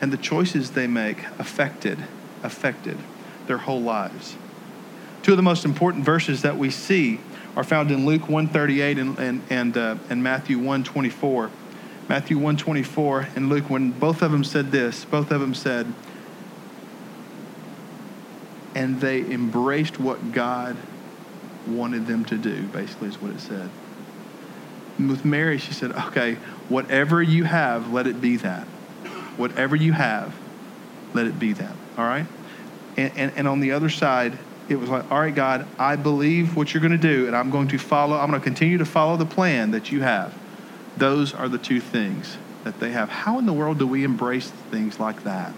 and 0.00 0.12
the 0.12 0.16
choices 0.16 0.70
they 0.70 0.86
make 0.86 1.26
affected 1.38 1.98
affected 2.42 2.96
their 3.46 3.58
whole 3.58 3.80
lives. 3.80 4.36
Two 5.22 5.32
of 5.32 5.36
the 5.36 5.42
most 5.42 5.64
important 5.64 6.04
verses 6.04 6.42
that 6.42 6.56
we 6.56 6.70
see 6.70 7.20
are 7.56 7.64
found 7.64 7.90
in 7.90 8.06
Luke 8.06 8.28
138 8.28 8.98
and, 8.98 9.18
and, 9.18 9.42
and, 9.50 9.76
uh, 9.76 9.96
and 10.08 10.22
Matthew 10.22 10.56
124. 10.56 11.50
Matthew 12.08 12.36
124 12.36 13.28
and 13.36 13.48
Luke, 13.48 13.68
when 13.68 13.90
both 13.90 14.22
of 14.22 14.32
them 14.32 14.44
said 14.44 14.72
this, 14.72 15.04
both 15.04 15.30
of 15.30 15.40
them 15.40 15.54
said, 15.54 15.92
and 18.74 19.00
they 19.00 19.20
embraced 19.20 19.98
what 19.98 20.32
God 20.32 20.76
wanted 21.66 22.06
them 22.06 22.24
to 22.26 22.36
do, 22.36 22.62
basically, 22.68 23.08
is 23.08 23.20
what 23.20 23.32
it 23.32 23.40
said. 23.40 23.70
And 24.98 25.08
with 25.08 25.24
Mary, 25.24 25.58
she 25.58 25.72
said, 25.72 25.92
okay, 25.92 26.34
whatever 26.68 27.22
you 27.22 27.44
have, 27.44 27.92
let 27.92 28.06
it 28.06 28.20
be 28.20 28.36
that. 28.36 28.64
Whatever 29.36 29.76
you 29.76 29.92
have, 29.92 30.34
let 31.14 31.26
it 31.26 31.38
be 31.38 31.52
that. 31.54 31.74
All 31.96 32.04
right? 32.04 32.26
And, 32.96 33.12
and, 33.16 33.32
and 33.36 33.48
on 33.48 33.60
the 33.60 33.72
other 33.72 33.88
side, 33.88 34.38
it 34.68 34.76
was 34.76 34.88
like, 34.88 35.10
all 35.10 35.20
right, 35.20 35.34
God, 35.34 35.66
I 35.78 35.96
believe 35.96 36.54
what 36.54 36.72
you're 36.72 36.80
going 36.80 36.92
to 36.92 36.98
do, 36.98 37.26
and 37.26 37.34
I'm 37.34 37.50
going 37.50 37.68
to 37.68 37.78
follow, 37.78 38.16
I'm 38.16 38.30
going 38.30 38.40
to 38.40 38.44
continue 38.44 38.78
to 38.78 38.84
follow 38.84 39.16
the 39.16 39.26
plan 39.26 39.72
that 39.72 39.90
you 39.90 40.02
have. 40.02 40.36
Those 40.96 41.34
are 41.34 41.48
the 41.48 41.58
two 41.58 41.80
things 41.80 42.36
that 42.64 42.78
they 42.78 42.90
have. 42.90 43.08
How 43.08 43.38
in 43.38 43.46
the 43.46 43.52
world 43.52 43.78
do 43.78 43.86
we 43.86 44.04
embrace 44.04 44.50
things 44.70 45.00
like 45.00 45.24
that? 45.24 45.52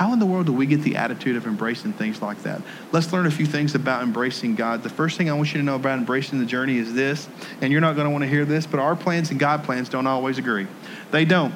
How 0.00 0.14
in 0.14 0.18
the 0.18 0.24
world 0.24 0.46
do 0.46 0.54
we 0.54 0.64
get 0.64 0.80
the 0.80 0.96
attitude 0.96 1.36
of 1.36 1.46
embracing 1.46 1.92
things 1.92 2.22
like 2.22 2.42
that? 2.44 2.62
Let's 2.90 3.12
learn 3.12 3.26
a 3.26 3.30
few 3.30 3.44
things 3.44 3.74
about 3.74 4.02
embracing 4.02 4.54
God. 4.54 4.82
The 4.82 4.88
first 4.88 5.18
thing 5.18 5.28
I 5.28 5.34
want 5.34 5.52
you 5.52 5.60
to 5.60 5.62
know 5.62 5.74
about 5.74 5.98
embracing 5.98 6.38
the 6.38 6.46
journey 6.46 6.78
is 6.78 6.94
this, 6.94 7.28
and 7.60 7.70
you're 7.70 7.82
not 7.82 7.96
going 7.96 8.06
to 8.06 8.10
want 8.10 8.24
to 8.24 8.28
hear 8.28 8.46
this, 8.46 8.64
but 8.64 8.80
our 8.80 8.96
plans 8.96 9.30
and 9.30 9.38
God 9.38 9.62
plans 9.62 9.90
don't 9.90 10.06
always 10.06 10.38
agree. 10.38 10.66
They 11.10 11.26
don't. 11.26 11.52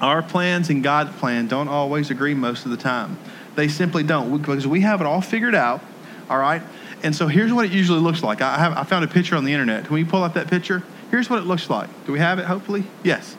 Our 0.00 0.24
plans 0.24 0.70
and 0.70 0.82
God's 0.82 1.16
plan 1.20 1.46
don't 1.46 1.68
always 1.68 2.10
agree 2.10 2.34
most 2.34 2.64
of 2.64 2.72
the 2.72 2.76
time. 2.76 3.16
They 3.54 3.68
simply 3.68 4.02
don't 4.02 4.36
because 4.36 4.66
we 4.66 4.80
have 4.80 5.00
it 5.00 5.06
all 5.06 5.20
figured 5.20 5.54
out, 5.54 5.80
all 6.28 6.38
right? 6.38 6.62
And 7.04 7.14
so 7.14 7.28
here's 7.28 7.52
what 7.52 7.64
it 7.64 7.70
usually 7.70 8.00
looks 8.00 8.24
like. 8.24 8.42
I, 8.42 8.58
have, 8.58 8.76
I 8.76 8.82
found 8.82 9.04
a 9.04 9.08
picture 9.08 9.36
on 9.36 9.44
the 9.44 9.52
internet. 9.52 9.84
Can 9.84 9.94
we 9.94 10.02
pull 10.02 10.24
up 10.24 10.34
that 10.34 10.48
picture? 10.48 10.82
Here's 11.12 11.30
what 11.30 11.38
it 11.38 11.44
looks 11.46 11.70
like. 11.70 11.88
Do 12.06 12.12
we 12.12 12.18
have 12.18 12.40
it, 12.40 12.46
hopefully? 12.46 12.82
Yes. 13.04 13.36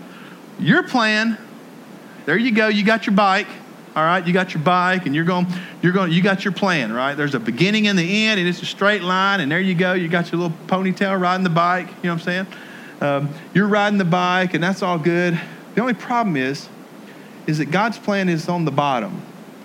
Your 0.60 0.84
plan, 0.84 1.38
there 2.25 2.38
you 2.38 2.52
go. 2.52 2.69
You 2.69 2.86
got 2.86 3.06
your 3.06 3.17
bike 3.17 3.47
all 3.95 4.04
right 4.04 4.25
you 4.25 4.34
got 4.34 4.54
your 4.54 4.63
bike 4.63 5.06
and 5.06 5.15
you're 5.15 5.25
going 5.25 5.47
you're 5.82 5.93
going 5.93 6.12
you 6.12 6.21
got 6.21 6.45
your 6.45 6.54
plan 6.54 6.91
right? 6.91 7.15
There's 7.15 7.36
a 7.36 7.39
beginning 7.39 7.88
and 7.88 7.97
the 7.97 8.25
end 8.25 8.39
and 8.39 8.47
it's 8.47 8.62
a 8.62 8.65
straight 8.65 9.02
line 9.02 9.39
and 9.39 9.52
there 9.52 9.60
you 9.60 9.75
go. 9.75 9.93
You 9.93 10.08
got 10.08 10.32
your 10.32 10.41
little 10.41 10.58
ponytail 10.67 11.19
riding 11.19 11.43
the 11.43 11.49
bike 11.49 11.88
you 11.88 12.10
know 12.10 12.15
what 12.15 12.28
i'm 12.28 12.45
saying? 12.45 12.47
Um, 13.02 13.30
you're 13.54 13.67
riding 13.67 13.97
the 13.97 14.06
bike 14.06 14.54
and 14.54 14.63
that's 14.63 14.82
all 14.82 14.99
good. 14.99 15.39
The 15.75 15.82
only 15.82 15.93
problem 15.93 16.38
is 16.38 16.69
is 17.47 17.58
that 17.58 17.71
god's 17.71 17.97
plan 17.97 18.30
is 18.30 18.47
on 18.47 18.65
the 18.65 18.71
bottom. 18.71 19.21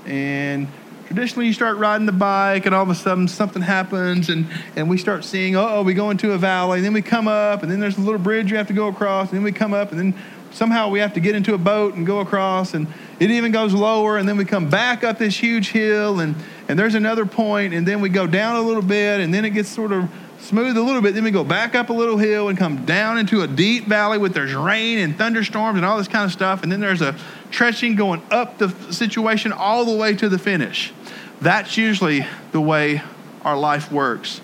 And 0.06 0.68
traditionally 1.06 1.46
you 1.46 1.52
start 1.52 1.76
riding 1.76 2.06
the 2.06 2.12
bike 2.12 2.66
and 2.66 2.74
all 2.74 2.82
of 2.82 2.90
a 2.90 2.94
sudden 2.94 3.28
something 3.28 3.62
happens 3.62 4.28
and, 4.28 4.46
and 4.74 4.88
we 4.88 4.98
start 4.98 5.24
seeing 5.24 5.54
oh 5.54 5.82
we 5.82 5.94
go 5.94 6.10
into 6.10 6.32
a 6.32 6.38
valley 6.38 6.78
and 6.78 6.84
then 6.84 6.92
we 6.92 7.02
come 7.02 7.28
up 7.28 7.62
and 7.62 7.70
then 7.70 7.78
there's 7.78 7.98
a 7.98 8.00
little 8.00 8.18
bridge 8.18 8.50
you 8.50 8.56
have 8.56 8.66
to 8.66 8.72
go 8.72 8.88
across 8.88 9.28
and 9.28 9.36
then 9.36 9.44
we 9.44 9.52
come 9.52 9.72
up 9.72 9.90
and 9.90 9.98
then 10.00 10.14
somehow 10.50 10.88
we 10.88 10.98
have 10.98 11.14
to 11.14 11.20
get 11.20 11.34
into 11.34 11.54
a 11.54 11.58
boat 11.58 11.94
and 11.94 12.06
go 12.06 12.20
across 12.20 12.74
and 12.74 12.86
it 13.20 13.30
even 13.30 13.52
goes 13.52 13.72
lower 13.72 14.18
and 14.18 14.28
then 14.28 14.36
we 14.36 14.44
come 14.44 14.68
back 14.68 15.04
up 15.04 15.18
this 15.18 15.36
huge 15.36 15.70
hill 15.70 16.20
and, 16.20 16.34
and 16.68 16.78
there's 16.78 16.94
another 16.94 17.26
point 17.26 17.74
and 17.74 17.86
then 17.86 18.00
we 18.00 18.08
go 18.08 18.26
down 18.26 18.56
a 18.56 18.60
little 18.60 18.82
bit 18.82 19.20
and 19.20 19.32
then 19.32 19.44
it 19.44 19.50
gets 19.50 19.68
sort 19.68 19.92
of 19.92 20.10
smooth 20.40 20.76
a 20.76 20.82
little 20.82 21.00
bit 21.00 21.14
then 21.14 21.24
we 21.24 21.30
go 21.30 21.44
back 21.44 21.74
up 21.74 21.90
a 21.90 21.92
little 21.92 22.18
hill 22.18 22.48
and 22.48 22.58
come 22.58 22.84
down 22.84 23.18
into 23.18 23.42
a 23.42 23.46
deep 23.46 23.86
valley 23.86 24.18
with 24.18 24.34
there's 24.34 24.54
rain 24.54 24.98
and 24.98 25.16
thunderstorms 25.16 25.76
and 25.76 25.86
all 25.86 25.96
this 25.96 26.08
kind 26.08 26.24
of 26.24 26.32
stuff 26.32 26.62
and 26.62 26.70
then 26.70 26.80
there's 26.80 27.02
a 27.02 27.16
stretching 27.50 27.94
going 27.94 28.22
up 28.30 28.58
the 28.58 28.68
situation 28.92 29.52
all 29.52 29.84
the 29.84 29.96
way 29.96 30.14
to 30.14 30.28
the 30.28 30.38
finish 30.38 30.92
that's 31.40 31.76
usually 31.76 32.26
the 32.52 32.60
way 32.60 33.00
our 33.42 33.56
life 33.56 33.90
works 33.90 34.40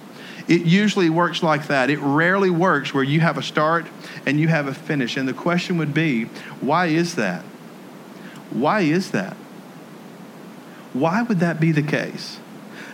it 0.50 0.62
usually 0.62 1.10
works 1.10 1.44
like 1.44 1.68
that. 1.68 1.90
It 1.90 2.00
rarely 2.00 2.50
works 2.50 2.92
where 2.92 3.04
you 3.04 3.20
have 3.20 3.38
a 3.38 3.42
start 3.42 3.86
and 4.26 4.40
you 4.40 4.48
have 4.48 4.66
a 4.66 4.74
finish. 4.74 5.16
And 5.16 5.28
the 5.28 5.32
question 5.32 5.78
would 5.78 5.94
be, 5.94 6.24
why 6.60 6.86
is 6.86 7.14
that? 7.14 7.44
Why 8.50 8.80
is 8.80 9.12
that? 9.12 9.34
Why 10.92 11.22
would 11.22 11.40
that 11.40 11.60
be 11.60 11.72
the 11.72 11.82
case? 11.82 12.38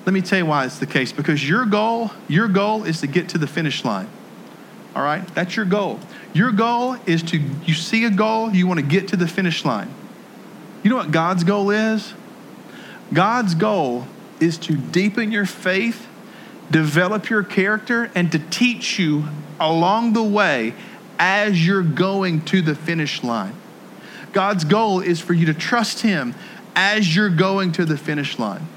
Let 0.05 0.13
me 0.13 0.21
tell 0.21 0.39
you 0.39 0.47
why 0.47 0.67
it's 0.67 0.79
the 0.79 0.87
case. 0.87 1.13
Because 1.13 1.49
your 1.49 1.65
goal, 1.65 2.11
your 2.29 2.49
goal 2.49 2.85
is 2.85 3.01
to 3.01 3.07
get 3.07 3.29
to 3.31 3.39
the 3.39 3.47
finish 3.47 3.85
line. 3.85 4.09
All 4.95 5.03
right? 5.03 5.27
That's 5.35 5.57
your 5.57 5.65
goal. 5.65 5.99
Your 6.33 6.53
goal 6.53 6.97
is 7.07 7.23
to, 7.25 7.39
you 7.39 7.75
see 7.75 8.05
a 8.05 8.11
goal, 8.11 8.55
you 8.55 8.67
want 8.67 8.81
to 8.81 8.87
get 8.87 9.09
to 9.09 9.17
the 9.17 9.27
finish 9.27 9.65
line. 9.65 9.93
You 10.83 10.91
know 10.91 10.97
what 10.97 11.11
God's 11.11 11.43
goal 11.43 11.71
is? 11.71 12.15
God's 13.13 13.55
goal 13.55 14.07
is 14.41 14.59
to 14.59 14.77
deepen 14.77 15.33
your 15.33 15.47
faith 15.47 16.07
develop 16.71 17.31
your 17.31 17.43
character, 17.43 18.11
and 18.15 18.33
to 18.33 18.39
teach 18.39 18.99
you 18.99 19.25
along 19.61 20.13
the 20.13 20.23
way 20.23 20.75
as 21.19 21.67
you're 21.67 21.83
going 21.83 22.43
to 22.43 22.61
the 22.61 22.75
finish 22.75 23.23
line. 23.23 23.55
God's 24.37 24.65
goal 24.65 25.01
is 25.01 25.19
for 25.19 25.33
you 25.33 25.47
to 25.47 25.55
trust 25.55 26.03
Him 26.03 26.35
as 26.75 27.17
you're 27.17 27.31
going 27.31 27.73
to 27.73 27.87
the 27.87 27.97
finish 27.97 28.39
line. 28.39 28.69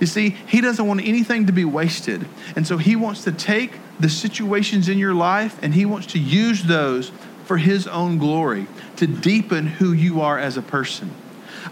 You 0.00 0.06
see, 0.06 0.30
He 0.30 0.62
doesn't 0.62 0.86
want 0.86 1.02
anything 1.04 1.44
to 1.44 1.52
be 1.52 1.66
wasted. 1.66 2.26
And 2.56 2.66
so 2.66 2.78
He 2.78 2.96
wants 2.96 3.22
to 3.24 3.32
take 3.32 3.72
the 4.00 4.08
situations 4.08 4.88
in 4.88 4.96
your 4.96 5.12
life 5.12 5.58
and 5.60 5.74
He 5.74 5.84
wants 5.84 6.06
to 6.14 6.18
use 6.18 6.62
those 6.62 7.12
for 7.44 7.58
His 7.58 7.86
own 7.86 8.16
glory 8.16 8.66
to 8.96 9.06
deepen 9.06 9.66
who 9.66 9.92
you 9.92 10.22
are 10.22 10.38
as 10.38 10.56
a 10.56 10.62
person. 10.62 11.10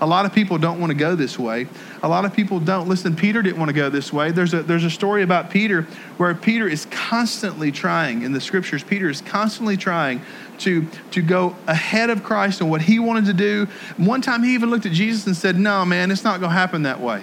A 0.02 0.06
lot 0.06 0.26
of 0.26 0.34
people 0.34 0.58
don't 0.58 0.78
want 0.78 0.90
to 0.90 0.94
go 0.94 1.16
this 1.16 1.38
way. 1.38 1.68
A 2.02 2.08
lot 2.08 2.26
of 2.26 2.34
people 2.34 2.60
don't. 2.60 2.86
Listen, 2.86 3.16
Peter 3.16 3.40
didn't 3.40 3.58
want 3.58 3.70
to 3.70 3.74
go 3.74 3.88
this 3.88 4.12
way. 4.12 4.30
There's 4.30 4.52
a, 4.52 4.62
there's 4.62 4.84
a 4.84 4.90
story 4.90 5.22
about 5.22 5.50
Peter 5.50 5.82
where 6.18 6.34
Peter 6.34 6.68
is 6.68 6.86
constantly 6.90 7.72
trying, 7.72 8.22
in 8.22 8.32
the 8.32 8.40
scriptures, 8.42 8.84
Peter 8.84 9.08
is 9.08 9.22
constantly 9.22 9.78
trying 9.78 10.20
to, 10.64 10.86
to 11.12 11.22
go 11.22 11.56
ahead 11.66 12.10
of 12.10 12.22
Christ 12.22 12.60
and 12.60 12.70
what 12.70 12.82
he 12.82 12.98
wanted 12.98 13.26
to 13.26 13.32
do. 13.32 13.66
One 13.96 14.20
time 14.20 14.42
he 14.42 14.54
even 14.54 14.70
looked 14.70 14.86
at 14.86 14.92
Jesus 14.92 15.26
and 15.26 15.36
said, 15.36 15.58
No, 15.58 15.84
man, 15.84 16.10
it's 16.10 16.24
not 16.24 16.40
going 16.40 16.50
to 16.50 16.56
happen 16.56 16.82
that 16.82 17.00
way. 17.00 17.22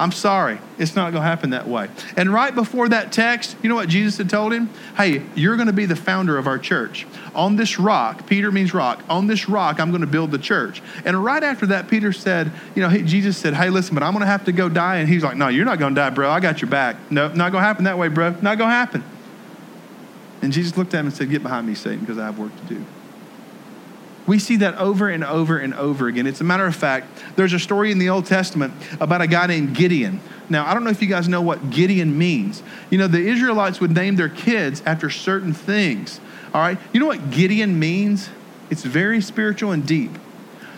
I'm 0.00 0.12
sorry, 0.12 0.58
it's 0.78 0.96
not 0.96 1.12
going 1.12 1.22
to 1.22 1.28
happen 1.28 1.50
that 1.50 1.68
way. 1.68 1.90
And 2.16 2.32
right 2.32 2.54
before 2.54 2.88
that 2.88 3.12
text, 3.12 3.54
you 3.62 3.68
know 3.68 3.74
what 3.74 3.90
Jesus 3.90 4.16
had 4.16 4.30
told 4.30 4.50
him? 4.50 4.70
Hey, 4.96 5.22
you're 5.34 5.56
going 5.56 5.66
to 5.66 5.74
be 5.74 5.84
the 5.84 5.94
founder 5.94 6.38
of 6.38 6.46
our 6.46 6.58
church. 6.58 7.06
On 7.34 7.56
this 7.56 7.78
rock, 7.78 8.26
Peter 8.26 8.50
means 8.50 8.72
rock, 8.72 9.02
on 9.10 9.26
this 9.26 9.46
rock, 9.46 9.78
I'm 9.78 9.90
going 9.90 10.00
to 10.00 10.06
build 10.06 10.30
the 10.30 10.38
church. 10.38 10.80
And 11.04 11.22
right 11.22 11.42
after 11.42 11.66
that, 11.66 11.88
Peter 11.88 12.14
said, 12.14 12.50
you 12.74 12.80
know, 12.80 12.88
Jesus 12.88 13.36
said, 13.36 13.52
hey, 13.52 13.68
listen, 13.68 13.94
but 13.94 14.02
I'm 14.02 14.12
going 14.12 14.22
to 14.22 14.26
have 14.26 14.46
to 14.46 14.52
go 14.52 14.70
die. 14.70 14.96
And 14.96 15.08
he's 15.08 15.22
like, 15.22 15.36
no, 15.36 15.48
you're 15.48 15.66
not 15.66 15.78
going 15.78 15.94
to 15.94 16.00
die, 16.00 16.08
bro. 16.08 16.30
I 16.30 16.40
got 16.40 16.62
your 16.62 16.70
back. 16.70 16.96
No, 17.10 17.28
not 17.28 17.52
going 17.52 17.60
to 17.60 17.66
happen 17.66 17.84
that 17.84 17.98
way, 17.98 18.08
bro. 18.08 18.30
Not 18.40 18.56
going 18.56 18.70
to 18.70 18.74
happen. 18.74 19.04
And 20.42 20.52
Jesus 20.52 20.76
looked 20.76 20.94
at 20.94 21.00
him 21.00 21.06
and 21.06 21.14
said, 21.14 21.30
get 21.30 21.42
behind 21.42 21.66
me, 21.66 21.74
Satan, 21.74 22.00
because 22.00 22.18
I 22.18 22.26
have 22.26 22.38
work 22.38 22.54
to 22.56 22.74
do. 22.74 22.84
We 24.26 24.38
see 24.38 24.56
that 24.56 24.76
over 24.76 25.08
and 25.08 25.24
over 25.24 25.58
and 25.58 25.74
over 25.74 26.06
again. 26.06 26.26
It's 26.26 26.40
a 26.40 26.44
matter 26.44 26.66
of 26.66 26.76
fact, 26.76 27.08
there's 27.36 27.52
a 27.52 27.58
story 27.58 27.90
in 27.90 27.98
the 27.98 28.10
Old 28.10 28.26
Testament 28.26 28.72
about 29.00 29.20
a 29.22 29.26
guy 29.26 29.46
named 29.46 29.74
Gideon. 29.74 30.20
Now, 30.48 30.66
I 30.66 30.74
don't 30.74 30.84
know 30.84 30.90
if 30.90 31.02
you 31.02 31.08
guys 31.08 31.28
know 31.28 31.42
what 31.42 31.70
Gideon 31.70 32.16
means. 32.16 32.62
You 32.90 32.98
know, 32.98 33.08
the 33.08 33.18
Israelites 33.18 33.80
would 33.80 33.92
name 33.92 34.16
their 34.16 34.28
kids 34.28 34.82
after 34.86 35.10
certain 35.10 35.52
things. 35.52 36.20
All 36.54 36.60
right? 36.60 36.78
You 36.92 37.00
know 37.00 37.06
what 37.06 37.30
Gideon 37.30 37.78
means? 37.78 38.30
It's 38.70 38.84
very 38.84 39.20
spiritual 39.20 39.72
and 39.72 39.86
deep. 39.86 40.12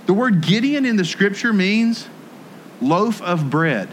The 0.07 0.15
word 0.15 0.41
Gideon 0.41 0.85
in 0.85 0.97
the 0.97 1.05
scripture 1.05 1.53
means 1.53 2.09
loaf 2.81 3.21
of 3.23 3.51
bread. 3.51 3.89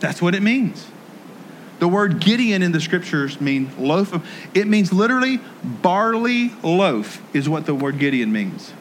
That's 0.00 0.22
what 0.22 0.34
it 0.34 0.42
means. 0.42 0.86
The 1.78 1.88
word 1.88 2.20
Gideon 2.20 2.62
in 2.62 2.72
the 2.72 2.80
scriptures 2.80 3.40
mean 3.40 3.70
loaf 3.78 4.12
of, 4.12 4.26
it 4.54 4.66
means 4.66 4.92
literally 4.92 5.40
barley 5.62 6.50
loaf 6.62 7.22
is 7.34 7.48
what 7.48 7.66
the 7.66 7.74
word 7.74 7.98
Gideon 7.98 8.32
means. 8.32 8.72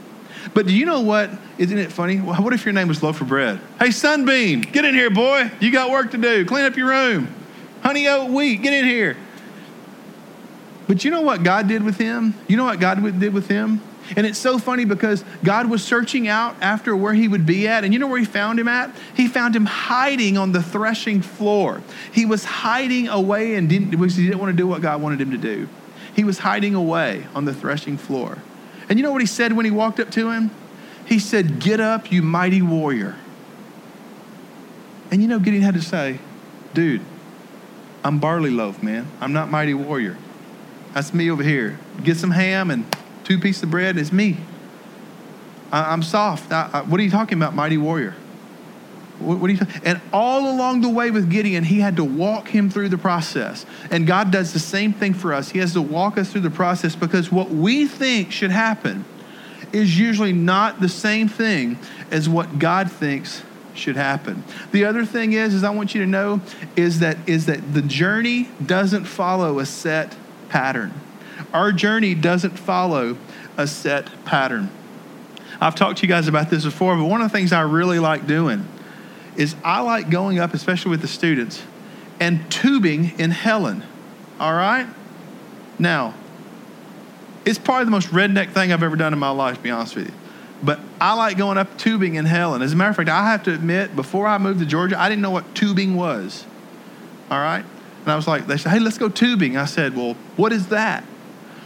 But 0.53 0.67
do 0.67 0.73
you 0.73 0.85
know 0.85 1.01
what? 1.01 1.31
Isn't 1.57 1.77
it 1.77 1.91
funny? 1.91 2.17
What 2.17 2.53
if 2.53 2.65
your 2.65 2.73
name 2.73 2.87
was 2.87 3.01
Loaf 3.01 3.19
of 3.19 3.27
Bread? 3.27 3.59
Hey, 3.79 3.91
Sunbeam, 3.91 4.61
get 4.61 4.85
in 4.85 4.93
here, 4.93 5.09
boy. 5.09 5.51
You 5.59 5.71
got 5.71 5.89
work 5.89 6.11
to 6.11 6.17
do. 6.17 6.45
Clean 6.45 6.65
up 6.65 6.77
your 6.77 6.89
room. 6.89 7.27
Honey 7.81 8.07
oat 8.07 8.29
wheat, 8.29 8.61
get 8.61 8.73
in 8.73 8.85
here. 8.85 9.17
But 10.87 11.03
you 11.03 11.11
know 11.11 11.21
what 11.21 11.43
God 11.43 11.67
did 11.67 11.83
with 11.83 11.97
him? 11.97 12.35
You 12.47 12.57
know 12.57 12.65
what 12.65 12.79
God 12.79 13.01
did 13.19 13.33
with 13.33 13.47
him? 13.47 13.81
And 14.15 14.25
it's 14.25 14.37
so 14.37 14.59
funny 14.59 14.85
because 14.85 15.23
God 15.43 15.69
was 15.69 15.83
searching 15.83 16.27
out 16.27 16.55
after 16.61 16.95
where 16.95 17.13
he 17.13 17.27
would 17.27 17.45
be 17.45 17.67
at. 17.67 17.83
And 17.83 17.93
you 17.93 17.99
know 17.99 18.07
where 18.07 18.19
he 18.19 18.25
found 18.25 18.59
him 18.59 18.67
at? 18.67 18.95
He 19.15 19.27
found 19.27 19.55
him 19.55 19.65
hiding 19.65 20.37
on 20.37 20.51
the 20.51 20.61
threshing 20.61 21.21
floor. 21.21 21.81
He 22.11 22.25
was 22.25 22.45
hiding 22.45 23.07
away 23.07 23.55
and 23.55 23.67
didn't, 23.67 23.89
because 23.89 24.15
he 24.15 24.25
didn't 24.25 24.39
want 24.39 24.51
to 24.51 24.57
do 24.57 24.67
what 24.67 24.81
God 24.81 25.01
wanted 25.01 25.21
him 25.21 25.31
to 25.31 25.37
do. 25.37 25.67
He 26.15 26.23
was 26.23 26.39
hiding 26.39 26.75
away 26.75 27.25
on 27.33 27.45
the 27.45 27.53
threshing 27.53 27.97
floor. 27.97 28.37
And 28.87 28.99
you 28.99 29.03
know 29.03 29.11
what 29.11 29.21
he 29.21 29.27
said 29.27 29.53
when 29.53 29.65
he 29.65 29.71
walked 29.71 29.99
up 29.99 30.11
to 30.11 30.29
him? 30.29 30.51
He 31.05 31.19
said, 31.19 31.59
Get 31.59 31.79
up, 31.79 32.11
you 32.11 32.21
mighty 32.21 32.61
warrior. 32.61 33.15
And 35.11 35.21
you 35.21 35.27
know, 35.27 35.39
Gideon 35.39 35.63
had 35.63 35.73
to 35.73 35.81
say, 35.81 36.19
Dude, 36.73 37.01
I'm 38.03 38.19
barley 38.19 38.51
loaf, 38.51 38.83
man. 38.83 39.07
I'm 39.19 39.33
not 39.33 39.49
mighty 39.49 39.73
warrior. 39.73 40.17
That's 40.93 41.13
me 41.13 41.29
over 41.29 41.43
here. 41.43 41.79
Get 42.03 42.17
some 42.17 42.31
ham 42.31 42.71
and 42.71 42.85
two 43.25 43.39
pieces 43.39 43.63
of 43.63 43.71
bread. 43.71 43.97
It's 43.97 44.13
me. 44.13 44.37
I, 45.71 45.91
am 45.91 46.03
soft. 46.03 46.51
I, 46.53 46.69
I, 46.71 46.81
what 46.83 46.99
are 46.99 47.03
you 47.03 47.11
talking 47.11 47.37
about, 47.37 47.53
mighty 47.53 47.77
warrior? 47.77 48.15
What, 49.19 49.39
what 49.39 49.49
are 49.49 49.53
you? 49.53 49.59
And 49.83 49.99
all 50.13 50.55
along 50.55 50.81
the 50.81 50.89
way 50.89 51.11
with 51.11 51.29
Gideon, 51.29 51.63
he 51.63 51.79
had 51.79 51.97
to 51.97 52.03
walk 52.03 52.47
him 52.47 52.69
through 52.69 52.89
the 52.89 52.97
process. 52.97 53.65
And 53.91 54.07
God 54.07 54.31
does 54.31 54.53
the 54.53 54.59
same 54.59 54.93
thing 54.93 55.13
for 55.13 55.33
us. 55.33 55.49
He 55.49 55.59
has 55.59 55.73
to 55.73 55.81
walk 55.81 56.17
us 56.17 56.31
through 56.31 56.41
the 56.41 56.49
process 56.49 56.95
because 56.95 57.31
what 57.31 57.49
we 57.49 57.87
think 57.87 58.31
should 58.31 58.51
happen 58.51 59.05
is 59.73 59.99
usually 59.99 60.33
not 60.33 60.79
the 60.79 60.89
same 60.89 61.27
thing 61.27 61.77
as 62.11 62.29
what 62.29 62.59
God 62.59 62.91
thinks 62.91 63.43
should 63.73 63.97
happen. 63.97 64.43
The 64.71 64.85
other 64.85 65.05
thing 65.05 65.33
is, 65.33 65.53
is 65.53 65.63
I 65.63 65.69
want 65.71 65.93
you 65.93 66.01
to 66.01 66.07
know 66.07 66.41
is 66.75 66.99
that 66.99 67.17
is 67.27 67.47
that 67.47 67.73
the 67.73 67.81
journey 67.81 68.49
doesn't 68.65 69.05
follow 69.05 69.59
a 69.59 69.65
set 69.65 70.15
pattern. 70.47 70.93
Our 71.53 71.71
journey 71.71 72.15
doesn't 72.15 72.57
follow 72.57 73.17
a 73.57 73.67
set 73.67 74.09
pattern. 74.25 74.69
I've 75.61 75.75
talked 75.75 75.99
to 75.99 76.03
you 76.03 76.09
guys 76.09 76.27
about 76.27 76.49
this 76.49 76.65
before, 76.65 76.95
but 76.95 77.05
one 77.05 77.21
of 77.21 77.31
the 77.31 77.37
things 77.37 77.53
I 77.53 77.61
really 77.61 77.99
like 77.99 78.27
doing 78.27 78.67
is 79.35 79.55
I 79.63 79.81
like 79.81 80.09
going 80.09 80.39
up, 80.39 80.53
especially 80.53 80.91
with 80.91 81.01
the 81.01 81.07
students, 81.07 81.63
and 82.19 82.49
tubing 82.51 83.17
in 83.19 83.31
Helen. 83.31 83.83
All 84.39 84.53
right? 84.53 84.87
Now, 85.79 86.13
it's 87.45 87.59
probably 87.59 87.85
the 87.85 87.91
most 87.91 88.07
redneck 88.07 88.51
thing 88.51 88.71
I've 88.71 88.83
ever 88.83 88.95
done 88.95 89.13
in 89.13 89.19
my 89.19 89.29
life, 89.29 89.57
to 89.57 89.61
be 89.61 89.71
honest 89.71 89.95
with 89.95 90.07
you. 90.07 90.13
But 90.63 90.79
I 90.99 91.13
like 91.13 91.37
going 91.37 91.57
up 91.57 91.77
tubing 91.77 92.15
in 92.15 92.25
Helen. 92.25 92.61
As 92.61 92.73
a 92.73 92.75
matter 92.75 92.89
of 92.89 92.95
fact, 92.95 93.09
I 93.09 93.29
have 93.29 93.43
to 93.43 93.53
admit, 93.53 93.95
before 93.95 94.27
I 94.27 94.37
moved 94.37 94.59
to 94.59 94.65
Georgia, 94.65 94.99
I 94.99 95.09
didn't 95.09 95.21
know 95.21 95.31
what 95.31 95.53
tubing 95.53 95.95
was. 95.95 96.45
All 97.29 97.39
right? 97.39 97.63
And 98.01 98.11
I 98.11 98.15
was 98.15 98.27
like, 98.27 98.47
they 98.47 98.57
said, 98.57 98.71
hey, 98.71 98.79
let's 98.79 98.97
go 98.97 99.09
tubing. 99.09 99.57
I 99.57 99.65
said, 99.65 99.95
well, 99.95 100.15
what 100.37 100.51
is 100.53 100.67
that? 100.67 101.03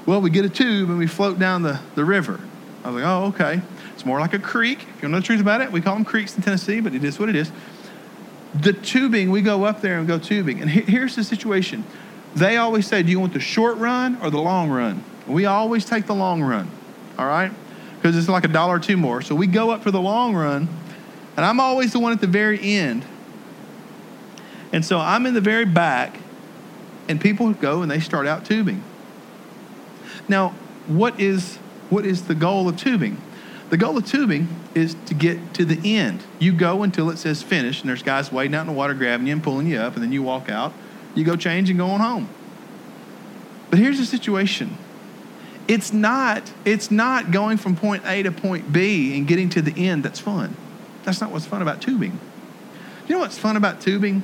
Well, 0.09 0.21
we 0.21 0.31
get 0.31 0.43
a 0.43 0.49
tube 0.49 0.89
and 0.89 0.97
we 0.97 1.05
float 1.05 1.37
down 1.37 1.61
the, 1.61 1.79
the 1.93 2.03
river. 2.03 2.39
I 2.83 2.89
was 2.89 2.95
like, 2.95 3.07
oh, 3.07 3.25
okay. 3.25 3.61
It's 3.93 4.03
more 4.07 4.19
like 4.19 4.33
a 4.33 4.39
creek. 4.39 4.87
If 4.97 5.03
you 5.03 5.07
know 5.07 5.19
the 5.19 5.23
truth 5.23 5.39
about 5.39 5.61
it, 5.61 5.71
we 5.71 5.81
call 5.81 5.93
them 5.93 6.03
creeks 6.03 6.35
in 6.35 6.41
Tennessee, 6.41 6.79
but 6.79 6.95
it 6.95 7.03
is 7.03 7.19
what 7.19 7.29
it 7.29 7.35
is. 7.35 7.51
The 8.59 8.73
tubing, 8.73 9.29
we 9.29 9.43
go 9.43 9.65
up 9.65 9.81
there 9.81 9.99
and 9.99 10.07
go 10.07 10.17
tubing. 10.17 10.61
And 10.61 10.67
here's 10.71 11.15
the 11.15 11.23
situation. 11.23 11.83
They 12.35 12.57
always 12.57 12.87
say, 12.87 13.03
do 13.03 13.11
you 13.11 13.19
want 13.19 13.33
the 13.33 13.39
short 13.39 13.77
run 13.77 14.17
or 14.23 14.31
the 14.31 14.41
long 14.41 14.71
run? 14.71 15.03
We 15.27 15.45
always 15.45 15.85
take 15.85 16.07
the 16.07 16.15
long 16.15 16.41
run, 16.41 16.71
all 17.19 17.27
right? 17.27 17.51
Because 17.97 18.17
it's 18.17 18.27
like 18.27 18.45
a 18.45 18.47
dollar 18.47 18.77
or 18.77 18.79
two 18.79 18.97
more. 18.97 19.21
So 19.21 19.35
we 19.35 19.45
go 19.45 19.69
up 19.69 19.83
for 19.83 19.91
the 19.91 20.01
long 20.01 20.33
run, 20.33 20.67
and 21.37 21.45
I'm 21.45 21.59
always 21.59 21.93
the 21.93 21.99
one 21.99 22.13
at 22.13 22.19
the 22.19 22.25
very 22.25 22.59
end. 22.59 23.05
And 24.73 24.83
so 24.83 24.97
I'm 24.97 25.27
in 25.27 25.35
the 25.35 25.41
very 25.41 25.65
back, 25.65 26.17
and 27.07 27.21
people 27.21 27.53
go 27.53 27.83
and 27.83 27.91
they 27.91 27.99
start 27.99 28.25
out 28.25 28.43
tubing. 28.43 28.83
Now, 30.27 30.49
what 30.87 31.19
is, 31.19 31.57
what 31.89 32.05
is 32.05 32.27
the 32.27 32.35
goal 32.35 32.67
of 32.67 32.77
tubing? 32.77 33.21
The 33.69 33.77
goal 33.77 33.97
of 33.97 34.05
tubing 34.05 34.47
is 34.73 34.95
to 35.05 35.13
get 35.13 35.53
to 35.55 35.65
the 35.65 35.95
end. 35.95 36.23
You 36.39 36.53
go 36.53 36.81
until 36.83 37.09
it 37.09 37.17
says 37.17 37.43
finish, 37.43 37.81
and 37.81 37.89
there's 37.89 38.01
guys 38.01 38.31
waiting 38.31 38.55
out 38.55 38.61
in 38.61 38.67
the 38.67 38.73
water 38.73 38.93
grabbing 38.93 39.27
you 39.27 39.33
and 39.33 39.43
pulling 39.43 39.67
you 39.67 39.77
up, 39.77 39.93
and 39.93 40.03
then 40.03 40.11
you 40.11 40.23
walk 40.23 40.49
out. 40.49 40.73
You 41.13 41.23
go 41.23 41.35
change 41.35 41.69
and 41.69 41.77
go 41.77 41.87
on 41.87 41.99
home. 41.99 42.29
But 43.69 43.79
here's 43.79 43.99
the 43.99 44.05
situation. 44.05 44.77
It's 45.67 45.93
not, 45.93 46.51
it's 46.65 46.89
not 46.89 47.29
going 47.29 47.57
from 47.57 47.75
point 47.75 48.03
A 48.05 48.23
to 48.23 48.31
point 48.31 48.73
B 48.73 49.15
and 49.15 49.27
getting 49.27 49.49
to 49.49 49.61
the 49.61 49.87
end 49.87 50.03
that's 50.03 50.19
fun. 50.19 50.57
That's 51.03 51.21
not 51.21 51.31
what's 51.31 51.45
fun 51.45 51.61
about 51.61 51.79
tubing. 51.79 52.19
You 53.07 53.15
know 53.15 53.19
what's 53.19 53.37
fun 53.37 53.55
about 53.55 53.79
tubing? 53.79 54.23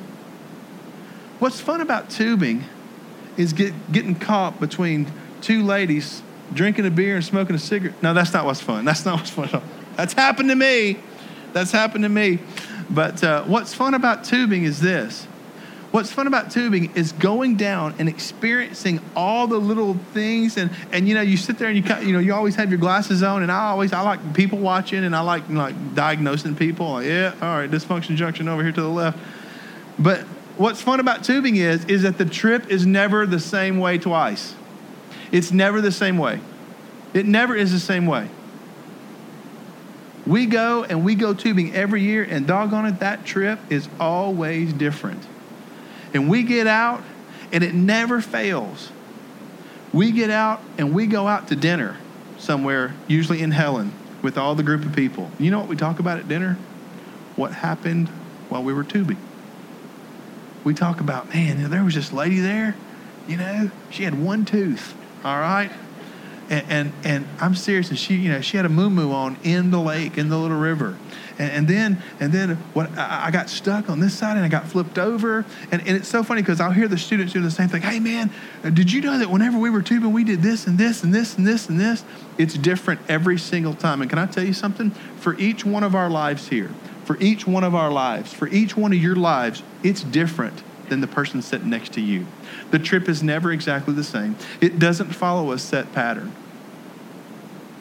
What's 1.37 1.59
fun 1.59 1.81
about 1.81 2.09
tubing 2.09 2.63
is 3.37 3.53
get, 3.53 3.91
getting 3.91 4.15
caught 4.15 4.59
between 4.59 5.11
two 5.41 5.63
ladies 5.63 6.21
drinking 6.53 6.85
a 6.85 6.91
beer 6.91 7.15
and 7.15 7.25
smoking 7.25 7.55
a 7.55 7.59
cigarette. 7.59 8.01
No, 8.03 8.13
that's 8.13 8.33
not 8.33 8.45
what's 8.45 8.61
fun. 8.61 8.85
That's 8.85 9.05
not 9.05 9.19
what's 9.19 9.29
fun. 9.29 9.61
That's 9.95 10.13
happened 10.13 10.49
to 10.49 10.55
me. 10.55 10.97
That's 11.53 11.71
happened 11.71 12.03
to 12.03 12.09
me. 12.09 12.39
But 12.89 13.23
uh, 13.23 13.43
what's 13.43 13.73
fun 13.73 13.93
about 13.93 14.23
tubing 14.25 14.63
is 14.63 14.79
this. 14.79 15.25
What's 15.91 16.11
fun 16.11 16.27
about 16.27 16.51
tubing 16.51 16.93
is 16.93 17.13
going 17.13 17.55
down 17.55 17.95
and 17.99 18.09
experiencing 18.09 18.99
all 19.15 19.47
the 19.47 19.57
little 19.57 19.93
things, 20.13 20.57
and, 20.57 20.69
and 20.91 21.07
you 21.07 21.15
know 21.15 21.21
you 21.21 21.37
sit 21.37 21.57
there 21.57 21.69
and 21.69 21.77
you 21.77 22.05
you 22.05 22.11
know 22.11 22.19
you 22.19 22.33
always 22.33 22.55
have 22.55 22.69
your 22.69 22.79
glasses 22.79 23.23
on, 23.23 23.43
and 23.43 23.51
I 23.51 23.69
always 23.69 23.93
I 23.93 24.01
like 24.01 24.33
people 24.33 24.59
watching, 24.59 25.05
and 25.05 25.15
I 25.15 25.21
like 25.21 25.47
like 25.47 25.95
diagnosing 25.95 26.57
people. 26.57 26.91
Like, 26.91 27.05
yeah, 27.05 27.33
all 27.41 27.57
right, 27.57 27.71
dysfunction 27.71 28.17
junction 28.17 28.49
over 28.49 28.61
here 28.61 28.73
to 28.73 28.81
the 28.81 28.89
left. 28.89 29.17
But 29.97 30.19
what's 30.57 30.81
fun 30.81 30.99
about 30.99 31.23
tubing 31.23 31.55
is 31.55 31.85
is 31.85 32.01
that 32.01 32.17
the 32.17 32.25
trip 32.25 32.69
is 32.69 32.85
never 32.85 33.25
the 33.25 33.39
same 33.39 33.79
way 33.79 33.97
twice. 33.97 34.53
It's 35.31 35.51
never 35.51 35.81
the 35.81 35.91
same 35.91 36.17
way. 36.17 36.39
It 37.13 37.25
never 37.25 37.55
is 37.55 37.71
the 37.71 37.79
same 37.79 38.05
way. 38.05 38.29
We 40.25 40.47
go 40.47 40.83
and 40.83 41.05
we 41.05 41.15
go 41.15 41.33
tubing 41.33 41.75
every 41.75 42.01
year, 42.01 42.25
and 42.27 42.47
doggone 42.47 42.85
it, 42.85 42.99
that 42.99 43.25
trip 43.25 43.59
is 43.69 43.87
always 43.99 44.73
different. 44.73 45.23
And 46.13 46.29
we 46.29 46.43
get 46.43 46.67
out, 46.67 47.03
and 47.51 47.63
it 47.63 47.73
never 47.73 48.21
fails. 48.21 48.91
We 49.93 50.11
get 50.11 50.29
out 50.29 50.61
and 50.77 50.93
we 50.93 51.07
go 51.07 51.25
out 51.27 51.47
to 51.47 51.55
dinner 51.55 51.95
somewhere, 52.37 52.93
usually 53.07 53.41
in 53.41 53.51
Helen, 53.51 53.93
with 54.21 54.37
all 54.37 54.55
the 54.55 54.63
group 54.63 54.85
of 54.85 54.93
people. 54.93 55.31
You 55.39 55.51
know 55.51 55.59
what 55.59 55.69
we 55.69 55.77
talk 55.77 55.99
about 55.99 56.19
at 56.19 56.27
dinner? 56.27 56.57
What 57.37 57.53
happened 57.53 58.09
while 58.49 58.61
we 58.61 58.73
were 58.73 58.83
tubing. 58.83 59.17
We 60.65 60.73
talk 60.73 60.99
about, 60.99 61.33
man, 61.33 61.69
there 61.69 61.83
was 61.83 61.95
this 61.95 62.11
lady 62.11 62.39
there, 62.39 62.75
you 63.27 63.37
know, 63.37 63.71
she 63.89 64.03
had 64.03 64.21
one 64.21 64.43
tooth 64.43 64.95
all 65.25 65.39
right? 65.39 65.71
And, 66.47 66.65
and, 66.69 66.93
and 67.03 67.27
I'm 67.41 67.55
serious. 67.55 67.89
And 67.89 67.97
she, 67.97 68.15
you 68.15 68.29
know, 68.29 68.39
she 68.39 68.57
had 68.57 68.67
a 68.67 68.69
moo 68.69 68.91
moo 68.91 69.11
on 69.11 69.37
in 69.43 69.71
the 69.71 69.81
lake, 69.81 70.19
in 70.19 70.29
the 70.29 70.37
little 70.37 70.57
river. 70.57 70.95
And, 71.39 71.51
and 71.51 71.67
then, 71.67 72.03
and 72.19 72.31
then 72.31 72.57
what 72.73 72.95
I, 72.95 73.25
I, 73.25 73.31
got 73.31 73.49
stuck 73.49 73.89
on 73.89 73.99
this 73.99 74.13
side 74.13 74.37
and 74.37 74.45
I 74.45 74.47
got 74.47 74.67
flipped 74.67 74.99
over. 74.99 75.43
And, 75.71 75.81
and 75.81 75.97
it's 75.97 76.07
so 76.07 76.23
funny 76.23 76.43
because 76.43 76.61
I'll 76.61 76.71
hear 76.71 76.87
the 76.87 76.99
students 76.99 77.33
do 77.33 77.41
the 77.41 77.49
same 77.49 77.67
thing. 77.67 77.81
Hey, 77.81 77.99
man, 77.99 78.29
did 78.61 78.91
you 78.91 79.01
know 79.01 79.17
that 79.17 79.31
whenever 79.31 79.57
we 79.57 79.71
were 79.71 79.81
tubing, 79.81 80.13
we 80.13 80.23
did 80.23 80.43
this 80.43 80.67
and 80.67 80.77
this 80.77 81.03
and 81.03 81.13
this 81.13 81.35
and 81.35 81.47
this 81.47 81.67
and 81.67 81.79
this? 81.79 82.05
It's 82.37 82.53
different 82.53 83.01
every 83.09 83.39
single 83.39 83.73
time. 83.73 84.01
And 84.01 84.09
can 84.09 84.19
I 84.19 84.27
tell 84.27 84.45
you 84.45 84.53
something? 84.53 84.91
For 85.17 85.35
each 85.39 85.65
one 85.65 85.83
of 85.83 85.95
our 85.95 86.11
lives 86.11 86.49
here, 86.49 86.69
for 87.05 87.17
each 87.17 87.47
one 87.47 87.63
of 87.63 87.73
our 87.73 87.91
lives, 87.91 88.31
for 88.31 88.47
each 88.49 88.77
one 88.77 88.93
of 88.93 88.99
your 88.99 89.15
lives, 89.15 89.63
it's 89.81 90.03
different 90.03 90.63
than 90.89 91.01
the 91.01 91.07
person 91.07 91.41
sitting 91.41 91.69
next 91.69 91.93
to 91.93 92.01
you. 92.01 92.25
The 92.71 92.79
trip 92.79 93.09
is 93.09 93.23
never 93.23 93.51
exactly 93.51 93.93
the 93.93 94.03
same. 94.03 94.35
It 94.61 94.79
doesn't 94.79 95.11
follow 95.11 95.51
a 95.51 95.59
set 95.59 95.91
pattern. 95.93 96.33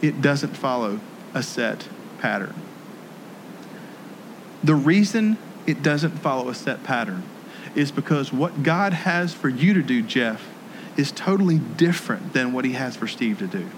It 0.02 0.20
doesn't 0.20 0.56
follow 0.56 1.00
a 1.32 1.42
set 1.42 1.88
pattern. 2.18 2.54
The 4.62 4.74
reason 4.74 5.36
it 5.66 5.82
doesn't 5.82 6.18
follow 6.18 6.48
a 6.48 6.54
set 6.54 6.82
pattern 6.84 7.22
is 7.74 7.90
because 7.90 8.32
what 8.32 8.62
God 8.62 8.92
has 8.92 9.34
for 9.34 9.48
you 9.48 9.74
to 9.74 9.82
do, 9.82 10.02
Jeff, 10.02 10.46
is 10.96 11.10
totally 11.10 11.58
different 11.58 12.32
than 12.32 12.52
what 12.52 12.64
He 12.64 12.72
has 12.72 12.96
for 12.96 13.06
Steve 13.06 13.38
to 13.40 13.46
do. 13.46 13.68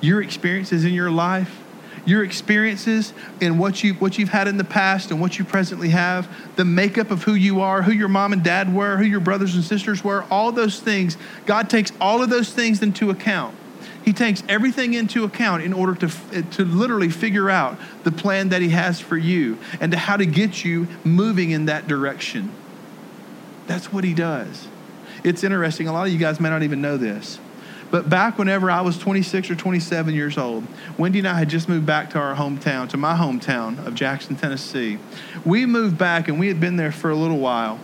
Your 0.00 0.22
experiences 0.22 0.84
in 0.84 0.92
your 0.92 1.10
life 1.10 1.63
your 2.04 2.24
experiences 2.24 3.12
and 3.40 3.58
what 3.58 3.82
you 3.82 3.94
what 3.94 4.18
you've 4.18 4.28
had 4.28 4.48
in 4.48 4.56
the 4.56 4.64
past 4.64 5.10
and 5.10 5.20
what 5.20 5.38
you 5.38 5.44
presently 5.44 5.90
have, 5.90 6.28
the 6.56 6.64
makeup 6.64 7.10
of 7.10 7.22
who 7.22 7.34
you 7.34 7.60
are, 7.60 7.82
who 7.82 7.92
your 7.92 8.08
mom 8.08 8.32
and 8.32 8.42
dad 8.42 8.74
were, 8.74 8.96
who 8.96 9.04
your 9.04 9.20
brothers 9.20 9.54
and 9.54 9.64
sisters 9.64 10.02
were, 10.02 10.24
all 10.30 10.52
those 10.52 10.80
things, 10.80 11.16
God 11.46 11.70
takes 11.70 11.92
all 12.00 12.22
of 12.22 12.30
those 12.30 12.52
things 12.52 12.82
into 12.82 13.10
account. 13.10 13.56
He 14.04 14.12
takes 14.12 14.42
everything 14.48 14.92
into 14.92 15.24
account 15.24 15.62
in 15.62 15.72
order 15.72 15.94
to, 16.06 16.42
to 16.42 16.64
literally 16.64 17.08
figure 17.08 17.48
out 17.48 17.78
the 18.02 18.12
plan 18.12 18.50
that 18.50 18.60
He 18.60 18.68
has 18.68 19.00
for 19.00 19.16
you 19.16 19.58
and 19.80 19.92
to 19.92 19.98
how 19.98 20.18
to 20.18 20.26
get 20.26 20.62
you 20.62 20.88
moving 21.04 21.50
in 21.50 21.64
that 21.66 21.88
direction. 21.88 22.52
That's 23.66 23.92
what 23.92 24.04
he 24.04 24.14
does. 24.14 24.68
It's 25.22 25.42
interesting. 25.42 25.88
A 25.88 25.92
lot 25.92 26.06
of 26.06 26.12
you 26.12 26.18
guys 26.18 26.40
may 26.40 26.50
not 26.50 26.62
even 26.62 26.80
know 26.80 26.96
this. 26.96 27.38
But 27.90 28.08
back 28.08 28.38
whenever 28.38 28.70
I 28.70 28.80
was 28.80 28.98
26 28.98 29.50
or 29.50 29.54
27 29.54 30.14
years 30.14 30.36
old, 30.36 30.66
Wendy 30.98 31.20
and 31.20 31.28
I 31.28 31.38
had 31.38 31.48
just 31.48 31.68
moved 31.68 31.86
back 31.86 32.10
to 32.10 32.18
our 32.18 32.34
hometown, 32.34 32.88
to 32.90 32.96
my 32.96 33.16
hometown 33.16 33.84
of 33.86 33.94
Jackson, 33.94 34.36
Tennessee. 34.36 34.98
We 35.44 35.66
moved 35.66 35.96
back 35.96 36.28
and 36.28 36.40
we 36.40 36.48
had 36.48 36.60
been 36.60 36.76
there 36.76 36.92
for 36.92 37.10
a 37.10 37.16
little 37.16 37.38
while. 37.38 37.78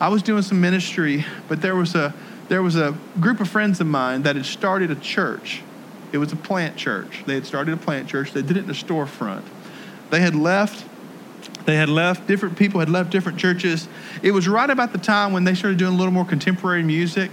I 0.00 0.08
was 0.08 0.22
doing 0.22 0.42
some 0.42 0.60
ministry, 0.60 1.24
but 1.48 1.60
there 1.60 1.76
was 1.76 1.94
a 1.94 2.14
there 2.48 2.62
was 2.62 2.74
a 2.74 2.98
group 3.20 3.38
of 3.38 3.48
friends 3.48 3.80
of 3.80 3.86
mine 3.86 4.22
that 4.22 4.34
had 4.34 4.44
started 4.44 4.90
a 4.90 4.96
church. 4.96 5.62
It 6.10 6.18
was 6.18 6.32
a 6.32 6.36
plant 6.36 6.76
church. 6.76 7.22
They 7.24 7.34
had 7.34 7.46
started 7.46 7.74
a 7.74 7.76
plant 7.76 8.08
church. 8.08 8.32
They 8.32 8.42
did 8.42 8.56
it 8.56 8.64
in 8.64 8.70
a 8.70 8.74
storefront. 8.74 9.44
They 10.10 10.20
had 10.20 10.34
left 10.34 10.84
they 11.64 11.76
had 11.76 11.88
left, 11.88 12.26
different 12.26 12.56
people 12.56 12.80
had 12.80 12.88
left 12.88 13.10
different 13.10 13.38
churches. 13.38 13.88
It 14.22 14.32
was 14.32 14.48
right 14.48 14.68
about 14.68 14.92
the 14.92 14.98
time 14.98 15.32
when 15.32 15.44
they 15.44 15.54
started 15.54 15.78
doing 15.78 15.94
a 15.94 15.96
little 15.96 16.12
more 16.12 16.24
contemporary 16.24 16.82
music. 16.82 17.30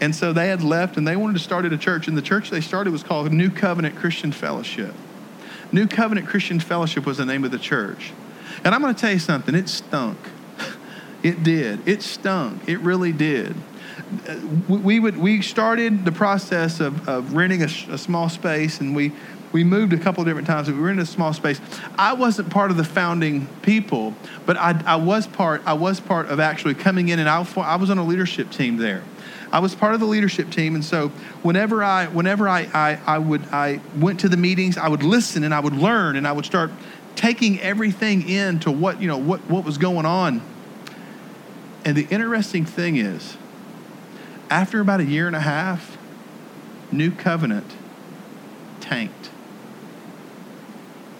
And 0.00 0.14
so 0.14 0.32
they 0.32 0.48
had 0.48 0.62
left 0.62 0.96
and 0.96 1.06
they 1.06 1.16
wanted 1.16 1.34
to 1.34 1.38
start 1.38 1.64
a 1.64 1.78
church. 1.78 2.08
And 2.08 2.16
the 2.16 2.22
church 2.22 2.50
they 2.50 2.60
started 2.60 2.92
was 2.92 3.02
called 3.02 3.32
New 3.32 3.50
Covenant 3.50 3.96
Christian 3.96 4.32
Fellowship. 4.32 4.94
New 5.72 5.86
Covenant 5.86 6.28
Christian 6.28 6.60
Fellowship 6.60 7.06
was 7.06 7.18
the 7.18 7.26
name 7.26 7.44
of 7.44 7.50
the 7.50 7.58
church. 7.58 8.12
And 8.64 8.74
I'm 8.74 8.80
going 8.80 8.94
to 8.94 9.00
tell 9.00 9.12
you 9.12 9.18
something, 9.18 9.54
it 9.54 9.68
stunk. 9.68 10.18
It 11.22 11.42
did. 11.42 11.88
It 11.88 12.02
stunk. 12.02 12.68
It 12.68 12.80
really 12.80 13.10
did. 13.10 13.56
We, 14.68 15.00
would, 15.00 15.16
we 15.16 15.40
started 15.40 16.04
the 16.04 16.12
process 16.12 16.80
of, 16.80 17.08
of 17.08 17.32
renting 17.32 17.62
a, 17.62 17.94
a 17.94 17.96
small 17.96 18.28
space 18.28 18.78
and 18.78 18.94
we 18.94 19.14
we 19.54 19.62
moved 19.62 19.92
a 19.92 19.98
couple 19.98 20.20
of 20.20 20.26
different 20.26 20.48
times. 20.48 20.68
We 20.68 20.76
were 20.76 20.90
in 20.90 20.98
a 20.98 21.06
small 21.06 21.32
space. 21.32 21.60
I 21.96 22.14
wasn't 22.14 22.50
part 22.50 22.72
of 22.72 22.76
the 22.76 22.82
founding 22.82 23.46
people, 23.62 24.12
but 24.44 24.56
I, 24.56 24.82
I 24.84 24.96
was 24.96 25.28
part. 25.28 25.62
I 25.64 25.74
was 25.74 26.00
part 26.00 26.26
of 26.26 26.40
actually 26.40 26.74
coming 26.74 27.08
in, 27.08 27.20
and 27.20 27.28
I, 27.28 27.46
I 27.58 27.76
was 27.76 27.88
on 27.88 27.96
a 27.96 28.04
leadership 28.04 28.50
team 28.50 28.78
there. 28.78 29.04
I 29.54 29.60
was 29.60 29.74
part 29.74 29.94
of 29.94 30.00
the 30.00 30.06
leadership 30.06 30.50
team, 30.50 30.74
and 30.74 30.84
so 30.84 31.08
whenever 31.42 31.82
I 31.82 32.06
whenever 32.06 32.48
I, 32.48 32.68
I, 32.74 32.98
I 33.06 33.18
would 33.18 33.42
I 33.52 33.80
went 33.96 34.20
to 34.20 34.28
the 34.28 34.36
meetings, 34.36 34.76
I 34.76 34.88
would 34.88 35.02
listen 35.02 35.44
and 35.44 35.54
I 35.54 35.60
would 35.60 35.74
learn 35.74 36.16
and 36.16 36.26
I 36.26 36.32
would 36.32 36.44
start 36.44 36.72
taking 37.14 37.60
everything 37.60 38.28
into 38.28 38.70
what 38.70 39.00
you 39.00 39.08
know 39.08 39.16
what 39.16 39.40
what 39.48 39.64
was 39.64 39.78
going 39.78 40.06
on. 40.06 40.42
And 41.84 41.96
the 41.96 42.06
interesting 42.10 42.64
thing 42.64 42.96
is, 42.96 43.36
after 44.50 44.80
about 44.80 45.00
a 45.00 45.04
year 45.04 45.26
and 45.26 45.36
a 45.36 45.40
half, 45.40 45.96
New 46.90 47.12
Covenant 47.12 47.76
tanked 48.80 49.30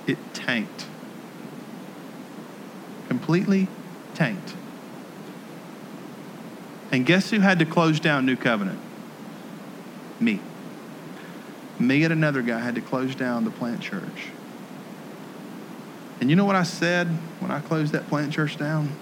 it 0.06 0.18
tanked. 0.34 0.86
Completely 3.08 3.68
tanked. 4.14 4.54
And 6.94 7.04
guess 7.04 7.30
who 7.30 7.40
had 7.40 7.58
to 7.58 7.66
close 7.66 7.98
down 7.98 8.24
New 8.24 8.36
Covenant? 8.36 8.78
Me. 10.20 10.38
Me 11.76 12.04
and 12.04 12.12
another 12.12 12.40
guy 12.40 12.60
had 12.60 12.76
to 12.76 12.80
close 12.80 13.16
down 13.16 13.44
the 13.44 13.50
plant 13.50 13.80
church. 13.80 14.28
And 16.20 16.30
you 16.30 16.36
know 16.36 16.44
what 16.44 16.54
I 16.54 16.62
said 16.62 17.08
when 17.40 17.50
I 17.50 17.58
closed 17.58 17.94
that 17.94 18.06
plant 18.06 18.32
church 18.32 18.56
down? 18.56 18.94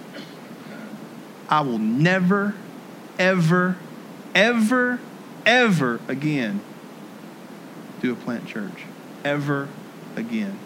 I 1.47 1.61
will 1.61 1.77
never, 1.77 2.55
ever, 3.19 3.77
ever, 4.33 4.99
ever 5.45 5.99
again 6.07 6.61
do 8.01 8.11
a 8.11 8.15
plant 8.15 8.47
church. 8.47 8.85
Ever 9.23 9.69
again. 10.15 10.57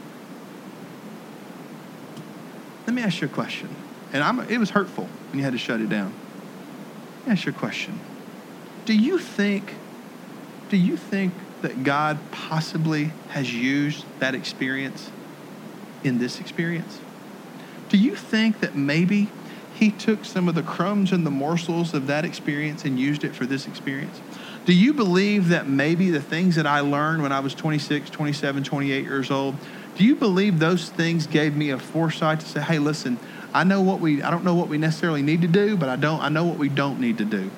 Let 2.85 2.93
me 2.93 3.01
ask 3.01 3.19
you 3.19 3.27
a 3.27 3.29
question. 3.29 3.67
And 4.13 4.23
I'm, 4.23 4.39
it 4.49 4.59
was 4.59 4.69
hurtful 4.69 5.09
when 5.29 5.39
you 5.39 5.43
had 5.43 5.51
to 5.51 5.59
shut 5.59 5.81
it 5.81 5.89
down. 5.89 6.13
Ask 7.27 7.45
you 7.45 7.51
a 7.51 7.55
question. 7.55 7.99
Do 8.85 8.93
you 8.93 9.19
think, 9.19 9.73
do 10.69 10.77
you 10.77 10.95
think 10.95 11.33
that 11.61 11.83
God 11.83 12.17
possibly 12.31 13.11
has 13.29 13.53
used 13.53 14.05
that 14.19 14.33
experience 14.33 15.11
in 16.05 16.19
this 16.19 16.39
experience? 16.39 16.99
Do 17.89 17.97
you 17.97 18.15
think 18.15 18.61
that 18.61 18.75
maybe 18.75 19.27
he 19.75 19.91
took 19.91 20.23
some 20.23 20.47
of 20.47 20.55
the 20.55 20.63
crumbs 20.63 21.11
and 21.11 21.25
the 21.25 21.31
morsels 21.31 21.93
of 21.93 22.07
that 22.07 22.23
experience 22.23 22.85
and 22.85 22.97
used 22.97 23.25
it 23.25 23.35
for 23.35 23.45
this 23.45 23.67
experience? 23.67 24.21
Do 24.65 24.73
you 24.73 24.93
believe 24.93 25.49
that 25.49 25.67
maybe 25.67 26.09
the 26.09 26.21
things 26.21 26.55
that 26.55 26.65
I 26.65 26.79
learned 26.79 27.23
when 27.23 27.33
I 27.33 27.41
was 27.41 27.53
26, 27.53 28.09
27, 28.09 28.63
28 28.63 29.03
years 29.03 29.31
old, 29.31 29.55
do 29.97 30.05
you 30.05 30.15
believe 30.15 30.59
those 30.59 30.89
things 30.89 31.27
gave 31.27 31.55
me 31.55 31.71
a 31.71 31.79
foresight 31.79 32.39
to 32.41 32.45
say, 32.45 32.61
hey, 32.61 32.79
listen, 32.79 33.19
I 33.53 33.63
know 33.63 33.81
what 33.81 33.99
we, 33.99 34.21
I 34.21 34.29
don't 34.29 34.43
know 34.43 34.55
what 34.55 34.67
we 34.67 34.77
necessarily 34.77 35.21
need 35.21 35.41
to 35.41 35.47
do, 35.47 35.77
but 35.77 35.89
I 35.89 35.95
don't, 35.95 36.21
I 36.21 36.29
know 36.29 36.45
what 36.45 36.57
we 36.57 36.69
don't 36.69 36.99
need 36.99 37.17
to 37.19 37.25
do. 37.25 37.49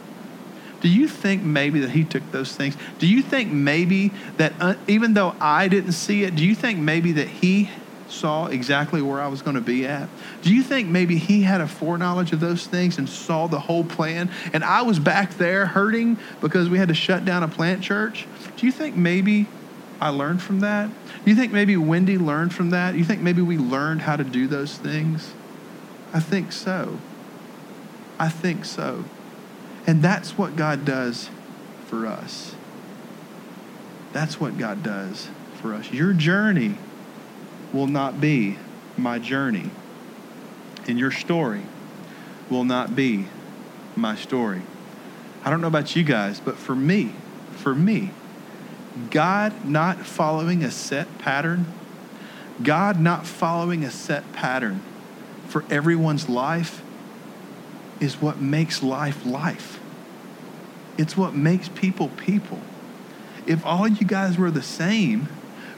Do 0.81 0.87
you 0.87 1.07
think 1.07 1.43
maybe 1.43 1.81
that 1.81 1.91
he 1.91 2.03
took 2.03 2.31
those 2.31 2.55
things? 2.55 2.77
Do 2.99 3.07
you 3.07 3.21
think 3.21 3.51
maybe 3.51 4.11
that 4.37 4.53
uh, 4.59 4.75
even 4.87 5.13
though 5.13 5.35
I 5.39 5.67
didn't 5.67 5.91
see 5.91 6.23
it, 6.23 6.35
do 6.35 6.45
you 6.45 6.55
think 6.55 6.79
maybe 6.79 7.13
that 7.13 7.27
he 7.27 7.69
saw 8.07 8.47
exactly 8.47 9.01
where 9.01 9.19
I 9.19 9.27
was 9.27 9.41
going 9.41 9.55
to 9.55 9.61
be 9.61 9.85
at? 9.85 10.09
Do 10.41 10.53
you 10.53 10.63
think 10.63 10.87
maybe 10.87 11.17
he 11.17 11.43
had 11.43 11.61
a 11.61 11.67
foreknowledge 11.67 12.31
of 12.31 12.39
those 12.39 12.65
things 12.65 12.97
and 12.97 13.09
saw 13.09 13.47
the 13.47 13.59
whole 13.59 13.83
plan? 13.83 14.31
And 14.53 14.63
I 14.63 14.81
was 14.83 14.99
back 14.99 15.35
there 15.35 15.65
hurting 15.65 16.17
because 16.41 16.69
we 16.69 16.77
had 16.77 16.87
to 16.87 16.93
shut 16.93 17.25
down 17.25 17.43
a 17.43 17.47
plant 17.47 17.83
church? 17.83 18.25
Do 18.57 18.65
you 18.65 18.71
think 18.71 18.95
maybe 18.95 19.47
I 19.99 20.09
learned 20.09 20.41
from 20.41 20.61
that? 20.61 20.89
Do 21.23 21.29
you 21.29 21.35
think 21.35 21.51
maybe 21.51 21.75
Wendy 21.77 22.17
learned 22.17 22.53
from 22.53 22.69
that? 22.69 22.93
Do 22.93 22.97
you 22.97 23.05
think 23.05 23.21
maybe 23.21 23.41
we 23.41 23.57
learned 23.57 24.01
how 24.01 24.15
to 24.15 24.23
do 24.23 24.47
those 24.47 24.77
things? 24.77 25.33
I 26.13 26.19
think 26.19 26.51
so. 26.51 26.99
I 28.17 28.29
think 28.29 28.65
so. 28.65 29.05
And 29.85 30.01
that's 30.01 30.37
what 30.37 30.55
God 30.55 30.85
does 30.85 31.29
for 31.87 32.05
us. 32.05 32.55
That's 34.11 34.39
what 34.39 34.57
God 34.57 34.83
does 34.83 35.29
for 35.61 35.73
us. 35.73 35.91
Your 35.91 36.13
journey 36.13 36.75
will 37.71 37.87
not 37.87 38.19
be 38.19 38.57
my 38.97 39.19
journey, 39.19 39.69
and 40.87 40.99
your 40.99 41.11
story 41.11 41.63
will 42.49 42.63
not 42.63 42.95
be 42.95 43.27
my 43.95 44.15
story. 44.15 44.63
I 45.43 45.49
don't 45.49 45.61
know 45.61 45.67
about 45.67 45.95
you 45.95 46.03
guys, 46.03 46.39
but 46.39 46.57
for 46.57 46.75
me, 46.75 47.13
for 47.51 47.75
me, 47.75 48.11
God 49.11 49.65
not 49.65 50.05
following 50.05 50.63
a 50.63 50.71
set 50.71 51.19
pattern, 51.19 51.65
God 52.61 52.99
not 52.99 53.25
following 53.25 53.83
a 53.83 53.91
set 53.91 54.33
pattern 54.33 54.81
for 55.49 55.65
everyone's 55.69 56.29
life 56.29 56.81
is 57.99 58.21
what 58.21 58.39
makes 58.39 58.81
life 58.81 59.25
life. 59.25 59.79
It's 60.97 61.17
what 61.17 61.33
makes 61.33 61.69
people 61.69 62.09
people. 62.09 62.59
If 63.45 63.65
all 63.65 63.87
you 63.87 64.05
guys 64.05 64.37
were 64.37 64.51
the 64.51 64.61
same, 64.61 65.27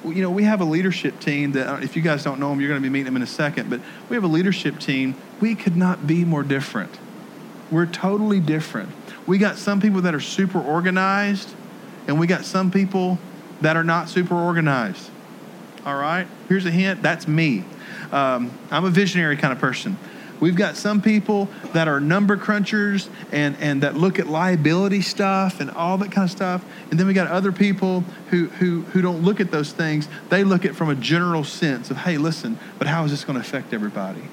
you 0.03 0.21
know, 0.21 0.31
we 0.31 0.43
have 0.43 0.61
a 0.61 0.65
leadership 0.65 1.19
team 1.19 1.53
that, 1.53 1.67
uh, 1.67 1.79
if 1.81 1.95
you 1.95 2.01
guys 2.01 2.23
don't 2.23 2.39
know 2.39 2.49
them, 2.49 2.59
you're 2.59 2.69
going 2.69 2.81
to 2.81 2.85
be 2.85 2.91
meeting 2.91 3.05
them 3.05 3.15
in 3.15 3.21
a 3.21 3.27
second, 3.27 3.69
but 3.69 3.79
we 4.09 4.15
have 4.15 4.23
a 4.23 4.27
leadership 4.27 4.79
team. 4.79 5.15
We 5.39 5.55
could 5.55 5.75
not 5.75 6.07
be 6.07 6.25
more 6.25 6.43
different. 6.43 6.97
We're 7.69 7.85
totally 7.85 8.39
different. 8.39 8.89
We 9.27 9.37
got 9.37 9.57
some 9.57 9.79
people 9.79 10.01
that 10.01 10.15
are 10.15 10.19
super 10.19 10.59
organized, 10.59 11.53
and 12.07 12.19
we 12.19 12.27
got 12.27 12.45
some 12.45 12.71
people 12.71 13.19
that 13.61 13.77
are 13.77 13.83
not 13.83 14.09
super 14.09 14.35
organized. 14.35 15.09
All 15.85 15.95
right? 15.95 16.27
Here's 16.49 16.65
a 16.65 16.71
hint 16.71 17.01
that's 17.03 17.27
me. 17.27 17.63
Um, 18.11 18.51
I'm 18.69 18.85
a 18.85 18.89
visionary 18.89 19.37
kind 19.37 19.53
of 19.53 19.59
person. 19.59 19.97
We've 20.41 20.55
got 20.55 20.75
some 20.75 21.03
people 21.03 21.49
that 21.73 21.87
are 21.87 21.99
number 21.99 22.35
crunchers 22.35 23.09
and, 23.31 23.55
and 23.59 23.83
that 23.83 23.95
look 23.95 24.17
at 24.17 24.25
liability 24.25 25.01
stuff 25.01 25.59
and 25.59 25.69
all 25.69 25.99
that 25.99 26.11
kind 26.11 26.25
of 26.25 26.31
stuff. 26.31 26.65
And 26.89 26.99
then 26.99 27.05
we 27.05 27.13
got 27.13 27.27
other 27.27 27.51
people 27.51 28.01
who, 28.31 28.47
who, 28.47 28.81
who 28.81 29.03
don't 29.03 29.21
look 29.21 29.39
at 29.39 29.51
those 29.51 29.71
things. 29.71 30.09
They 30.29 30.43
look 30.43 30.65
at 30.65 30.75
from 30.75 30.89
a 30.89 30.95
general 30.95 31.43
sense 31.43 31.91
of, 31.91 31.97
hey, 31.97 32.17
listen, 32.17 32.57
but 32.79 32.87
how 32.87 33.05
is 33.05 33.11
this 33.11 33.23
going 33.23 33.35
to 33.35 33.41
affect 33.41 33.71
everybody? 33.71 34.23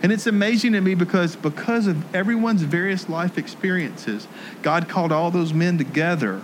And 0.00 0.12
it's 0.12 0.28
amazing 0.28 0.74
to 0.74 0.80
me 0.80 0.94
because 0.94 1.34
because 1.34 1.88
of 1.88 2.14
everyone's 2.14 2.62
various 2.62 3.08
life 3.08 3.36
experiences, 3.36 4.28
God 4.62 4.88
called 4.88 5.10
all 5.10 5.32
those 5.32 5.52
men 5.52 5.76
together 5.76 6.42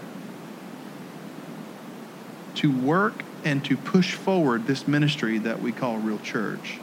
to 2.56 2.76
work 2.76 3.22
and 3.44 3.64
to 3.66 3.76
push 3.76 4.14
forward 4.14 4.66
this 4.66 4.88
ministry 4.88 5.38
that 5.38 5.60
we 5.60 5.70
call 5.70 5.98
Real 5.98 6.18
Church. 6.18 6.78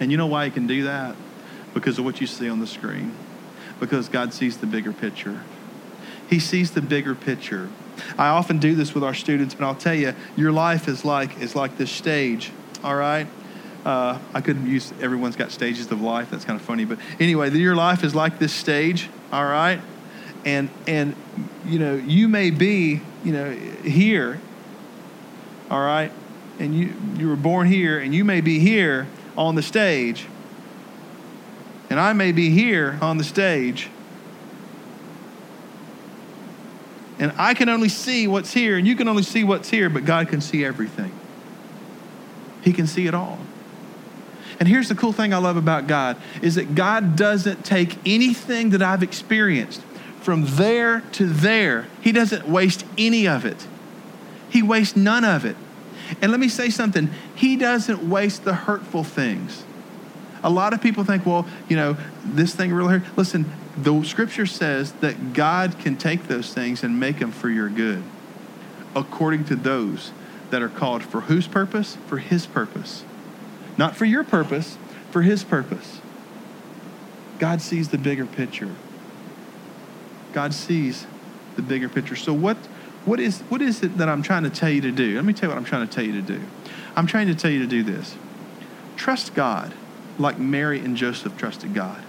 And 0.00 0.10
you 0.10 0.16
know 0.16 0.26
why 0.26 0.46
he 0.46 0.50
can 0.50 0.66
do 0.66 0.84
that? 0.84 1.14
Because 1.72 1.98
of 1.98 2.04
what 2.04 2.20
you 2.20 2.26
see 2.26 2.48
on 2.48 2.60
the 2.60 2.66
screen. 2.66 3.14
Because 3.80 4.08
God 4.08 4.34
sees 4.34 4.58
the 4.58 4.66
bigger 4.66 4.92
picture. 4.92 5.40
He 6.28 6.38
sees 6.40 6.72
the 6.72 6.82
bigger 6.82 7.14
picture. 7.14 7.68
I 8.18 8.28
often 8.28 8.58
do 8.58 8.74
this 8.74 8.94
with 8.94 9.04
our 9.04 9.14
students, 9.14 9.54
but 9.54 9.64
I'll 9.64 9.74
tell 9.74 9.94
you, 9.94 10.14
your 10.36 10.52
life 10.52 10.88
is 10.88 11.04
like 11.04 11.40
is 11.40 11.54
like 11.54 11.76
this 11.76 11.90
stage. 11.90 12.50
All 12.82 12.96
right. 12.96 13.26
Uh, 13.84 14.18
I 14.32 14.40
couldn't 14.40 14.66
use 14.66 14.92
everyone's 15.00 15.36
got 15.36 15.50
stages 15.50 15.90
of 15.92 16.00
life. 16.00 16.30
That's 16.30 16.44
kind 16.44 16.58
of 16.58 16.64
funny, 16.64 16.86
but 16.86 16.98
anyway, 17.20 17.50
your 17.50 17.76
life 17.76 18.02
is 18.02 18.14
like 18.14 18.38
this 18.38 18.52
stage. 18.52 19.10
All 19.30 19.44
right, 19.44 19.78
and 20.46 20.70
and 20.86 21.14
you 21.66 21.78
know 21.78 21.94
you 21.94 22.26
may 22.28 22.50
be 22.50 23.02
you 23.22 23.32
know 23.32 23.50
here. 23.50 24.40
All 25.74 25.80
right, 25.80 26.12
and 26.60 26.72
you 26.72 26.94
you 27.16 27.28
were 27.28 27.34
born 27.34 27.66
here, 27.66 27.98
and 27.98 28.14
you 28.14 28.24
may 28.24 28.40
be 28.40 28.60
here 28.60 29.08
on 29.36 29.56
the 29.56 29.62
stage. 29.62 30.26
And 31.90 31.98
I 31.98 32.12
may 32.12 32.30
be 32.30 32.50
here 32.50 32.96
on 33.02 33.18
the 33.18 33.24
stage, 33.24 33.90
and 37.18 37.32
I 37.36 37.54
can 37.54 37.68
only 37.68 37.88
see 37.88 38.28
what's 38.28 38.52
here, 38.52 38.78
and 38.78 38.86
you 38.86 38.94
can 38.94 39.08
only 39.08 39.24
see 39.24 39.42
what's 39.42 39.68
here, 39.68 39.90
but 39.90 40.04
God 40.04 40.28
can 40.28 40.40
see 40.40 40.64
everything. 40.64 41.10
He 42.62 42.72
can 42.72 42.86
see 42.86 43.08
it 43.08 43.14
all. 43.14 43.40
And 44.60 44.68
here's 44.68 44.88
the 44.88 44.94
cool 44.94 45.12
thing 45.12 45.34
I 45.34 45.38
love 45.38 45.56
about 45.56 45.88
God 45.88 46.18
is 46.40 46.54
that 46.54 46.76
God 46.76 47.16
doesn't 47.16 47.64
take 47.64 47.98
anything 48.06 48.70
that 48.70 48.80
I've 48.80 49.02
experienced 49.02 49.82
from 50.20 50.44
there 50.54 51.00
to 51.14 51.26
there. 51.26 51.88
He 52.00 52.12
doesn't 52.12 52.48
waste 52.48 52.84
any 52.96 53.26
of 53.26 53.44
it. 53.44 53.66
He 54.48 54.62
wastes 54.62 54.94
none 54.94 55.24
of 55.24 55.44
it. 55.44 55.56
And 56.20 56.30
let 56.30 56.40
me 56.40 56.48
say 56.48 56.70
something, 56.70 57.10
he 57.34 57.56
doesn't 57.56 58.08
waste 58.08 58.44
the 58.44 58.54
hurtful 58.54 59.04
things. 59.04 59.64
A 60.42 60.50
lot 60.50 60.72
of 60.72 60.82
people 60.82 61.04
think, 61.04 61.24
well, 61.24 61.46
you 61.68 61.76
know, 61.76 61.96
this 62.24 62.54
thing 62.54 62.72
really 62.72 62.98
hurt. 62.98 63.16
Listen, 63.16 63.50
the 63.76 64.02
scripture 64.02 64.46
says 64.46 64.92
that 64.94 65.32
God 65.32 65.78
can 65.78 65.96
take 65.96 66.28
those 66.28 66.52
things 66.52 66.82
and 66.82 67.00
make 67.00 67.18
them 67.18 67.32
for 67.32 67.48
your 67.48 67.68
good, 67.68 68.02
according 68.94 69.44
to 69.46 69.56
those 69.56 70.12
that 70.50 70.62
are 70.62 70.68
called 70.68 71.02
for 71.02 71.22
whose 71.22 71.48
purpose? 71.48 71.96
For 72.06 72.18
his 72.18 72.46
purpose. 72.46 73.04
Not 73.76 73.96
for 73.96 74.04
your 74.04 74.22
purpose, 74.22 74.78
for 75.10 75.22
his 75.22 75.42
purpose. 75.42 76.00
God 77.38 77.60
sees 77.60 77.88
the 77.88 77.98
bigger 77.98 78.26
picture. 78.26 78.70
God 80.32 80.54
sees 80.54 81.06
the 81.56 81.62
bigger 81.62 81.88
picture. 81.88 82.16
So 82.16 82.32
what 82.32 82.56
what 83.04 83.20
is 83.20 83.40
what 83.42 83.60
is 83.60 83.82
it 83.82 83.98
that 83.98 84.08
I'm 84.08 84.22
trying 84.22 84.44
to 84.44 84.50
tell 84.50 84.70
you 84.70 84.80
to 84.82 84.92
do? 84.92 85.16
Let 85.16 85.24
me 85.24 85.32
tell 85.32 85.48
you 85.48 85.54
what 85.54 85.58
I'm 85.58 85.64
trying 85.64 85.86
to 85.86 85.92
tell 85.92 86.04
you 86.04 86.12
to 86.12 86.22
do. 86.22 86.40
I'm 86.96 87.06
trying 87.06 87.26
to 87.28 87.34
tell 87.34 87.50
you 87.50 87.60
to 87.60 87.66
do 87.66 87.82
this. 87.82 88.16
Trust 88.96 89.34
God 89.34 89.74
like 90.18 90.38
Mary 90.38 90.78
and 90.78 90.96
Joseph 90.96 91.36
trusted 91.36 91.74
God. 91.74 92.02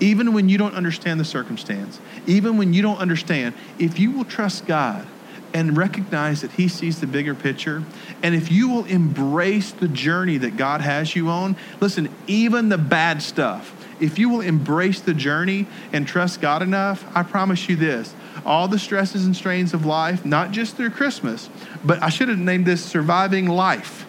Even 0.00 0.32
when 0.32 0.48
you 0.48 0.58
don't 0.58 0.74
understand 0.74 1.20
the 1.20 1.24
circumstance, 1.24 2.00
even 2.26 2.56
when 2.56 2.72
you 2.72 2.82
don't 2.82 2.98
understand, 2.98 3.54
if 3.78 3.98
you 3.98 4.10
will 4.10 4.24
trust 4.24 4.66
God 4.66 5.06
and 5.52 5.76
recognize 5.76 6.42
that 6.42 6.52
He 6.52 6.68
sees 6.68 7.00
the 7.00 7.06
bigger 7.06 7.34
picture, 7.34 7.82
and 8.22 8.34
if 8.34 8.50
you 8.50 8.68
will 8.68 8.84
embrace 8.84 9.72
the 9.72 9.88
journey 9.88 10.38
that 10.38 10.56
God 10.56 10.80
has 10.80 11.16
you 11.16 11.28
on, 11.28 11.56
listen, 11.80 12.08
even 12.26 12.68
the 12.68 12.78
bad 12.78 13.22
stuff, 13.22 13.79
if 14.00 14.18
you 14.18 14.28
will 14.28 14.40
embrace 14.40 15.00
the 15.00 15.14
journey 15.14 15.66
and 15.92 16.06
trust 16.06 16.40
God 16.40 16.62
enough, 16.62 17.04
I 17.14 17.22
promise 17.22 17.68
you 17.68 17.76
this 17.76 18.14
all 18.44 18.68
the 18.68 18.78
stresses 18.78 19.26
and 19.26 19.36
strains 19.36 19.74
of 19.74 19.84
life, 19.84 20.24
not 20.24 20.50
just 20.50 20.76
through 20.76 20.90
Christmas, 20.90 21.50
but 21.84 22.02
I 22.02 22.08
should 22.08 22.28
have 22.28 22.38
named 22.38 22.66
this 22.66 22.84
surviving 22.84 23.46
life 23.46 24.06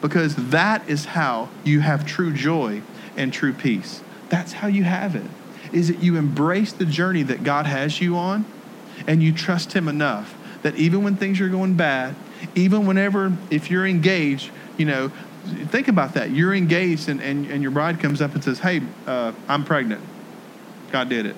because 0.00 0.36
that 0.36 0.88
is 0.88 1.06
how 1.06 1.48
you 1.64 1.80
have 1.80 2.06
true 2.06 2.32
joy 2.32 2.82
and 3.16 3.32
true 3.32 3.52
peace. 3.52 4.02
That's 4.28 4.52
how 4.52 4.68
you 4.68 4.84
have 4.84 5.16
it. 5.16 5.26
Is 5.72 5.88
that 5.88 6.02
you 6.02 6.16
embrace 6.16 6.72
the 6.72 6.84
journey 6.84 7.22
that 7.24 7.44
God 7.44 7.66
has 7.66 8.00
you 8.00 8.16
on 8.16 8.44
and 9.06 9.22
you 9.22 9.32
trust 9.32 9.72
Him 9.72 9.88
enough 9.88 10.36
that 10.62 10.76
even 10.76 11.02
when 11.02 11.16
things 11.16 11.40
are 11.40 11.48
going 11.48 11.74
bad, 11.74 12.14
even 12.54 12.86
whenever, 12.86 13.32
if 13.50 13.70
you're 13.70 13.86
engaged, 13.86 14.50
you 14.76 14.86
know, 14.86 15.12
think 15.44 15.88
about 15.88 16.14
that. 16.14 16.30
You're 16.30 16.54
engaged 16.54 17.08
and, 17.08 17.20
and, 17.20 17.46
and 17.46 17.62
your 17.62 17.70
bride 17.70 18.00
comes 18.00 18.20
up 18.20 18.34
and 18.34 18.42
says, 18.42 18.60
Hey, 18.60 18.82
uh, 19.06 19.32
I'm 19.48 19.64
pregnant. 19.64 20.02
God 20.90 21.08
did 21.08 21.26
it. 21.26 21.36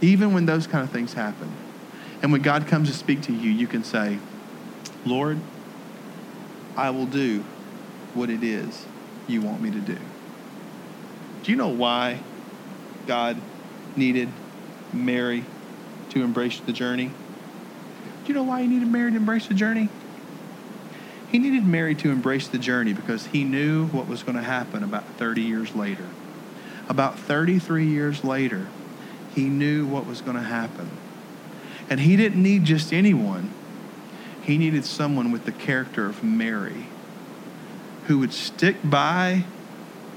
Even 0.00 0.32
when 0.32 0.46
those 0.46 0.66
kind 0.66 0.84
of 0.84 0.90
things 0.90 1.14
happen, 1.14 1.50
and 2.22 2.32
when 2.32 2.42
God 2.42 2.66
comes 2.66 2.88
to 2.90 2.94
speak 2.94 3.22
to 3.22 3.32
you, 3.32 3.50
you 3.50 3.66
can 3.66 3.84
say, 3.84 4.18
Lord, 5.04 5.38
I 6.76 6.90
will 6.90 7.06
do 7.06 7.44
what 8.14 8.30
it 8.30 8.42
is 8.42 8.86
you 9.26 9.40
want 9.40 9.60
me 9.60 9.70
to 9.70 9.80
do. 9.80 9.98
Do 11.42 11.52
you 11.52 11.56
know 11.56 11.68
why 11.68 12.20
God 13.06 13.40
needed 13.96 14.28
Mary 14.92 15.44
to 16.10 16.22
embrace 16.22 16.60
the 16.60 16.72
journey? 16.72 17.10
Do 18.24 18.28
you 18.28 18.34
know 18.34 18.42
why 18.42 18.62
he 18.62 18.68
needed 18.68 18.88
Mary 18.88 19.10
to 19.10 19.16
embrace 19.16 19.46
the 19.46 19.54
journey? 19.54 19.88
He 21.36 21.42
needed 21.42 21.66
Mary 21.66 21.94
to 21.96 22.10
embrace 22.10 22.48
the 22.48 22.56
journey 22.56 22.94
because 22.94 23.26
he 23.26 23.44
knew 23.44 23.88
what 23.88 24.08
was 24.08 24.22
going 24.22 24.38
to 24.38 24.42
happen 24.42 24.82
about 24.82 25.04
30 25.18 25.42
years 25.42 25.74
later. 25.74 26.06
About 26.88 27.18
33 27.18 27.86
years 27.86 28.24
later, 28.24 28.68
he 29.34 29.50
knew 29.50 29.84
what 29.86 30.06
was 30.06 30.22
going 30.22 30.38
to 30.38 30.42
happen. 30.42 30.88
And 31.90 32.00
he 32.00 32.16
didn't 32.16 32.42
need 32.42 32.64
just 32.64 32.90
anyone, 32.90 33.52
he 34.44 34.56
needed 34.56 34.86
someone 34.86 35.30
with 35.30 35.44
the 35.44 35.52
character 35.52 36.06
of 36.06 36.24
Mary 36.24 36.86
who 38.06 38.18
would 38.18 38.32
stick 38.32 38.76
by 38.82 39.44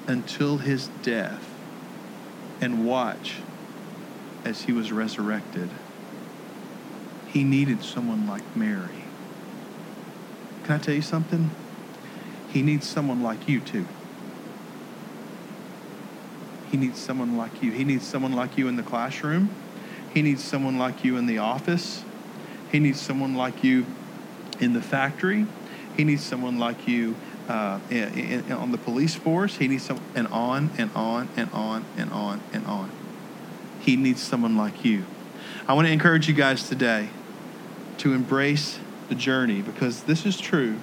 until 0.07 0.59
his 0.59 0.87
death 1.03 1.53
and 2.61 2.85
watch 2.85 3.39
as 4.45 4.61
he 4.61 4.71
was 4.71 4.93
resurrected. 4.93 5.69
He 7.27 7.43
needed 7.43 7.83
someone 7.83 8.25
like 8.25 8.55
Mary. 8.55 9.03
Can 10.69 10.75
I 10.75 10.83
tell 10.83 10.93
you 10.93 11.01
something? 11.01 11.49
He 12.49 12.61
needs 12.61 12.87
someone 12.87 13.23
like 13.23 13.49
you 13.49 13.59
too. 13.59 13.87
He 16.69 16.77
needs 16.77 16.99
someone 16.99 17.35
like 17.35 17.63
you. 17.63 17.71
He 17.71 17.83
needs 17.83 18.05
someone 18.05 18.33
like 18.33 18.55
you 18.55 18.67
in 18.67 18.75
the 18.75 18.83
classroom. 18.83 19.49
He 20.13 20.21
needs 20.21 20.43
someone 20.43 20.77
like 20.77 21.03
you 21.03 21.17
in 21.17 21.25
the 21.25 21.39
office. 21.39 22.03
He 22.71 22.77
needs 22.77 23.01
someone 23.01 23.33
like 23.33 23.63
you 23.63 23.87
in 24.59 24.73
the 24.73 24.81
factory. 24.83 25.47
He 25.97 26.03
needs 26.03 26.23
someone 26.23 26.59
like 26.59 26.87
you 26.87 27.15
uh, 27.47 27.79
in, 27.89 28.43
in, 28.45 28.51
on 28.51 28.71
the 28.71 28.77
police 28.77 29.15
force. 29.15 29.55
He 29.55 29.67
needs 29.67 29.85
some, 29.85 29.99
and 30.13 30.27
on 30.27 30.69
and 30.77 30.91
on 30.93 31.29
and 31.35 31.51
on 31.51 31.83
and 31.97 32.11
on 32.11 32.41
and 32.53 32.67
on. 32.67 32.91
He 33.79 33.95
needs 33.95 34.21
someone 34.21 34.55
like 34.55 34.85
you. 34.85 35.05
I 35.67 35.73
want 35.73 35.87
to 35.87 35.91
encourage 35.91 36.27
you 36.27 36.35
guys 36.35 36.69
today 36.69 37.09
to 37.97 38.13
embrace 38.13 38.77
the 39.09 39.15
journey 39.15 39.61
because 39.61 40.03
this 40.03 40.25
is 40.25 40.39
true. 40.39 40.77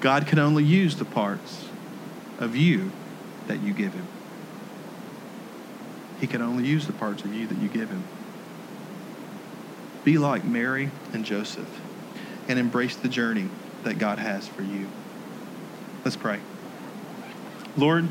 God 0.00 0.26
can 0.26 0.38
only 0.38 0.64
use 0.64 0.96
the 0.96 1.04
parts 1.04 1.66
of 2.38 2.56
you 2.56 2.92
that 3.48 3.60
you 3.60 3.72
give 3.72 3.92
Him. 3.92 4.06
He 6.20 6.26
can 6.26 6.40
only 6.42 6.64
use 6.64 6.86
the 6.86 6.92
parts 6.92 7.24
of 7.24 7.34
you 7.34 7.46
that 7.46 7.58
you 7.58 7.68
give 7.68 7.90
Him. 7.90 8.04
Be 10.04 10.18
like 10.18 10.44
Mary 10.44 10.90
and 11.12 11.24
Joseph 11.24 11.80
and 12.46 12.58
embrace 12.58 12.96
the 12.96 13.08
journey 13.08 13.48
that 13.82 13.98
God 13.98 14.18
has 14.18 14.46
for 14.48 14.62
you. 14.62 14.88
Let's 16.04 16.16
pray. 16.16 16.40
Lord, 17.76 18.08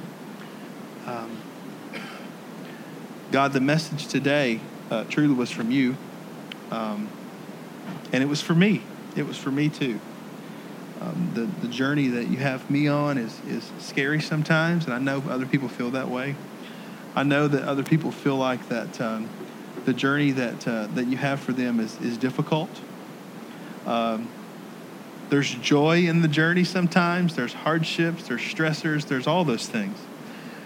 um, 1.05 1.37
God, 3.31 3.53
the 3.53 3.61
message 3.61 4.07
today 4.07 4.59
uh, 4.91 5.05
truly 5.05 5.33
was 5.33 5.49
from 5.49 5.71
you. 5.71 5.97
Um, 6.71 7.09
and 8.11 8.23
it 8.23 8.27
was 8.27 8.41
for 8.41 8.53
me. 8.55 8.81
It 9.17 9.25
was 9.25 9.37
for 9.37 9.51
me 9.51 9.69
too. 9.69 9.99
Um, 11.01 11.31
the, 11.33 11.45
the 11.65 11.67
journey 11.67 12.07
that 12.09 12.27
you 12.27 12.37
have 12.37 12.69
me 12.69 12.87
on 12.87 13.17
is, 13.17 13.39
is 13.47 13.69
scary 13.79 14.21
sometimes, 14.21 14.85
and 14.85 14.93
I 14.93 14.99
know 14.99 15.23
other 15.29 15.45
people 15.45 15.69
feel 15.69 15.91
that 15.91 16.09
way. 16.09 16.35
I 17.15 17.23
know 17.23 17.47
that 17.47 17.63
other 17.63 17.83
people 17.83 18.11
feel 18.11 18.35
like 18.35 18.69
that 18.69 19.01
um, 19.01 19.29
the 19.85 19.93
journey 19.93 20.31
that, 20.31 20.67
uh, 20.67 20.87
that 20.87 21.07
you 21.07 21.17
have 21.17 21.39
for 21.39 21.51
them 21.51 21.79
is, 21.79 21.99
is 22.01 22.17
difficult. 22.17 22.69
Um, 23.85 24.27
there's 25.29 25.53
joy 25.55 26.07
in 26.07 26.21
the 26.21 26.27
journey 26.27 26.63
sometimes, 26.63 27.35
there's 27.35 27.53
hardships, 27.53 28.27
there's 28.27 28.41
stressors, 28.41 29.07
there's 29.07 29.27
all 29.27 29.43
those 29.43 29.67
things. 29.67 29.97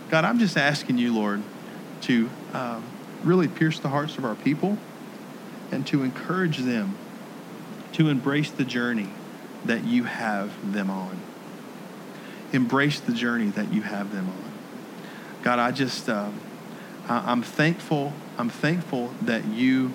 God, 0.09 0.25
I'm 0.25 0.39
just 0.39 0.57
asking 0.57 0.97
you, 0.97 1.13
Lord, 1.13 1.41
to 2.01 2.29
um, 2.53 2.83
really 3.23 3.47
pierce 3.47 3.79
the 3.79 3.89
hearts 3.89 4.17
of 4.17 4.25
our 4.25 4.35
people 4.35 4.77
and 5.71 5.85
to 5.87 6.03
encourage 6.03 6.57
them 6.57 6.95
to 7.93 8.09
embrace 8.09 8.51
the 8.51 8.63
journey 8.63 9.09
that 9.65 9.85
you 9.85 10.03
have 10.03 10.73
them 10.73 10.89
on. 10.89 11.19
Embrace 12.53 12.99
the 12.99 13.13
journey 13.13 13.49
that 13.51 13.73
you 13.73 13.81
have 13.81 14.11
them 14.11 14.29
on. 14.29 14.51
God, 15.43 15.59
I 15.59 15.71
just, 15.71 16.09
um, 16.09 16.39
I, 17.07 17.31
am 17.31 17.41
thankful. 17.41 18.13
I'm 18.37 18.49
thankful 18.49 19.13
that 19.21 19.45
you 19.45 19.93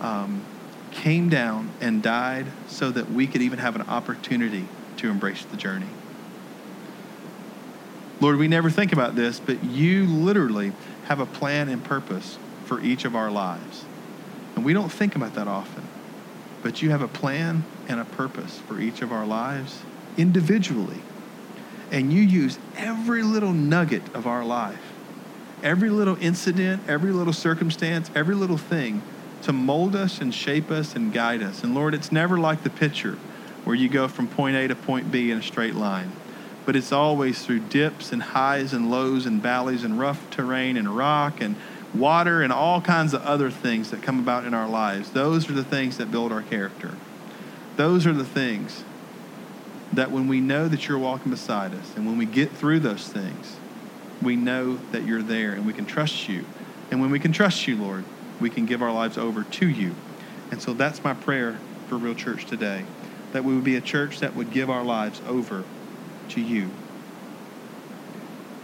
um, 0.00 0.44
came 0.90 1.28
down 1.28 1.70
and 1.80 2.02
died 2.02 2.46
so 2.68 2.90
that 2.90 3.10
we 3.10 3.26
could 3.26 3.42
even 3.42 3.58
have 3.58 3.76
an 3.76 3.82
opportunity 3.82 4.66
to 4.98 5.10
embrace 5.10 5.44
the 5.44 5.56
journey. 5.56 5.88
Lord, 8.20 8.36
we 8.36 8.48
never 8.48 8.70
think 8.70 8.92
about 8.92 9.14
this, 9.14 9.38
but 9.38 9.62
you 9.62 10.06
literally 10.06 10.72
have 11.04 11.20
a 11.20 11.26
plan 11.26 11.68
and 11.68 11.84
purpose 11.84 12.38
for 12.64 12.80
each 12.80 13.04
of 13.04 13.14
our 13.14 13.30
lives. 13.30 13.84
And 14.54 14.64
we 14.64 14.72
don't 14.72 14.90
think 14.90 15.14
about 15.14 15.34
that 15.34 15.46
often. 15.46 15.85
But 16.62 16.82
you 16.82 16.90
have 16.90 17.02
a 17.02 17.08
plan 17.08 17.64
and 17.88 18.00
a 18.00 18.04
purpose 18.04 18.58
for 18.66 18.80
each 18.80 19.02
of 19.02 19.12
our 19.12 19.26
lives 19.26 19.80
individually. 20.16 21.00
And 21.92 22.12
you 22.12 22.22
use 22.22 22.58
every 22.76 23.22
little 23.22 23.52
nugget 23.52 24.02
of 24.14 24.26
our 24.26 24.44
life, 24.44 24.92
every 25.62 25.90
little 25.90 26.16
incident, 26.20 26.82
every 26.88 27.12
little 27.12 27.32
circumstance, 27.32 28.10
every 28.14 28.34
little 28.34 28.58
thing 28.58 29.02
to 29.42 29.52
mold 29.52 29.94
us 29.94 30.20
and 30.20 30.34
shape 30.34 30.70
us 30.70 30.96
and 30.96 31.12
guide 31.12 31.42
us. 31.42 31.62
And 31.62 31.74
Lord, 31.74 31.94
it's 31.94 32.10
never 32.10 32.38
like 32.38 32.64
the 32.64 32.70
picture 32.70 33.16
where 33.64 33.76
you 33.76 33.88
go 33.88 34.08
from 34.08 34.26
point 34.26 34.56
A 34.56 34.66
to 34.66 34.74
point 34.74 35.12
B 35.12 35.30
in 35.30 35.38
a 35.38 35.42
straight 35.42 35.74
line. 35.74 36.10
but 36.66 36.74
it's 36.74 36.92
always 36.92 37.46
through 37.46 37.60
dips 37.60 38.12
and 38.12 38.20
highs 38.20 38.74
and 38.74 38.90
lows 38.90 39.24
and 39.24 39.40
valleys 39.40 39.84
and 39.84 39.98
rough 39.98 40.28
terrain 40.30 40.76
and 40.76 40.94
rock 40.94 41.40
and 41.40 41.54
water 41.98 42.42
and 42.42 42.52
all 42.52 42.80
kinds 42.80 43.14
of 43.14 43.22
other 43.22 43.50
things 43.50 43.90
that 43.90 44.02
come 44.02 44.18
about 44.18 44.44
in 44.44 44.54
our 44.54 44.68
lives. 44.68 45.10
Those 45.10 45.48
are 45.48 45.52
the 45.52 45.64
things 45.64 45.98
that 45.98 46.10
build 46.10 46.32
our 46.32 46.42
character. 46.42 46.92
Those 47.76 48.06
are 48.06 48.12
the 48.12 48.24
things 48.24 48.84
that 49.92 50.10
when 50.10 50.28
we 50.28 50.40
know 50.40 50.68
that 50.68 50.88
you're 50.88 50.98
walking 50.98 51.30
beside 51.30 51.74
us 51.74 51.92
and 51.96 52.06
when 52.06 52.18
we 52.18 52.26
get 52.26 52.50
through 52.50 52.80
those 52.80 53.08
things, 53.08 53.56
we 54.22 54.36
know 54.36 54.78
that 54.92 55.04
you're 55.04 55.22
there 55.22 55.52
and 55.52 55.66
we 55.66 55.72
can 55.72 55.86
trust 55.86 56.28
you. 56.28 56.44
And 56.90 57.00
when 57.00 57.10
we 57.10 57.18
can 57.18 57.32
trust 57.32 57.66
you, 57.66 57.76
Lord, 57.76 58.04
we 58.40 58.50
can 58.50 58.66
give 58.66 58.82
our 58.82 58.92
lives 58.92 59.18
over 59.18 59.44
to 59.44 59.68
you. 59.68 59.94
And 60.50 60.60
so 60.62 60.72
that's 60.72 61.02
my 61.02 61.14
prayer 61.14 61.58
for 61.88 61.96
Real 61.96 62.14
Church 62.14 62.46
today 62.46 62.84
that 63.32 63.44
we 63.44 63.54
would 63.54 63.64
be 63.64 63.76
a 63.76 63.80
church 63.80 64.20
that 64.20 64.34
would 64.34 64.50
give 64.50 64.70
our 64.70 64.84
lives 64.84 65.20
over 65.26 65.64
to 66.30 66.40
you. 66.40 66.70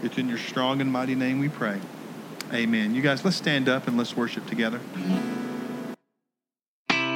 It's 0.03 0.17
in 0.17 0.29
your 0.29 0.39
strong 0.39 0.81
and 0.81 0.91
mighty 0.91 1.15
name 1.15 1.41
we 1.41 1.49
pray. 1.49 1.81
Amen. 2.53 2.95
You 2.95 3.03
guys, 3.03 3.25
let's 3.25 3.37
stand 3.37 3.69
up 3.69 3.89
and 3.89 3.97
let's 3.97 4.17
worship 4.17 4.47
together. 4.47 4.81